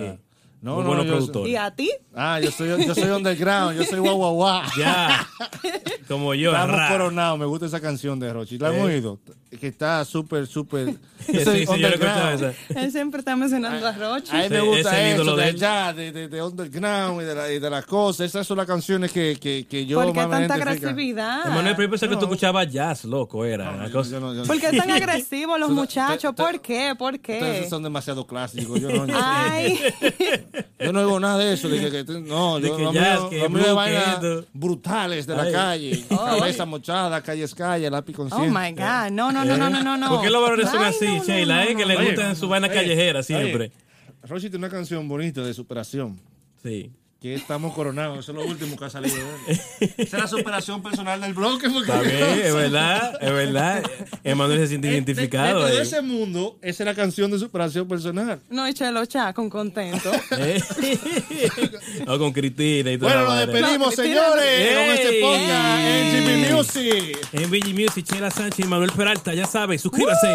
No, 0.61 0.75
Muy 0.75 0.83
no, 0.83 0.87
bueno 0.89 1.03
yo- 1.03 1.11
productor. 1.13 1.47
¿Y 1.47 1.55
a 1.55 1.71
ti? 1.71 1.89
Ah, 2.13 2.39
yo 2.39 2.51
soy, 2.51 2.69
yo 2.85 2.93
soy 2.93 3.09
underground, 3.09 3.77
yo 3.77 3.83
soy 3.83 3.99
guau 3.99 4.15
guau 4.17 4.33
guau. 4.35 4.61
Ya. 4.77 5.27
Como 6.07 6.33
yo, 6.35 6.51
Estamos 6.51 6.89
coronados, 6.89 7.39
me 7.39 7.45
gusta 7.45 7.65
esa 7.65 7.79
canción 7.79 8.19
de 8.19 8.31
Rochi. 8.33 8.57
¿La 8.57 8.67
han 8.69 8.75
Eh. 8.75 8.81
oído? 8.83 9.19
Que 9.59 9.67
está 9.67 10.03
súper, 10.05 10.45
súper. 10.47 10.95
Sí, 11.21 11.37
esa. 11.37 12.53
Él 12.75 12.91
siempre 12.91 13.19
está 13.19 13.35
mencionando 13.35 13.85
a 13.87 13.91
Rochi. 13.91 14.35
A 14.35 14.39
mí 14.43 14.49
me 14.49 14.61
gusta 14.61 15.09
eso 15.09 15.35
de 15.35 15.43
allá, 15.43 15.93
de, 15.93 16.11
de, 16.11 16.27
de 16.27 16.41
underground 16.43 17.21
y 17.21 17.25
de, 17.25 17.35
la- 17.35 17.51
y 17.51 17.59
de 17.59 17.69
las 17.69 17.85
cosas. 17.85 18.25
Esas 18.27 18.45
son 18.47 18.57
las 18.57 18.65
canciones 18.65 19.11
que, 19.11 19.37
que, 19.39 19.65
que 19.69 19.85
yo 19.85 20.01
¿Por 20.01 20.13
qué 20.13 20.19
tanta 20.25 20.55
agresividad? 20.55 21.45
Emanuel, 21.45 21.75
pero 21.75 21.87
yo 21.87 21.91
pensé 21.91 22.09
que 22.09 22.15
tú 22.15 22.21
escuchabas 22.25 22.71
jazz, 22.71 23.05
loco, 23.05 23.45
era. 23.45 23.69
una 23.71 23.87
Yo- 23.87 23.93
cosa- 23.93 24.09
yo 24.11 24.19
no- 24.19 24.33
yo- 24.33 24.43
¿Por 24.45 24.59
qué 24.59 24.71
tan 24.77 24.89
agresivos 24.91 25.59
los 25.59 25.69
muchachos? 25.69 26.33
¿Por 26.35 26.59
qué? 26.59 26.93
¿Por 26.97 27.19
qué? 27.19 27.67
son 27.69 27.83
demasiado 27.83 28.25
clásicos. 28.25 28.79
Yo 28.81 29.05
no, 29.05 29.13
Ay, 29.15 29.79
Yo 30.79 30.91
no 30.91 30.99
oigo 31.01 31.19
nada 31.19 31.37
de 31.37 31.53
eso. 31.53 31.69
De 31.69 31.79
que, 31.89 32.05
que- 32.05 32.19
no, 32.21 32.59
De 32.59 32.67
yo, 32.69 32.77
que 32.77 32.93
jazz, 32.93 33.21
es 33.31 33.49
blue, 33.51 33.75
vainas 33.75 34.19
brutales 34.53 35.25
de 35.27 35.35
la 35.35 35.43
Ay. 35.43 35.51
calle. 35.51 36.05
Cabeza 36.09 36.65
mochada, 36.65 37.21
calle 37.21 37.43
es 37.43 37.55
calle, 37.55 37.89
lápiz 37.89 38.13
Oh 38.13 38.27
consciente. 38.27 38.49
my 38.49 38.71
God. 38.71 39.11
No, 39.11 39.31
no, 39.31 39.45
no, 39.45 39.57
no, 39.57 39.69
no, 39.69 39.81
no. 39.83 39.97
no. 39.97 40.09
¿Por 40.09 40.21
qué 40.21 40.29
los 40.29 40.41
varones 40.41 40.69
son 40.69 40.83
así, 40.83 41.05
no, 41.05 41.17
no, 41.17 41.23
Sheila? 41.23 41.55
no, 41.55 41.61
eh? 41.61 41.73
no, 41.73 41.79
que 41.79 41.85
le 41.85 41.95
no. 41.95 42.05
gustan 42.05 42.35
su 42.35 42.47
vaina 42.49 42.69
callejera 42.69 43.23
siempre. 43.23 43.71
Rochi 44.23 44.49
tiene 44.49 44.57
una 44.65 44.69
canción 44.69 45.07
bonita 45.07 45.41
de 45.41 45.53
superación. 45.53 46.19
Sí. 46.61 46.91
Que 47.21 47.35
estamos 47.35 47.75
coronados. 47.75 48.17
Eso 48.17 48.31
es 48.31 48.37
lo 48.39 48.43
último 48.45 48.75
que 48.75 48.85
ha 48.85 48.89
salido 48.89 49.15
de. 49.45 49.53
Esa 49.97 50.17
es 50.17 50.23
la 50.23 50.27
superación 50.27 50.81
personal 50.81 51.21
del 51.21 51.35
bloque. 51.35 51.69
porque- 51.69 51.91
Está 51.91 52.01
bien, 52.01 52.41
es 52.43 52.55
verdad, 52.55 53.13
es 53.21 53.31
verdad. 53.31 53.83
Emanuel 54.23 54.57
se 54.61 54.67
siente 54.69 54.87
identificado. 54.87 55.59
Dentro 55.59 55.65
de 55.67 55.81
ahí. 55.81 55.87
ese 55.87 56.01
mundo, 56.01 56.57
esa 56.63 56.81
es 56.81 56.87
la 56.87 56.95
canción 56.95 57.29
de 57.29 57.37
superación 57.37 57.87
personal. 57.87 58.39
No, 58.49 58.67
y 58.67 58.73
Chelo 58.73 59.05
Cha, 59.05 59.33
con 59.33 59.51
contento. 59.51 60.11
¿Eh? 60.31 60.59
o 62.07 62.17
con 62.17 62.31
Cristina 62.33 62.91
y 62.91 62.97
toda 62.97 63.13
Bueno, 63.13 63.29
nos 63.35 63.45
despedimos, 63.47 63.95
No, 63.97 64.03
señores, 64.03 64.43
¡Ey! 64.43 64.75
con 64.75 64.95
este 64.95 65.21
podcast 65.21 65.79
en 65.79 66.07
¡Ey! 66.07 66.25
Jimmy 66.25 66.53
Music. 66.53 67.27
En 67.33 67.75
Music, 67.75 68.03
Chela 68.03 68.31
Sánchez 68.31 68.65
y 68.65 68.67
Manuel 68.67 68.91
Peralta, 68.93 69.31
ya 69.35 69.45
sabes, 69.45 69.79
suscríbase. 69.79 70.27